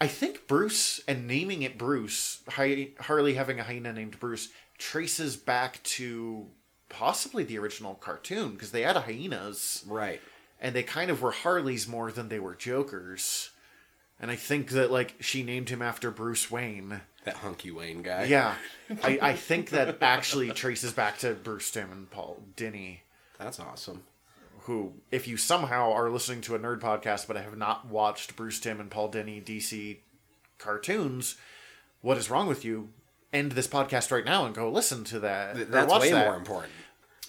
I 0.00 0.06
think 0.06 0.46
Bruce 0.46 1.00
and 1.06 1.26
naming 1.26 1.62
it 1.62 1.78
Bruce, 1.78 2.42
Harley 2.48 3.34
having 3.34 3.60
a 3.60 3.62
hyena 3.62 3.92
named 3.92 4.18
Bruce, 4.18 4.48
traces 4.78 5.36
back 5.36 5.82
to 5.82 6.46
possibly 6.88 7.44
the 7.44 7.58
original 7.58 7.94
cartoon 7.94 8.52
because 8.52 8.70
they 8.70 8.82
had 8.82 8.96
hyenas 8.96 9.84
Right. 9.86 10.20
And 10.60 10.74
they 10.74 10.82
kind 10.82 11.10
of 11.10 11.20
were 11.22 11.32
Harleys 11.32 11.86
more 11.86 12.10
than 12.10 12.28
they 12.28 12.38
were 12.38 12.54
Jokers. 12.54 13.50
And 14.18 14.30
I 14.30 14.36
think 14.36 14.70
that 14.70 14.90
like 14.90 15.14
she 15.20 15.42
named 15.42 15.68
him 15.68 15.82
after 15.82 16.10
Bruce 16.10 16.50
Wayne. 16.50 17.02
That 17.24 17.36
hunky 17.36 17.70
Wayne 17.70 18.02
guy. 18.02 18.24
Yeah, 18.24 18.54
I, 19.02 19.18
I 19.20 19.32
think 19.34 19.70
that 19.70 19.98
actually 20.00 20.50
traces 20.50 20.92
back 20.92 21.18
to 21.18 21.34
Bruce 21.34 21.70
Timm 21.70 21.90
and 21.92 22.10
Paul 22.10 22.42
Dini. 22.56 22.98
That's 23.38 23.60
awesome. 23.60 24.04
who, 24.60 24.94
if 25.10 25.28
you 25.28 25.36
somehow 25.36 25.92
are 25.92 26.08
listening 26.08 26.40
to 26.42 26.54
a 26.54 26.58
nerd 26.58 26.80
podcast 26.80 27.26
but 27.26 27.36
have 27.36 27.56
not 27.58 27.86
watched 27.86 28.36
Bruce 28.36 28.58
Timm 28.60 28.80
and 28.80 28.90
Paul 28.90 29.10
Dini 29.10 29.44
DC 29.44 29.98
cartoons, 30.58 31.36
what 32.00 32.16
is 32.16 32.30
wrong 32.30 32.46
with 32.46 32.64
you? 32.64 32.88
End 33.32 33.52
this 33.52 33.68
podcast 33.68 34.10
right 34.10 34.24
now 34.24 34.46
and 34.46 34.54
go 34.54 34.70
listen 34.70 35.04
to 35.04 35.20
that. 35.20 35.58
or 35.58 35.64
That's 35.64 35.92
way 35.92 36.12
that. 36.12 36.24
more 36.26 36.36
important. 36.36 36.72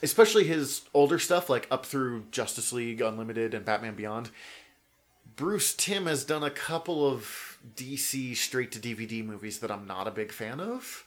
Especially 0.03 0.43
his 0.45 0.81
older 0.93 1.17
stuff, 1.19 1.49
like 1.49 1.67
up 1.71 1.85
through 1.85 2.25
Justice 2.31 2.71
League 2.71 3.01
Unlimited 3.01 3.53
and 3.53 3.65
Batman 3.65 3.95
Beyond. 3.95 4.29
Bruce 5.35 5.73
Timm 5.73 6.05
has 6.07 6.23
done 6.23 6.43
a 6.43 6.49
couple 6.49 7.07
of 7.07 7.57
DC 7.75 8.35
straight 8.35 8.71
to 8.71 8.79
DVD 8.79 9.23
movies 9.25 9.59
that 9.59 9.71
I'm 9.71 9.85
not 9.87 10.07
a 10.07 10.11
big 10.11 10.31
fan 10.31 10.59
of. 10.59 11.05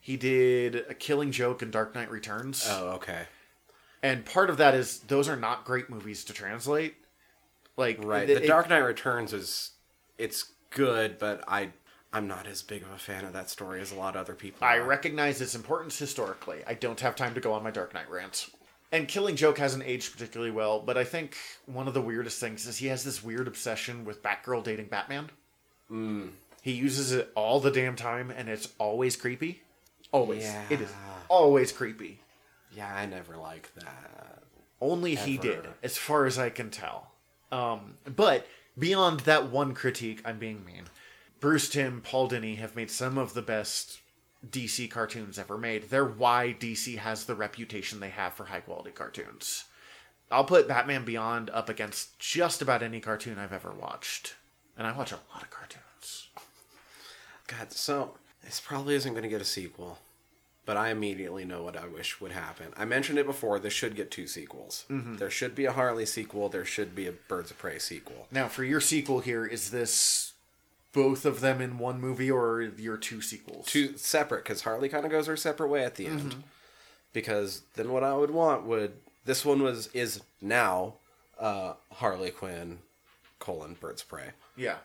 He 0.00 0.16
did 0.16 0.76
a 0.88 0.94
Killing 0.94 1.32
Joke 1.32 1.62
and 1.62 1.72
Dark 1.72 1.94
Knight 1.94 2.10
Returns. 2.10 2.66
Oh, 2.68 2.88
okay. 2.90 3.26
and 4.02 4.24
part 4.24 4.50
of 4.50 4.58
that 4.58 4.74
is 4.74 5.00
those 5.00 5.28
are 5.28 5.36
not 5.36 5.64
great 5.64 5.90
movies 5.90 6.22
to 6.24 6.32
translate. 6.32 6.94
Like 7.76 8.02
Right. 8.04 8.28
it- 8.30 8.42
the 8.42 8.46
Dark 8.46 8.68
Knight 8.68 8.78
Returns 8.78 9.32
is 9.32 9.72
it's 10.18 10.52
good, 10.70 11.18
but 11.18 11.42
I 11.48 11.72
I'm 12.12 12.28
not 12.28 12.46
as 12.46 12.62
big 12.62 12.82
of 12.82 12.90
a 12.90 12.98
fan 12.98 13.24
of 13.24 13.32
that 13.34 13.50
story 13.50 13.80
as 13.80 13.92
a 13.92 13.96
lot 13.96 14.14
of 14.16 14.20
other 14.22 14.34
people. 14.34 14.66
I 14.66 14.76
are. 14.76 14.84
recognize 14.84 15.40
its 15.40 15.54
importance 15.54 15.98
historically. 15.98 16.62
I 16.66 16.74
don't 16.74 17.00
have 17.00 17.16
time 17.16 17.34
to 17.34 17.40
go 17.40 17.52
on 17.52 17.62
my 17.62 17.70
Dark 17.70 17.92
Knight 17.94 18.10
rants. 18.10 18.50
And 18.92 19.08
Killing 19.08 19.34
Joke 19.36 19.58
hasn't 19.58 19.82
aged 19.84 20.12
particularly 20.12 20.52
well, 20.52 20.80
but 20.80 20.96
I 20.96 21.04
think 21.04 21.36
one 21.66 21.88
of 21.88 21.94
the 21.94 22.00
weirdest 22.00 22.38
things 22.40 22.66
is 22.66 22.78
he 22.78 22.86
has 22.86 23.04
this 23.04 23.22
weird 23.22 23.48
obsession 23.48 24.04
with 24.04 24.22
Batgirl 24.22 24.62
dating 24.64 24.86
Batman. 24.86 25.30
Hmm. 25.88 26.28
He 26.62 26.72
uses 26.72 27.12
it 27.12 27.30
all 27.34 27.60
the 27.60 27.70
damn 27.70 27.96
time, 27.96 28.30
and 28.30 28.48
it's 28.48 28.68
always 28.78 29.16
creepy. 29.16 29.62
Always, 30.12 30.44
Yeah. 30.44 30.64
it 30.70 30.80
is 30.80 30.92
always 31.28 31.72
creepy. 31.72 32.20
Yeah, 32.72 32.92
I 32.94 33.06
never 33.06 33.36
liked 33.36 33.74
that. 33.76 34.42
Only 34.80 35.14
he 35.16 35.36
did, 35.38 35.66
as 35.82 35.96
far 35.96 36.26
as 36.26 36.38
I 36.38 36.50
can 36.50 36.70
tell. 36.70 37.10
Um, 37.50 37.94
but 38.04 38.46
beyond 38.78 39.20
that 39.20 39.50
one 39.50 39.74
critique, 39.74 40.20
I'm 40.24 40.38
being 40.38 40.64
mean. 40.64 40.84
Bruce 41.40 41.68
Timm, 41.68 42.00
Paul 42.02 42.30
Dini 42.30 42.56
have 42.58 42.76
made 42.76 42.90
some 42.90 43.18
of 43.18 43.34
the 43.34 43.42
best 43.42 44.00
DC 44.48 44.90
cartoons 44.90 45.38
ever 45.38 45.58
made. 45.58 45.90
They're 45.90 46.04
why 46.04 46.56
DC 46.58 46.98
has 46.98 47.24
the 47.24 47.34
reputation 47.34 48.00
they 48.00 48.10
have 48.10 48.34
for 48.34 48.46
high 48.46 48.60
quality 48.60 48.90
cartoons. 48.90 49.64
I'll 50.30 50.44
put 50.44 50.68
Batman 50.68 51.04
Beyond 51.04 51.50
up 51.50 51.68
against 51.68 52.18
just 52.18 52.62
about 52.62 52.82
any 52.82 53.00
cartoon 53.00 53.38
I've 53.38 53.52
ever 53.52 53.70
watched. 53.70 54.34
And 54.76 54.86
I 54.86 54.96
watch 54.96 55.12
a 55.12 55.20
lot 55.32 55.42
of 55.42 55.50
cartoons. 55.50 56.28
God, 57.46 57.72
so 57.72 58.14
this 58.44 58.60
probably 58.60 58.94
isn't 58.96 59.12
going 59.12 59.22
to 59.22 59.28
get 59.28 59.40
a 59.40 59.44
sequel, 59.44 59.98
but 60.64 60.76
I 60.76 60.90
immediately 60.90 61.44
know 61.44 61.62
what 61.62 61.76
I 61.76 61.86
wish 61.86 62.20
would 62.20 62.32
happen. 62.32 62.66
I 62.76 62.84
mentioned 62.84 63.18
it 63.18 63.26
before. 63.26 63.58
This 63.58 63.72
should 63.72 63.94
get 63.94 64.10
two 64.10 64.26
sequels. 64.26 64.84
Mm-hmm. 64.90 65.16
There 65.16 65.30
should 65.30 65.54
be 65.54 65.64
a 65.64 65.72
Harley 65.72 66.06
sequel. 66.06 66.48
There 66.48 66.64
should 66.64 66.94
be 66.94 67.06
a 67.06 67.12
Birds 67.12 67.50
of 67.50 67.58
Prey 67.58 67.78
sequel. 67.78 68.26
Now, 68.30 68.48
for 68.48 68.64
your 68.64 68.80
sequel 68.80 69.20
here, 69.20 69.46
is 69.46 69.70
this 69.70 70.32
both 70.96 71.24
of 71.24 71.40
them 71.40 71.60
in 71.60 71.78
one 71.78 72.00
movie 72.00 72.30
or 72.30 72.60
your 72.62 72.96
two 72.96 73.20
sequels? 73.20 73.66
Two 73.66 73.96
separate, 73.96 74.42
because 74.42 74.62
Harley 74.62 74.88
kind 74.88 75.04
of 75.04 75.12
goes 75.12 75.26
her 75.28 75.36
separate 75.36 75.68
way 75.68 75.84
at 75.84 75.94
the 75.94 76.06
end. 76.06 76.42
Because 77.12 77.62
then 77.74 77.92
what 77.92 78.02
I 78.02 78.14
would 78.16 78.30
want 78.32 78.64
would 78.64 78.94
this 79.24 79.44
one 79.44 79.62
was 79.62 79.88
is 79.94 80.22
now 80.40 80.94
uh, 81.38 81.74
Harley 81.92 82.30
Quinn 82.30 82.78
colon 83.38 83.76
Birds 83.80 84.02
of 84.02 84.08
Prey. 84.08 84.30
Yeah. 84.56 84.76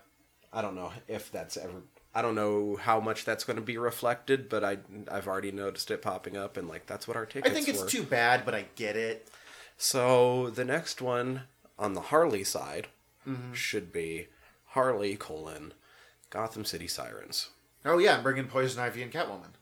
I 0.53 0.62
don't 0.62 0.76
know 0.76 0.91
if 1.07 1.32
that's 1.32 1.57
ever. 1.57 1.82
I 2.14 2.22
don't 2.22 2.36
know 2.36 2.76
how 2.76 2.99
much 2.99 3.24
that's 3.24 3.45
going 3.45 3.55
to 3.55 3.62
be 3.62 3.78
reflected, 3.78 4.49
but 4.49 4.64
I 4.66 4.80
I've 5.09 5.28
already 5.28 5.51
noticed 5.53 5.89
it 5.91 6.01
popping 6.01 6.36
up, 6.36 6.57
and 6.57 6.68
like 6.68 6.86
that's 6.86 7.07
what 7.07 7.16
our 7.16 7.26
tickets. 7.26 7.49
I 7.49 7.53
think 7.53 7.70
it's 7.70 7.82
were. 7.82 7.88
too 7.89 8.03
bad, 8.03 8.43
but 8.45 8.53
I 8.53 8.66
get 8.76 8.97
it. 8.97 9.30
So 9.78 10.49
the 10.49 10.66
next 10.66 11.01
one 11.01 11.43
on 11.80 11.93
the 11.93 12.01
Harley 12.01 12.43
side 12.43 12.88
Mm-hmm. 13.28 13.53
should 13.53 13.93
be 13.93 14.30
Harley 14.70 15.16
colon 15.16 15.74
Gotham 16.32 16.66
City 16.66 16.88
Sirens, 16.88 17.50
Oh 17.86 17.98
yeah, 18.00 18.18
I'm 18.18 18.24
bringing 18.24 18.48
Poison 18.48 18.82
Ivy 18.82 19.04
and 19.04 19.12
Catwoman. 19.12 19.54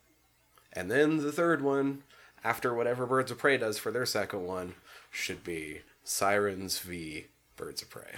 and 0.74 0.90
then 0.90 1.18
the 1.18 1.32
third 1.34 1.62
one 1.62 2.04
after 2.44 2.74
whatever 2.74 3.06
Birds 3.06 3.32
of 3.32 3.38
Prey 3.38 3.58
does 3.58 3.78
for 3.78 3.92
their 3.92 4.06
second 4.06 4.46
one 4.46 4.76
should 5.12 5.44
be 5.44 5.82
Sirens 6.06 6.80
v 6.80 7.26
Birds 7.58 7.82
of 7.82 7.90
Prey. 7.90 8.14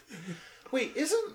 Wait, 0.70 0.92
isn't 0.96 1.32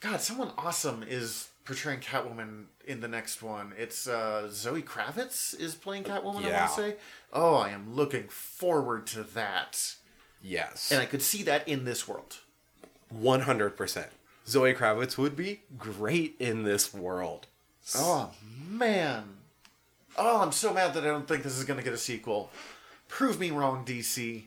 God? 0.00 0.20
Someone 0.20 0.50
awesome 0.58 1.02
is 1.02 1.48
portraying 1.64 2.00
Catwoman 2.00 2.64
in 2.86 3.00
the 3.00 3.08
next 3.08 3.42
one. 3.42 3.72
It's 3.78 4.06
uh, 4.08 4.48
Zoe 4.50 4.82
Kravitz 4.82 5.58
is 5.58 5.74
playing 5.74 6.04
Catwoman. 6.04 6.44
I 6.44 6.48
Yeah. 6.48 6.60
want 6.66 6.74
to 6.76 6.80
say. 6.82 6.96
Oh, 7.32 7.54
I 7.54 7.70
am 7.70 7.94
looking 7.94 8.24
forward 8.28 9.06
to 9.08 9.22
that, 9.22 9.94
yes, 10.42 10.90
and 10.92 11.00
I 11.00 11.06
could 11.06 11.22
see 11.22 11.42
that 11.44 11.66
in 11.68 11.84
this 11.84 12.06
world. 12.08 12.38
one 13.08 13.42
hundred 13.42 13.76
percent. 13.76 14.08
Zoe 14.46 14.74
Kravitz 14.74 15.16
would 15.16 15.36
be 15.36 15.62
great 15.78 16.36
in 16.38 16.64
this 16.64 16.92
world. 16.92 17.46
Oh 17.96 18.30
man. 18.68 19.24
Oh, 20.16 20.42
I'm 20.42 20.52
so 20.52 20.72
mad 20.72 20.94
that 20.94 21.04
I 21.04 21.08
don't 21.08 21.26
think 21.26 21.42
this 21.42 21.56
is 21.58 21.64
going 21.64 21.78
to 21.78 21.84
get 21.84 21.94
a 21.94 21.98
sequel. 21.98 22.50
Prove 23.08 23.40
me 23.40 23.50
wrong, 23.50 23.84
DC. 23.84 24.44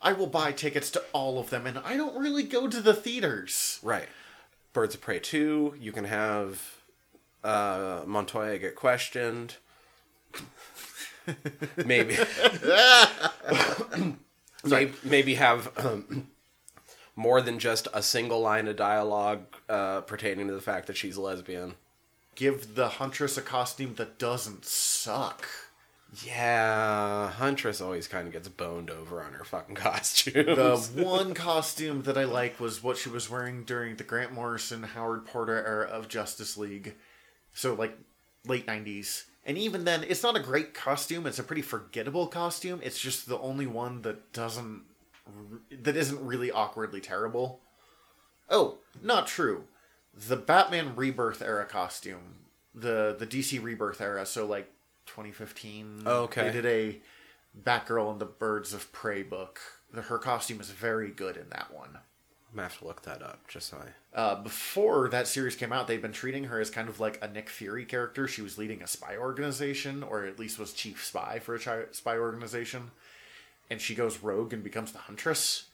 I 0.00 0.12
will 0.12 0.26
buy 0.26 0.52
tickets 0.52 0.90
to 0.92 1.02
all 1.12 1.38
of 1.38 1.50
them, 1.50 1.66
and 1.66 1.78
I 1.78 1.96
don't 1.96 2.18
really 2.18 2.42
go 2.42 2.68
to 2.68 2.80
the 2.80 2.94
theaters. 2.94 3.78
Right. 3.82 4.08
Birds 4.72 4.94
of 4.94 5.00
Prey 5.00 5.18
2, 5.18 5.76
you 5.80 5.92
can 5.92 6.04
have 6.04 6.76
uh, 7.42 8.02
Montoya 8.06 8.58
get 8.58 8.74
questioned. 8.74 9.56
maybe. 11.84 12.16
maybe. 14.64 14.92
Maybe 15.02 15.34
have 15.34 15.72
um, 15.78 16.28
more 17.16 17.40
than 17.40 17.58
just 17.58 17.88
a 17.92 18.02
single 18.02 18.40
line 18.40 18.68
of 18.68 18.76
dialogue 18.76 19.40
uh, 19.68 20.02
pertaining 20.02 20.46
to 20.48 20.54
the 20.54 20.60
fact 20.60 20.86
that 20.86 20.96
she's 20.96 21.16
a 21.16 21.20
lesbian. 21.20 21.74
Give 22.34 22.74
the 22.74 22.88
Huntress 22.88 23.38
a 23.38 23.42
costume 23.42 23.94
that 23.94 24.18
doesn't 24.18 24.66
suck. 24.66 25.48
Yeah, 26.24 27.30
Huntress 27.30 27.80
always 27.80 28.06
kind 28.06 28.26
of 28.26 28.32
gets 28.32 28.48
boned 28.48 28.90
over 28.90 29.22
on 29.22 29.32
her 29.32 29.44
fucking 29.44 29.74
costume. 29.74 30.46
The 30.46 30.76
one 30.94 31.34
costume 31.34 32.02
that 32.02 32.16
I 32.16 32.24
like 32.24 32.60
was 32.60 32.82
what 32.82 32.96
she 32.96 33.08
was 33.08 33.28
wearing 33.28 33.64
during 33.64 33.96
the 33.96 34.04
Grant 34.04 34.32
Morrison, 34.32 34.82
Howard 34.82 35.26
Porter 35.26 35.64
era 35.66 35.86
of 35.86 36.08
Justice 36.08 36.56
League. 36.56 36.94
So, 37.52 37.74
like, 37.74 37.98
late 38.46 38.66
90s. 38.66 39.24
And 39.44 39.56
even 39.56 39.84
then, 39.84 40.04
it's 40.06 40.22
not 40.22 40.36
a 40.36 40.40
great 40.40 40.74
costume. 40.74 41.26
It's 41.26 41.38
a 41.38 41.44
pretty 41.44 41.62
forgettable 41.62 42.26
costume. 42.26 42.80
It's 42.82 43.00
just 43.00 43.28
the 43.28 43.38
only 43.38 43.66
one 43.66 44.02
that 44.02 44.32
doesn't. 44.32 44.82
That 45.70 45.96
isn't 45.96 46.24
really 46.24 46.50
awkwardly 46.50 47.00
terrible. 47.00 47.60
Oh, 48.48 48.78
not 49.02 49.26
true. 49.26 49.64
The 50.14 50.36
Batman 50.36 50.94
Rebirth 50.96 51.42
era 51.42 51.64
costume, 51.66 52.36
the 52.74 53.14
the 53.18 53.26
DC 53.26 53.62
Rebirth 53.62 54.00
era, 54.00 54.24
so 54.26 54.46
like 54.46 54.70
2015. 55.06 56.02
Oh, 56.06 56.22
okay. 56.24 56.44
They 56.50 56.52
did 56.52 56.66
a 56.66 57.00
Batgirl 57.62 58.10
and 58.12 58.20
the 58.20 58.24
Birds 58.26 58.72
of 58.72 58.92
Prey 58.92 59.22
book. 59.22 59.60
The- 59.92 60.02
Her 60.02 60.18
costume 60.18 60.60
is 60.60 60.70
very 60.70 61.10
good 61.10 61.36
in 61.36 61.48
that 61.50 61.72
one. 61.72 61.90
I'm 62.50 62.54
gonna 62.56 62.68
have 62.68 62.78
to 62.78 62.86
look 62.86 63.02
that 63.02 63.22
up 63.22 63.46
just 63.48 63.68
so 63.68 63.78
I. 63.78 64.18
Uh, 64.18 64.42
before 64.42 65.08
that 65.10 65.26
series 65.28 65.56
came 65.56 65.72
out, 65.72 65.86
they'd 65.88 66.00
been 66.00 66.12
treating 66.12 66.44
her 66.44 66.58
as 66.60 66.70
kind 66.70 66.88
of 66.88 67.00
like 67.00 67.18
a 67.20 67.28
Nick 67.28 67.50
Fury 67.50 67.84
character. 67.84 68.26
She 68.26 68.40
was 68.40 68.56
leading 68.56 68.82
a 68.82 68.86
spy 68.86 69.16
organization, 69.16 70.02
or 70.02 70.24
at 70.24 70.38
least 70.38 70.58
was 70.58 70.72
chief 70.72 71.04
spy 71.04 71.38
for 71.38 71.54
a 71.54 71.58
chi- 71.58 71.84
spy 71.92 72.16
organization. 72.16 72.92
And 73.70 73.80
she 73.80 73.94
goes 73.94 74.22
rogue 74.22 74.52
and 74.52 74.62
becomes 74.62 74.92
the 74.92 74.98
Huntress, 74.98 75.64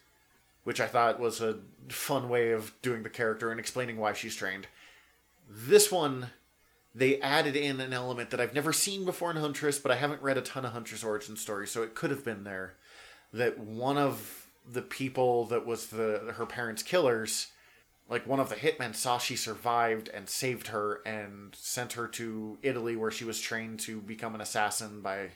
which 0.64 0.80
I 0.80 0.86
thought 0.86 1.20
was 1.20 1.40
a 1.40 1.58
fun 1.88 2.28
way 2.28 2.52
of 2.52 2.72
doing 2.82 3.02
the 3.02 3.10
character 3.10 3.50
and 3.50 3.60
explaining 3.60 3.98
why 3.98 4.12
she's 4.12 4.36
trained. 4.36 4.66
This 5.48 5.92
one, 5.92 6.30
they 6.94 7.20
added 7.20 7.56
in 7.56 7.80
an 7.80 7.92
element 7.92 8.30
that 8.30 8.40
I've 8.40 8.54
never 8.54 8.72
seen 8.72 9.04
before 9.04 9.30
in 9.30 9.36
Huntress, 9.36 9.78
but 9.78 9.92
I 9.92 9.96
haven't 9.96 10.22
read 10.22 10.38
a 10.38 10.42
ton 10.42 10.64
of 10.64 10.72
Huntress 10.72 11.04
origin 11.04 11.36
stories, 11.36 11.70
so 11.70 11.82
it 11.82 11.94
could 11.94 12.10
have 12.10 12.24
been 12.24 12.44
there. 12.44 12.74
That 13.32 13.58
one 13.58 13.98
of 13.98 14.46
the 14.70 14.82
people 14.82 15.46
that 15.46 15.66
was 15.66 15.88
the 15.88 16.34
her 16.36 16.46
parents' 16.46 16.82
killers 16.82 17.48
like 18.08 18.26
one 18.26 18.40
of 18.40 18.50
the 18.50 18.56
hitmen 18.56 18.94
saw 18.94 19.16
she 19.16 19.36
survived 19.36 20.10
and 20.12 20.28
saved 20.28 20.68
her 20.68 21.00
and 21.06 21.54
sent 21.54 21.94
her 21.94 22.06
to 22.08 22.58
Italy 22.62 22.94
where 22.94 23.10
she 23.10 23.24
was 23.24 23.40
trained 23.40 23.80
to 23.80 24.02
become 24.02 24.34
an 24.34 24.40
assassin 24.42 25.00
by 25.00 25.30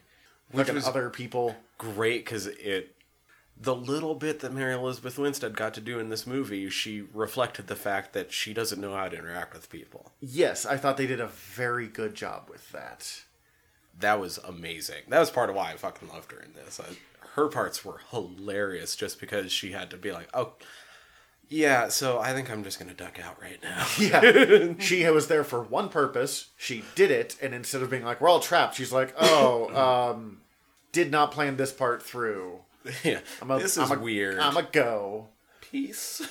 Which 0.51 0.71
was- 0.71 0.87
other 0.87 1.11
people. 1.11 1.57
great 1.79 2.25
because 2.25 2.47
it 2.47 2.97
the 3.59 3.75
little 3.75 4.15
bit 4.15 4.41
that 4.41 4.53
Mary 4.53 4.75
Elizabeth 4.75 5.19
Winstead 5.19 5.57
got 5.57 5.73
to 5.75 5.81
do 5.81 5.99
in 5.99 6.11
this 6.11 6.27
movie, 6.27 6.69
she 6.69 7.07
reflected 7.15 7.67
the 7.69 7.77
fact 7.77 8.13
that 8.13 8.31
she 8.31 8.53
doesn't 8.53 8.81
know 8.81 8.95
how 8.95 9.09
to 9.09 9.17
interact 9.17 9.55
with 9.55 9.71
people. 9.71 10.13
Yes, 10.21 10.67
I 10.67 10.77
thought 10.77 10.99
they 10.99 11.07
did 11.07 11.21
a 11.21 11.27
very 11.27 11.87
good 11.89 12.15
job 12.15 12.49
with 12.51 12.71
that. 12.73 13.23
That 13.99 14.21
was 14.21 14.37
amazing. 14.39 15.05
That 15.09 15.21
was 15.21 15.31
part 15.31 15.49
of 15.49 15.57
why 15.57 15.73
I 15.73 15.77
fucking 15.77 16.09
loved 16.09 16.33
her 16.33 16.41
in 16.41 16.53
this. 16.53 16.79
I, 16.79 16.97
her 17.35 17.49
parts 17.49 17.83
were 17.83 18.01
hilarious 18.11 18.95
just 18.95 19.19
because 19.19 19.51
she 19.51 19.73
had 19.73 19.89
to 19.91 19.97
be 19.97 20.13
like, 20.13 20.29
oh, 20.35 20.53
yeah, 21.49 21.89
so 21.89 22.19
I 22.19 22.33
think 22.33 22.51
I'm 22.51 22.65
just 22.65 22.79
gonna 22.79 22.95
duck 22.95 23.19
out 23.19 23.41
right 23.41 23.63
now. 23.63 23.87
Yeah, 23.99 24.75
she 24.79 25.09
was 25.09 25.29
there 25.29 25.45
for 25.45 25.63
one 25.63 25.89
purpose. 25.89 26.51
She 26.57 26.85
did 26.95 27.11
it, 27.11 27.37
and 27.41 27.55
instead 27.55 27.83
of 27.83 27.91
being 27.91 28.05
like, 28.05 28.21
"We're 28.21 28.29
all 28.29 28.41
trapped," 28.41 28.77
she's 28.77 28.93
like, 28.93 29.15
"Oh, 29.19 30.11
um, 30.15 30.41
did 30.93 31.11
not 31.11 31.33
plan 31.33 31.57
this 31.57 31.73
part 31.73 32.03
through." 32.03 32.61
yeah, 33.05 33.21
I'm 33.43 33.51
a, 33.51 33.59
this 33.59 33.77
is 33.77 33.91
I'm 33.91 33.99
a, 33.99 34.03
weird. 34.03 34.39
I'm 34.39 34.57
a 34.57 34.63
go. 34.63 35.29
Peace. 35.61 36.23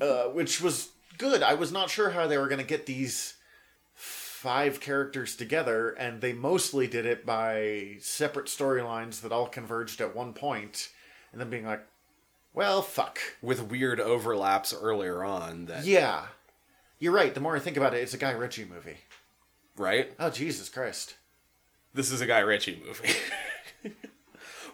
uh, 0.00 0.24
which 0.24 0.60
was 0.60 0.90
good. 1.18 1.42
I 1.42 1.54
was 1.54 1.72
not 1.72 1.90
sure 1.90 2.10
how 2.10 2.26
they 2.26 2.38
were 2.38 2.48
going 2.48 2.60
to 2.60 2.64
get 2.64 2.86
these 2.86 3.34
five 3.94 4.80
characters 4.80 5.34
together, 5.34 5.90
and 5.90 6.20
they 6.20 6.32
mostly 6.32 6.86
did 6.86 7.06
it 7.06 7.26
by 7.26 7.96
separate 8.00 8.46
storylines 8.46 9.20
that 9.22 9.32
all 9.32 9.48
converged 9.48 10.00
at 10.00 10.14
one 10.14 10.32
point, 10.32 10.90
and 11.32 11.40
then 11.40 11.50
being 11.50 11.66
like, 11.66 11.84
"Well, 12.56 12.82
fuck." 12.82 13.20
With 13.40 13.70
weird 13.70 14.00
overlaps 14.00 14.72
earlier 14.74 15.22
on 15.22 15.66
that 15.66 15.84
Yeah, 15.84 16.26
you're 16.98 17.12
right. 17.12 17.32
The 17.32 17.40
more 17.40 17.54
I 17.54 17.60
think 17.60 17.76
about 17.76 17.94
it, 17.94 17.98
it's 18.02 18.14
a 18.14 18.18
Guy 18.18 18.32
Ritchie 18.32 18.64
movie. 18.64 18.96
right? 19.76 20.12
Oh 20.18 20.30
Jesus 20.30 20.68
Christ! 20.68 21.14
This 21.94 22.10
is 22.10 22.20
a 22.20 22.26
Guy 22.26 22.40
Ritchie 22.40 22.82
movie. 22.84 23.14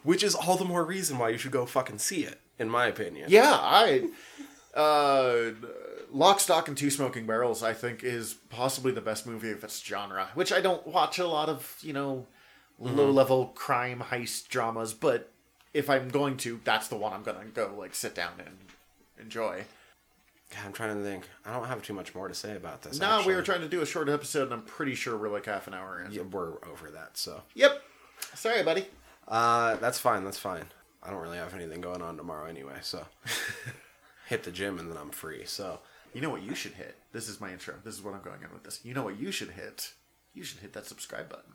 Which 0.03 0.23
is 0.23 0.33
all 0.35 0.57
the 0.57 0.65
more 0.65 0.83
reason 0.83 1.17
why 1.17 1.29
you 1.29 1.37
should 1.37 1.51
go 1.51 1.65
fucking 1.65 1.99
see 1.99 2.23
it, 2.23 2.39
in 2.57 2.69
my 2.69 2.87
opinion. 2.87 3.27
Yeah, 3.29 3.53
I. 3.53 4.09
Uh, 4.73 5.51
Lock, 6.11 6.39
Stock, 6.39 6.67
and 6.67 6.77
Two 6.77 6.89
Smoking 6.89 7.25
Barrels, 7.25 7.63
I 7.63 7.73
think, 7.73 8.03
is 8.03 8.33
possibly 8.49 8.91
the 8.91 9.01
best 9.01 9.25
movie 9.25 9.51
of 9.51 9.63
its 9.63 9.81
genre. 9.83 10.29
Which 10.35 10.51
I 10.53 10.61
don't 10.61 10.85
watch 10.85 11.19
a 11.19 11.27
lot 11.27 11.49
of, 11.49 11.77
you 11.81 11.93
know, 11.93 12.27
low 12.79 13.09
level 13.09 13.47
crime 13.47 14.03
heist 14.09 14.47
dramas, 14.49 14.93
but 14.93 15.31
if 15.73 15.89
I'm 15.89 16.09
going 16.09 16.37
to, 16.37 16.59
that's 16.63 16.87
the 16.87 16.95
one 16.95 17.13
I'm 17.13 17.23
gonna 17.23 17.45
go 17.53 17.73
like 17.77 17.95
sit 17.95 18.15
down 18.15 18.33
and 18.39 18.57
enjoy. 19.19 19.63
God, 20.51 20.61
I'm 20.65 20.73
trying 20.73 20.95
to 20.95 21.03
think. 21.03 21.23
I 21.45 21.53
don't 21.53 21.65
have 21.67 21.81
too 21.81 21.93
much 21.93 22.13
more 22.13 22.27
to 22.27 22.33
say 22.35 22.55
about 22.55 22.83
this. 22.83 22.99
Nah, 22.99 23.25
we 23.25 23.33
were 23.33 23.41
trying 23.41 23.61
to 23.61 23.67
do 23.67 23.81
a 23.81 23.85
short 23.87 24.07
episode, 24.07 24.43
and 24.43 24.53
I'm 24.53 24.61
pretty 24.61 24.93
sure 24.93 25.17
we're 25.17 25.29
like 25.29 25.45
half 25.47 25.67
an 25.67 25.73
hour 25.73 26.03
in. 26.03 26.11
Yeah, 26.11 26.21
we're 26.21 26.63
over 26.65 26.91
that, 26.93 27.17
so. 27.17 27.41
Yep. 27.55 27.81
Sorry, 28.35 28.61
buddy. 28.61 28.85
Uh, 29.27 29.75
that's 29.77 29.97
fine. 29.99 30.23
That's 30.23 30.37
fine. 30.37 30.65
I 31.01 31.09
don't 31.09 31.21
really 31.21 31.37
have 31.37 31.53
anything 31.53 31.81
going 31.81 32.01
on 32.01 32.17
tomorrow 32.17 32.45
anyway, 32.45 32.77
so 32.81 33.05
hit 34.27 34.43
the 34.43 34.51
gym 34.51 34.79
and 34.79 34.89
then 34.89 34.97
I'm 34.97 35.09
free. 35.09 35.43
So 35.45 35.79
You 36.13 36.21
know 36.21 36.29
what 36.29 36.43
you 36.43 36.55
should 36.55 36.73
hit? 36.73 36.95
This 37.11 37.27
is 37.27 37.41
my 37.41 37.51
intro. 37.51 37.75
This 37.83 37.95
is 37.95 38.01
what 38.01 38.13
I'm 38.13 38.21
going 38.21 38.41
in 38.41 38.51
with 38.53 38.63
this. 38.63 38.79
You 38.83 38.93
know 38.93 39.03
what 39.03 39.19
you 39.19 39.31
should 39.31 39.51
hit? 39.51 39.91
You 40.33 40.43
should 40.43 40.59
hit 40.59 40.73
that 40.73 40.85
subscribe 40.85 41.29
button. 41.29 41.53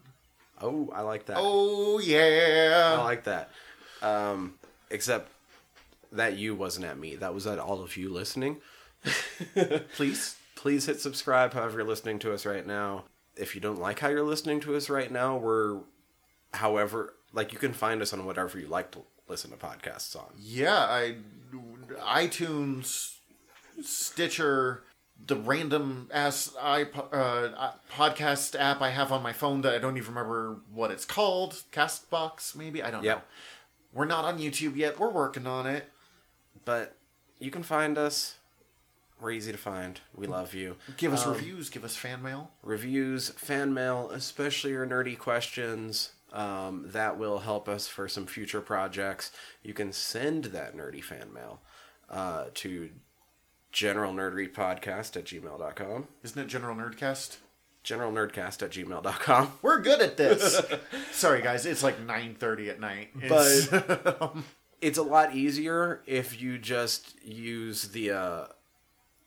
oh, 0.60 0.90
I 0.92 1.00
like 1.02 1.26
that. 1.26 1.36
Oh 1.38 1.98
yeah. 1.98 2.96
I 2.98 3.04
like 3.04 3.24
that. 3.24 3.50
Um, 4.02 4.54
except 4.90 5.30
that 6.12 6.36
you 6.38 6.54
wasn't 6.54 6.86
at 6.86 6.98
me. 6.98 7.16
That 7.16 7.34
was 7.34 7.46
at 7.46 7.58
all 7.58 7.82
of 7.82 7.96
you 7.96 8.08
listening. 8.10 8.58
Please. 9.94 10.36
Please 10.54 10.86
hit 10.86 11.00
subscribe 11.00 11.52
however 11.52 11.78
you're 11.78 11.86
listening 11.86 12.18
to 12.20 12.32
us 12.34 12.44
right 12.44 12.66
now. 12.66 13.04
If 13.36 13.54
you 13.54 13.60
don't 13.60 13.78
like 13.80 14.00
how 14.00 14.08
you're 14.08 14.24
listening 14.24 14.58
to 14.60 14.74
us 14.74 14.90
right 14.90 15.10
now, 15.10 15.36
we're 15.36 15.78
however 16.52 17.14
like 17.32 17.52
you 17.52 17.60
can 17.60 17.72
find 17.72 18.02
us 18.02 18.12
on 18.12 18.24
whatever 18.26 18.58
you 18.58 18.66
like 18.66 18.90
to 18.92 19.00
listen 19.28 19.52
to 19.52 19.56
podcasts 19.56 20.16
on. 20.16 20.26
Yeah, 20.36 20.74
I 20.76 21.14
iTunes, 22.00 23.14
Stitcher, 23.82 24.82
the 25.24 25.36
random 25.36 26.08
ass 26.12 26.52
iPod, 26.60 27.12
uh, 27.12 27.70
podcast 27.92 28.58
app 28.58 28.80
I 28.82 28.90
have 28.90 29.12
on 29.12 29.22
my 29.22 29.32
phone 29.32 29.60
that 29.62 29.74
I 29.74 29.78
don't 29.78 29.96
even 29.96 30.14
remember 30.14 30.56
what 30.72 30.90
it's 30.90 31.04
called. 31.04 31.62
Castbox, 31.72 32.56
maybe 32.56 32.82
I 32.82 32.90
don't 32.90 33.04
Yep. 33.04 33.16
know. 33.18 33.22
We're 33.98 34.04
not 34.04 34.24
on 34.24 34.38
YouTube 34.38 34.76
yet. 34.76 35.00
We're 35.00 35.10
working 35.10 35.46
on 35.48 35.66
it. 35.66 35.90
But 36.64 36.96
you 37.40 37.50
can 37.50 37.64
find 37.64 37.98
us. 37.98 38.36
We're 39.20 39.32
easy 39.32 39.50
to 39.50 39.58
find. 39.58 40.00
We 40.14 40.28
love 40.28 40.54
you. 40.54 40.76
Give 40.96 41.12
us 41.12 41.26
Um, 41.26 41.32
reviews. 41.32 41.68
Give 41.68 41.84
us 41.84 41.96
fan 41.96 42.22
mail. 42.22 42.52
reviews, 42.62 43.30
fan 43.30 43.74
mail, 43.74 44.10
especially 44.12 44.70
your 44.70 44.86
nerdy 44.86 45.18
questions. 45.18 46.12
Um, 46.32 46.84
that 46.92 47.18
will 47.18 47.40
help 47.40 47.68
us 47.68 47.88
for 47.88 48.06
some 48.06 48.26
future 48.26 48.60
projects. 48.60 49.32
You 49.62 49.74
can 49.74 49.92
send 49.92 50.44
that 50.46 50.76
nerdy 50.76 51.02
fan 51.02 51.32
mail 51.32 51.60
uh, 52.08 52.44
to 52.54 52.90
generalnerdreadpodcast 53.72 55.16
at 55.16 55.24
gmail.com. 55.24 56.08
Isn't 56.22 56.38
it 56.42 56.46
General 56.46 56.76
Nerdcast? 56.76 57.38
Generalnerdcast 57.88 58.62
at 58.62 58.70
gmail.com. 58.70 59.52
We're 59.62 59.80
good 59.80 60.00
at 60.02 60.16
this. 60.16 60.60
Sorry, 61.12 61.40
guys. 61.42 61.64
It's 61.66 61.82
like 61.82 62.00
nine 62.00 62.34
thirty 62.38 62.68
at 62.70 62.80
night. 62.80 63.08
It's- 63.22 63.68
It's 64.80 64.96
a 64.96 65.02
lot 65.02 65.34
easier 65.34 66.02
if 66.06 66.40
you 66.40 66.56
just 66.56 67.16
use 67.24 67.88
the 67.88 68.12
uh, 68.12 68.44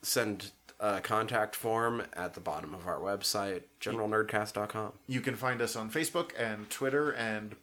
send 0.01 0.51
uh, 0.79 1.01
contact 1.01 1.57
form 1.57 2.03
at 2.13 2.35
the 2.35 2.39
bottom 2.39 2.73
of 2.73 2.87
our 2.87 2.99
website, 2.99 3.63
generalnerdcast.com. 3.81 4.93
you 5.07 5.19
can 5.19 5.35
find 5.35 5.61
us 5.61 5.75
on 5.75 5.91
Facebook 5.91 6.31
and 6.39 6.69
Twitter 6.69 7.11
and 7.11 7.57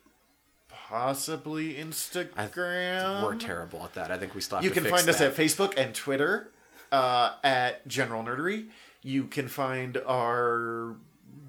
possibly 0.69 1.75
Instagram. 1.77 3.23
We're 3.23 3.37
terrible 3.37 3.83
at 3.85 3.95
that. 3.95 4.11
I 4.11 4.19
think 4.19 4.35
we 4.35 4.41
stopped. 4.43 4.65
You 4.65 4.71
can 4.71 4.85
find 4.85 5.09
us 5.09 5.21
at 5.23 5.35
Facebook 5.35 5.73
and 5.77 5.95
Twitter 5.95 6.51
uh, 6.93 7.37
at 7.43 7.89
General 7.89 8.23
Nerdery. 8.23 8.67
You 9.09 9.25
can 9.25 9.49
find 9.49 9.97
our 10.07 10.97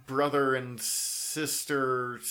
brother 0.08 0.56
and 0.56 0.80
sister 0.80 2.22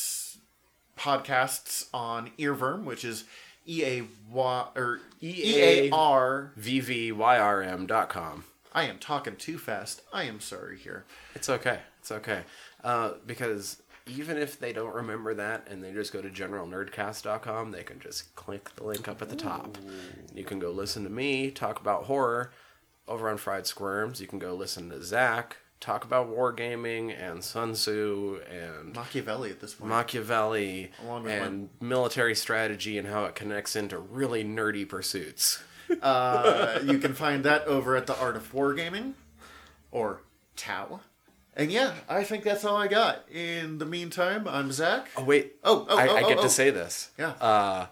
podcasts 0.98 1.86
on 1.92 2.30
Earworm, 2.38 2.84
which 2.84 3.04
is 3.04 3.24
E 3.66 3.84
A 3.84 4.04
Y 4.32 4.66
or 4.74 5.00
E 5.20 5.60
A 5.60 5.90
R. 5.90 6.52
vvyrm.com. 6.58 8.44
I 8.72 8.84
am 8.84 8.98
talking 8.98 9.36
too 9.36 9.58
fast. 9.58 10.00
I 10.14 10.22
am 10.22 10.40
sorry 10.40 10.78
here. 10.78 11.04
It's 11.34 11.50
okay. 11.50 11.80
It's 12.00 12.10
okay. 12.10 12.44
Uh, 12.82 13.10
because 13.26 13.82
even 14.06 14.38
if 14.38 14.58
they 14.58 14.72
don't 14.72 14.94
remember 14.94 15.34
that 15.34 15.68
and 15.70 15.84
they 15.84 15.92
just 15.92 16.10
go 16.10 16.22
to 16.22 16.30
generalnerdcast.com, 16.30 17.70
they 17.70 17.82
can 17.82 18.00
just 18.00 18.34
click 18.34 18.74
the 18.76 18.84
link 18.84 19.06
up 19.06 19.20
at 19.20 19.28
the 19.28 19.36
top. 19.36 19.76
You 20.34 20.44
can 20.44 20.58
go 20.58 20.70
listen 20.70 21.04
to 21.04 21.10
me 21.10 21.50
talk 21.50 21.78
about 21.78 22.04
horror 22.04 22.50
over 23.08 23.28
on 23.28 23.38
Fried 23.38 23.66
Squirms. 23.66 24.20
You 24.20 24.26
can 24.26 24.38
go 24.38 24.54
listen 24.54 24.90
to 24.90 25.02
Zach 25.02 25.56
talk 25.80 26.04
about 26.04 26.28
wargaming 26.28 27.14
and 27.18 27.42
Sun 27.42 27.72
Tzu 27.74 28.40
and 28.50 28.94
Machiavelli 28.94 29.50
at 29.50 29.60
this 29.60 29.74
point. 29.74 29.90
Machiavelli 29.90 30.90
and 31.06 31.68
military 31.80 32.34
strategy 32.34 32.98
and 32.98 33.06
how 33.06 33.24
it 33.24 33.34
connects 33.34 33.76
into 33.76 33.98
really 33.98 34.44
nerdy 34.44 34.88
pursuits. 34.88 35.62
Uh, 36.02 36.80
you 36.84 36.98
can 36.98 37.14
find 37.14 37.44
that 37.44 37.64
over 37.64 37.96
at 37.96 38.06
the 38.06 38.14
Art 38.20 38.36
of 38.36 38.52
Wargaming 38.52 39.14
or 39.90 40.20
Tau. 40.54 41.00
And 41.56 41.72
yeah, 41.72 41.94
I 42.10 42.24
think 42.24 42.44
that's 42.44 42.62
all 42.62 42.76
I 42.76 42.88
got. 42.88 43.26
In 43.30 43.78
the 43.78 43.86
meantime, 43.86 44.46
I'm 44.46 44.70
Zach. 44.70 45.08
Oh 45.16 45.24
wait. 45.24 45.54
Oh, 45.64 45.86
oh, 45.88 45.96
I, 45.96 46.08
oh, 46.08 46.16
I 46.16 46.20
get 46.28 46.36
oh. 46.36 46.42
to 46.42 46.50
say 46.50 46.68
this. 46.68 47.10
Yeah. 47.16 47.30
Uh, 47.40 47.86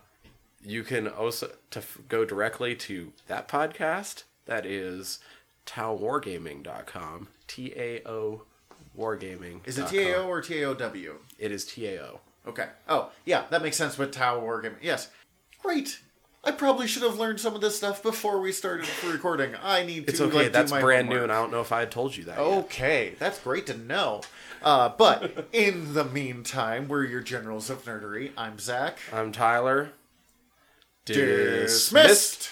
you 0.63 0.83
can 0.83 1.09
also 1.09 1.51
to 1.71 1.79
f- 1.79 1.97
go 2.07 2.27
directly 2.27 2.75
to 2.75 3.15
that 3.29 3.49
podcast. 3.49 4.25
That 4.47 4.65
is 4.67 5.19
taowargaming.com. 5.67 7.29
T 7.47 7.73
A 7.77 8.03
O 8.09 8.43
wargaming. 8.99 9.61
Is 9.67 9.79
it 9.79 9.87
TAO 9.89 10.27
or 10.29 10.41
TAOW? 10.41 11.17
It 11.39 11.53
is 11.53 11.65
T 11.65 11.87
A 11.87 12.03
O. 12.03 12.21
Okay. 12.47 12.67
Oh, 12.89 13.11
yeah, 13.25 13.45
that 13.51 13.63
makes 13.63 13.77
sense 13.77 13.99
with 13.99 14.13
Tau 14.13 14.41
Wargaming. 14.41 14.77
Yes. 14.81 15.11
Great. 15.63 15.99
I 16.45 16.53
probably 16.53 16.87
should 16.87 17.03
have 17.03 17.19
learned 17.19 17.41
some 17.41 17.57
of 17.57 17.61
this 17.61 17.77
stuff 17.77 18.05
before 18.05 18.41
we 18.41 18.53
started 18.53 18.87
recording. 19.05 19.55
I 19.65 19.85
need 19.85 20.07
to. 20.07 20.13
It's 20.13 20.21
okay. 20.21 20.45
like, 20.45 20.53
That's 20.53 20.71
brand 20.71 21.09
new, 21.09 21.25
and 21.25 21.33
I 21.33 21.41
don't 21.41 21.51
know 21.51 21.61
if 21.61 21.73
I 21.73 21.81
had 21.81 21.91
told 21.91 22.17
you 22.17 22.23
that. 22.25 22.39
yet. 22.39 22.47
Okay, 22.47 23.15
that's 23.19 23.41
great 23.41 23.67
to 23.67 23.77
know. 23.77 24.21
Uh, 24.63 24.91
but 24.91 25.49
in 25.53 25.95
the 25.95 26.05
meantime, 26.05 26.87
we're 26.87 27.05
your 27.05 27.21
generals 27.21 27.69
of 27.69 27.85
nerdery. 27.85 28.31
I'm 28.37 28.61
Zach. 28.61 28.99
I'm 29.13 29.33
Tyler. 29.33 29.91
Dismissed. 31.05 32.51